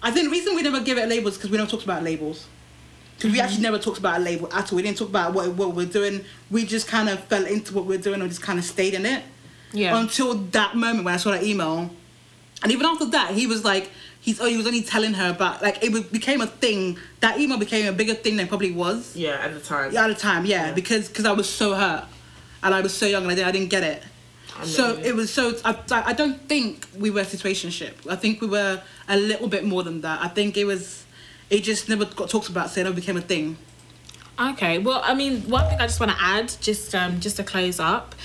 I 0.01 0.12
think 0.12 0.26
the 0.26 0.32
reason 0.32 0.55
we 0.55 0.62
never 0.62 0.80
give 0.80 0.97
it 0.99 1.10
labels 1.10 1.38
because 1.38 1.49
we 1.49 1.58
don't 1.58 1.70
talk 1.70 1.84
about 1.84 2.03
labels. 2.03 2.45
Because 3.18 3.32
we 3.32 3.39
mm-hmm. 3.39 3.45
actually 3.47 3.63
never 3.63 3.80
talked 3.80 3.97
about 3.97 4.20
a 4.20 4.24
label 4.24 4.47
at 4.53 4.72
all. 4.72 4.76
We 4.76 4.84
didn't 4.84 4.99
talk 4.99 5.09
about 5.09 5.34
what 5.34 5.49
what 5.55 5.74
we're 5.74 5.88
doing. 5.88 6.24
We 6.51 6.65
just 6.65 6.88
kind 6.88 7.09
of 7.09 7.20
fell 7.24 7.45
into 7.45 7.74
what 7.74 7.86
we're 7.86 7.97
doing 7.97 8.22
and 8.22 8.30
just 8.30 8.43
kind 8.43 8.59
of 8.59 8.65
stayed 8.65 8.93
in 8.93 9.05
it 9.07 9.24
Yeah. 9.74 9.97
until 9.97 10.36
that 10.36 10.76
moment 10.76 11.03
when 11.03 11.15
I 11.15 11.18
saw 11.18 11.32
that 11.32 11.43
email. 11.43 11.89
And 12.61 12.72
even 12.72 12.86
after 12.86 13.05
that, 13.05 13.32
he 13.32 13.47
was 13.47 13.65
like, 13.65 13.89
he's 14.22 14.39
oh, 14.39 14.45
he 14.45 14.55
was 14.55 14.68
only 14.68 14.84
telling 14.84 15.15
her 15.15 15.32
about 15.32 15.63
like 15.63 15.84
it 15.84 16.11
became 16.11 16.41
a 16.41 16.47
thing. 16.47 16.99
That 17.22 17.39
email 17.39 17.57
became 17.57 17.88
a 17.88 17.91
bigger 17.91 18.13
thing 18.13 18.36
than 18.38 18.45
it 18.45 18.49
probably 18.49 18.72
was 18.72 19.15
Yeah, 19.15 19.32
at 19.41 19.53
the 19.53 19.59
time. 19.59 19.91
Yeah, 19.91 20.05
at 20.05 20.07
the 20.09 20.15
time. 20.15 20.45
Yeah, 20.45 20.68
Yeah. 20.68 20.74
because 20.74 21.07
because 21.07 21.26
I 21.26 21.32
was 21.32 21.49
so 21.49 21.74
hurt 21.74 22.05
and 22.61 22.76
I 22.76 22.82
was 22.82 22.93
so 22.93 23.07
young 23.07 23.24
and 23.24 23.32
I 23.32 23.36
didn't, 23.36 23.47
I 23.47 23.51
didn't 23.51 23.70
get 23.70 23.84
it. 23.84 24.03
So 24.63 24.97
it 24.97 25.15
was 25.15 25.32
so 25.32 25.53
I, 25.65 25.76
I 25.91 26.13
don't 26.13 26.39
think 26.47 26.88
we 26.97 27.09
were 27.09 27.22
a 27.22 27.26
situationship. 27.26 27.93
I 28.09 28.15
think 28.15 28.41
we 28.41 28.47
were 28.47 28.82
a 29.07 29.18
little 29.18 29.47
bit 29.47 29.65
more 29.65 29.84
than 29.84 30.01
that. 30.01 30.22
I 30.22 30.28
think 30.28 30.57
it 30.57 30.65
was 30.65 31.05
it 31.50 31.64
just 31.64 31.89
never 31.89 32.06
got 32.06 32.30
talked 32.30 32.50
about. 32.50 32.70
So 32.70 32.82
it 32.82 32.84
never 32.86 32.95
became 32.95 33.18
a 33.18 33.22
thing. 33.22 33.58
Okay. 34.39 34.78
Well, 34.78 35.02
I 35.04 35.14
mean, 35.14 35.41
one 35.50 35.68
thing 35.70 35.80
I 35.80 35.88
just 35.88 36.00
want 36.00 36.12
to 36.12 36.18
add, 36.20 36.54
just 36.62 36.93
um, 36.93 37.20
just 37.20 37.38
to 37.38 37.43
close 37.43 37.80
up, 37.80 38.16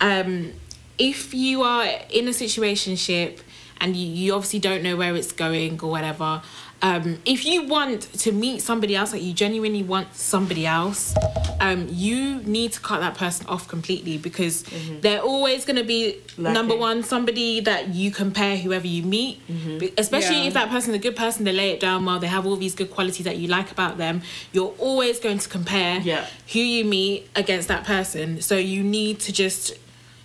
um, 0.00 0.52
if 0.98 1.32
you 1.32 1.62
are 1.62 1.84
in 2.10 2.26
a 2.26 2.32
situationship 2.32 3.40
and 3.80 3.96
you, 3.96 4.06
you 4.06 4.34
obviously 4.34 4.58
don't 4.58 4.82
know 4.82 4.96
where 4.96 5.14
it's 5.16 5.32
going 5.32 5.80
or 5.80 5.90
whatever, 5.90 6.42
um, 6.82 7.18
if 7.26 7.44
you 7.44 7.66
want 7.66 8.02
to 8.20 8.32
meet 8.32 8.62
somebody 8.62 8.96
else, 8.96 9.12
like 9.12 9.22
you 9.22 9.32
genuinely 9.34 9.82
want 9.82 10.14
somebody 10.14 10.66
else, 10.66 11.14
um, 11.60 11.86
you 11.90 12.36
need 12.42 12.72
to 12.72 12.80
cut 12.80 13.00
that 13.00 13.14
person 13.14 13.46
off 13.46 13.68
completely 13.68 14.16
because 14.16 14.64
they're 15.02 15.20
always 15.20 15.64
going 15.66 15.76
to 15.76 15.84
be 15.84 16.16
number 16.38 16.74
one 16.74 17.02
somebody 17.02 17.60
that 17.60 17.88
you 17.94 18.10
compare 18.10 18.56
whoever 18.56 18.86
you 18.86 19.02
meet, 19.02 19.40
Be- 19.78 19.92
especially 19.98 20.36
Yeah. 20.42 20.46
if 20.48 20.54
that 20.54 20.70
person's 20.70 20.94
a 20.96 20.98
good 20.98 21.16
person, 21.16 21.44
they 21.44 21.52
lay 21.52 21.70
it 21.70 21.80
down 21.80 22.04
well, 22.06 22.18
they 22.18 22.28
have 22.28 22.46
all 22.46 22.56
these 22.56 22.74
good 22.74 22.90
qualities 22.90 23.24
that 23.26 23.36
you 23.36 23.48
like 23.48 23.70
about 23.70 23.98
them. 23.98 24.22
You're 24.52 24.74
always 24.78 25.20
going 25.20 25.38
to 25.38 25.48
compare 25.48 26.00
Yeah. 26.00 26.24
who 26.52 26.60
you 26.60 26.84
meet 26.86 27.28
against 27.36 27.68
that 27.68 27.84
person. 27.84 28.40
So 28.40 28.56
you 28.56 28.82
need 28.82 29.20
to 29.20 29.32
just 29.32 29.74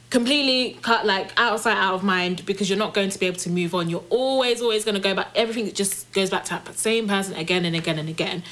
completely 0.09 0.77
cut 0.81 1.05
like 1.05 1.31
out 1.37 1.53
of 1.53 1.59
sight, 1.61 1.77
out 1.77 1.95
of 1.95 2.03
mind 2.03 2.45
because 2.45 2.69
you're 2.69 2.79
not 2.79 2.93
going 2.93 3.09
to 3.09 3.19
be 3.19 3.25
able 3.25 3.39
to 3.39 3.49
move 3.49 3.73
on. 3.73 3.89
You're 3.89 4.03
always, 4.09 4.61
always 4.61 4.85
going 4.85 4.95
to 4.95 5.01
go 5.01 5.13
back. 5.15 5.29
Everything 5.35 5.71
just 5.73 6.11
goes 6.13 6.29
back 6.29 6.45
to 6.45 6.49
that 6.51 6.77
same 6.77 7.07
person 7.07 7.35
again 7.35 7.65
and 7.65 7.75
again 7.75 7.99
and 7.99 8.09
again. 8.09 8.43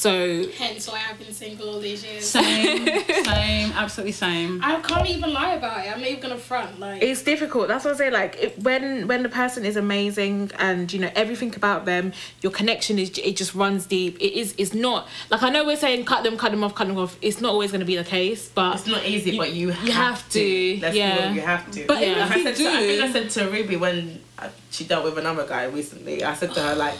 So 0.00 0.48
Hence 0.52 0.88
why 0.88 1.02
I've 1.10 1.18
been 1.18 1.30
single 1.30 1.74
all 1.74 1.78
these 1.78 2.02
years. 2.02 2.24
Same, 2.24 2.86
same, 3.24 3.70
absolutely 3.72 4.12
same. 4.12 4.64
I 4.64 4.80
can't 4.80 5.06
even 5.10 5.30
lie 5.30 5.52
about 5.56 5.84
it. 5.84 5.92
I'm 5.92 6.00
not 6.00 6.08
even 6.08 6.22
gonna 6.22 6.38
front. 6.38 6.80
Like 6.80 7.02
it's 7.02 7.22
difficult. 7.22 7.68
That's 7.68 7.84
what 7.84 7.96
I 7.96 7.98
say. 7.98 8.10
Like 8.10 8.34
it, 8.36 8.58
when 8.60 9.08
when 9.08 9.22
the 9.22 9.28
person 9.28 9.66
is 9.66 9.76
amazing 9.76 10.52
and 10.58 10.90
you 10.90 11.00
know 11.00 11.10
everything 11.14 11.54
about 11.54 11.84
them, 11.84 12.14
your 12.40 12.50
connection 12.50 12.98
is 12.98 13.10
it 13.18 13.36
just 13.36 13.54
runs 13.54 13.84
deep. 13.84 14.16
It 14.22 14.32
is. 14.40 14.54
It's 14.56 14.72
not 14.72 15.06
like 15.28 15.42
I 15.42 15.50
know 15.50 15.66
we're 15.66 15.76
saying 15.76 16.06
cut 16.06 16.24
them, 16.24 16.38
cut 16.38 16.52
them 16.52 16.64
off, 16.64 16.74
cut 16.74 16.88
them 16.88 16.96
off. 16.96 17.18
It's 17.20 17.42
not 17.42 17.52
always 17.52 17.70
going 17.70 17.80
to 17.80 17.86
be 17.86 17.96
the 17.96 18.04
case, 18.04 18.48
but 18.48 18.76
It's 18.76 18.86
not 18.86 19.04
easy, 19.04 19.36
but 19.36 19.52
you 19.52 19.68
have, 19.68 19.88
have 19.92 20.30
to, 20.30 20.78
Let's 20.80 20.96
yeah. 20.96 21.26
real, 21.26 21.34
you 21.34 21.40
have 21.42 21.70
to. 21.72 21.86
But 21.86 22.00
even 22.02 22.18
Like 22.20 22.30
if 22.30 22.32
I, 22.32 22.36
you 22.36 22.44
said 22.44 22.56
to, 22.56 22.68
I 22.70 22.80
think 22.80 23.02
I 23.02 23.12
said 23.12 23.30
to 23.30 23.50
Ruby 23.50 23.76
when 23.76 24.20
uh, 24.38 24.48
she 24.70 24.84
dealt 24.84 25.04
with 25.04 25.18
another 25.18 25.46
guy 25.46 25.64
recently, 25.64 26.24
I 26.24 26.32
said 26.34 26.54
to 26.54 26.60
her, 26.62 26.74
like, 26.74 26.94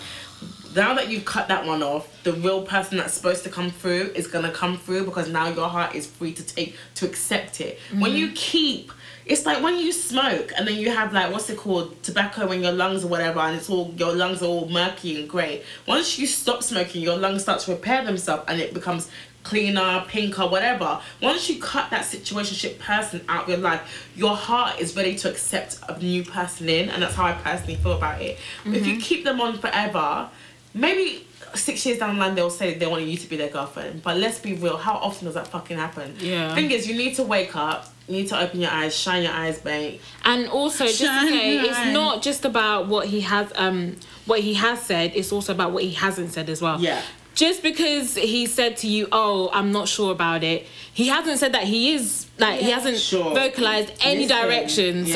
now 0.74 0.94
that 0.94 1.08
you've 1.08 1.24
cut 1.24 1.48
that 1.48 1.66
one 1.66 1.82
off, 1.82 2.22
the 2.22 2.32
real 2.32 2.62
person 2.62 2.98
that's 2.98 3.14
supposed 3.14 3.44
to 3.44 3.50
come 3.50 3.70
through 3.70 4.12
is 4.14 4.26
going 4.26 4.44
to 4.44 4.50
come 4.52 4.78
through 4.78 5.04
because 5.04 5.28
now 5.28 5.48
your 5.48 5.68
heart 5.68 5.94
is 5.94 6.06
free 6.06 6.32
to 6.32 6.42
take, 6.44 6.76
to 6.96 7.06
accept 7.06 7.60
it. 7.60 7.78
When 7.98 8.12
you 8.12 8.26
mm-hmm. 8.26 8.34
keep, 8.34 8.92
it's 9.26 9.46
like 9.46 9.62
when 9.62 9.78
you 9.78 9.92
smoke 9.92 10.52
and 10.56 10.66
then 10.66 10.76
you 10.76 10.90
have 10.90 11.12
like, 11.12 11.32
what's 11.32 11.48
it 11.50 11.56
called, 11.56 12.02
tobacco 12.02 12.50
in 12.50 12.62
your 12.62 12.72
lungs 12.72 13.04
or 13.04 13.08
whatever, 13.08 13.40
and 13.40 13.56
it's 13.56 13.68
all, 13.70 13.92
your 13.96 14.12
lungs 14.12 14.42
are 14.42 14.46
all 14.46 14.68
murky 14.68 15.20
and 15.20 15.28
grey. 15.28 15.62
Once 15.86 16.18
you 16.18 16.26
stop 16.26 16.62
smoking, 16.62 17.02
your 17.02 17.16
lungs 17.16 17.42
start 17.42 17.60
to 17.60 17.72
repair 17.72 18.04
themselves 18.04 18.44
and 18.48 18.60
it 18.60 18.74
becomes 18.74 19.10
cleaner, 19.42 20.04
pinker, 20.06 20.46
whatever. 20.46 21.00
Once 21.22 21.48
you 21.48 21.60
cut 21.60 21.90
that 21.90 22.02
situationship 22.02 22.78
person 22.78 23.22
out 23.28 23.44
of 23.44 23.48
your 23.48 23.58
life, 23.58 24.10
your 24.14 24.36
heart 24.36 24.78
is 24.78 24.96
ready 24.96 25.14
to 25.16 25.30
accept 25.30 25.78
a 25.88 25.98
new 25.98 26.22
person 26.24 26.68
in, 26.68 26.90
and 26.90 27.02
that's 27.02 27.14
how 27.14 27.24
I 27.24 27.32
personally 27.32 27.76
feel 27.76 27.92
about 27.92 28.20
it. 28.20 28.38
But 28.64 28.74
If 28.74 28.86
you 28.86 28.94
mm-hmm. 28.94 29.02
keep 29.02 29.24
them 29.24 29.40
on 29.40 29.58
forever, 29.58 30.28
maybe 30.74 31.26
six 31.54 31.84
years 31.84 31.98
down 31.98 32.14
the 32.14 32.20
line 32.20 32.34
they'll 32.34 32.50
say 32.50 32.74
they 32.74 32.86
want 32.86 33.04
you 33.04 33.16
to 33.16 33.28
be 33.28 33.36
their 33.36 33.48
girlfriend. 33.48 34.02
But 34.02 34.16
let's 34.18 34.38
be 34.38 34.54
real, 34.54 34.76
how 34.76 34.94
often 34.94 35.26
does 35.26 35.34
that 35.34 35.48
fucking 35.48 35.76
happen? 35.76 36.16
Yeah. 36.18 36.54
Thing 36.54 36.70
is, 36.70 36.88
you 36.88 36.96
need 36.96 37.16
to 37.16 37.22
wake 37.22 37.56
up. 37.56 37.92
You 38.08 38.16
need 38.16 38.28
to 38.28 38.40
open 38.40 38.60
your 38.60 38.72
eyes, 38.72 38.96
shine 38.96 39.22
your 39.22 39.32
eyes, 39.32 39.64
mate. 39.64 40.00
And 40.24 40.48
also, 40.48 40.84
just 40.84 40.98
to 40.98 41.28
say, 41.28 41.58
it's 41.60 41.78
eyes. 41.78 41.92
not 41.92 42.22
just 42.22 42.44
about 42.44 42.88
what 42.88 43.06
he 43.06 43.20
has, 43.20 43.52
um, 43.54 43.96
what 44.26 44.40
he 44.40 44.54
has 44.54 44.82
said. 44.82 45.12
It's 45.14 45.30
also 45.30 45.52
about 45.52 45.70
what 45.70 45.84
he 45.84 45.92
hasn't 45.92 46.32
said 46.32 46.48
as 46.48 46.60
well. 46.60 46.80
Yeah. 46.80 47.02
Just 47.34 47.62
because 47.62 48.16
he 48.16 48.44
said 48.46 48.76
to 48.78 48.88
you, 48.88 49.08
"Oh, 49.12 49.50
I'm 49.52 49.70
not 49.72 49.88
sure 49.88 50.10
about 50.12 50.42
it," 50.44 50.66
he 50.92 51.06
hasn't 51.08 51.38
said 51.38 51.52
that 51.52 51.64
he 51.64 51.92
is 51.94 52.26
like 52.38 52.60
he 52.60 52.70
hasn't 52.70 52.98
Sure. 52.98 53.32
vocalized 53.34 53.92
any 54.02 54.26
Listen, 54.26 54.36
direction. 54.42 55.06
yeah. 55.06 55.14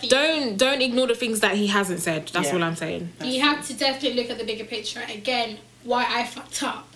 So 0.00 0.08
don't 0.08 0.56
don't 0.58 0.82
ignore 0.82 1.06
the 1.06 1.14
things 1.14 1.40
that 1.40 1.56
he 1.56 1.68
hasn't 1.68 2.00
said. 2.00 2.28
That's 2.28 2.48
Yeah. 2.48 2.54
all 2.54 2.64
I'm 2.64 2.76
saying. 2.76 3.12
you 3.24 3.40
have 3.40 3.66
to 3.68 3.74
definitely 3.74 4.20
look 4.20 4.30
at 4.30 4.38
the 4.38 4.44
bigger 4.44 4.64
picture. 4.64 5.02
Again, 5.08 5.58
why 5.84 6.04
I 6.08 6.24
fucked 6.24 6.62
up. 6.62 6.88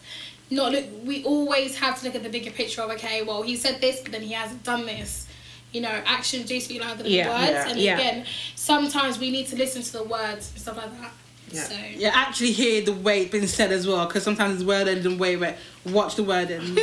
Not 0.51 0.73
look. 0.73 0.85
We 1.05 1.25
always 1.25 1.77
have 1.79 1.99
to 2.01 2.05
look 2.07 2.15
at 2.15 2.23
the 2.23 2.29
bigger 2.29 2.51
picture 2.51 2.83
of 2.83 2.91
okay, 2.91 3.23
well 3.23 3.43
he 3.43 3.57
said 3.57 3.81
this, 3.81 4.01
but 4.01 4.13
then 4.13 4.23
he 4.23 4.33
hasn't 4.33 4.63
done 4.65 4.85
this. 4.87 5.27
You 5.73 5.81
know, 5.83 6.01
actions 6.07 6.47
do 6.49 6.59
speak 6.61 6.81
louder 6.81 7.03
than 7.03 7.13
Yeah, 7.13 7.29
words, 7.29 7.51
yeah, 7.53 7.69
and 7.69 7.81
yeah. 7.81 7.99
again, 7.99 8.25
sometimes 8.55 9.19
we 9.19 9.31
need 9.31 9.47
to 9.49 9.57
listen 9.57 9.83
to 9.83 9.93
the 9.93 10.03
words 10.05 10.51
and 10.53 10.61
stuff 10.63 10.77
like 10.77 11.01
that. 11.01 11.13
Yeah. 11.57 11.65
So 11.65 11.77
You 11.99 12.07
actually 12.09 12.53
hear 12.53 12.83
the 12.83 12.93
way 12.93 13.23
it's 13.23 13.33
been 13.33 13.49
said 13.49 13.73
as 13.73 13.87
well, 13.87 14.07
because 14.07 14.23
sometimes 14.23 14.57
it's 14.57 14.65
worded 14.65 15.05
in 15.05 15.13
a 15.13 15.17
way 15.17 15.37
where 15.37 15.57
watch 15.85 16.17
the 16.17 16.23
wording. 16.23 16.77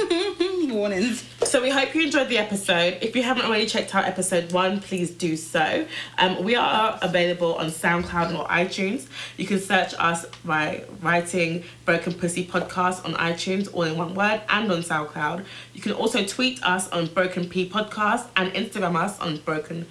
Warnings. 0.74 1.24
So 1.44 1.62
we 1.62 1.70
hope 1.70 1.94
you 1.94 2.04
enjoyed 2.04 2.30
the 2.30 2.38
episode. 2.38 2.98
If 3.02 3.16
you 3.16 3.24
haven't 3.24 3.46
already 3.46 3.66
checked 3.66 3.94
out 3.94 4.06
episode 4.06 4.52
one, 4.52 4.80
please 4.80 5.12
do 5.12 5.36
so. 5.36 5.86
Um, 6.18 6.44
we 6.44 6.56
are 6.56 6.98
available 7.02 7.56
on 7.56 7.68
SoundCloud 7.68 8.38
or 8.38 8.48
iTunes. 8.48 9.08
You 9.38 9.46
can 9.46 9.60
search 9.60 9.94
us 10.00 10.26
by 10.44 10.86
writing 11.02 11.64
Broken 11.86 12.14
Pussy 12.14 12.46
Podcast 12.46 13.06
on 13.06 13.14
iTunes, 13.14 13.72
all 13.74 13.84
in 13.84 13.98
one 13.98 14.16
word, 14.16 14.42
and 14.50 14.72
on 14.72 14.80
SoundCloud. 14.80 15.46
You 15.74 15.82
can 15.82 15.92
also 15.92 16.26
tweet 16.26 16.64
us 16.64 16.90
on 16.90 17.08
Broken 17.08 17.48
P 17.50 17.70
Podcast 17.70 18.28
and 18.36 18.52
Instagram 18.54 18.96
us 18.96 19.20
on 19.20 19.38
Broken 19.38 19.86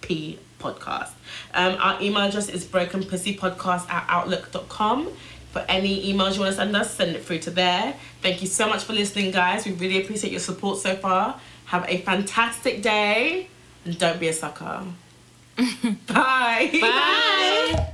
P 0.00 0.38
Podcast. 0.62 1.10
Um, 1.54 1.76
our 1.80 2.00
email 2.00 2.22
address 2.22 2.48
is 2.48 2.64
brokenpussypodcast 2.64 3.90
at 3.90 4.04
outlook.com. 4.08 5.10
For 5.52 5.64
any 5.68 6.12
emails 6.12 6.34
you 6.34 6.40
want 6.40 6.52
to 6.52 6.56
send 6.56 6.74
us, 6.74 6.94
send 6.94 7.14
it 7.14 7.24
through 7.24 7.40
to 7.40 7.50
there. 7.50 7.94
Thank 8.22 8.40
you 8.40 8.48
so 8.48 8.68
much 8.68 8.84
for 8.84 8.94
listening, 8.94 9.32
guys. 9.32 9.66
We 9.66 9.72
really 9.72 10.02
appreciate 10.02 10.30
your 10.30 10.40
support 10.40 10.78
so 10.78 10.96
far. 10.96 11.38
Have 11.66 11.84
a 11.88 11.98
fantastic 11.98 12.80
day 12.82 13.48
and 13.84 13.98
don't 13.98 14.18
be 14.18 14.28
a 14.28 14.32
sucker. 14.32 14.84
Bye. 16.06 16.70
Bye. 16.80 17.92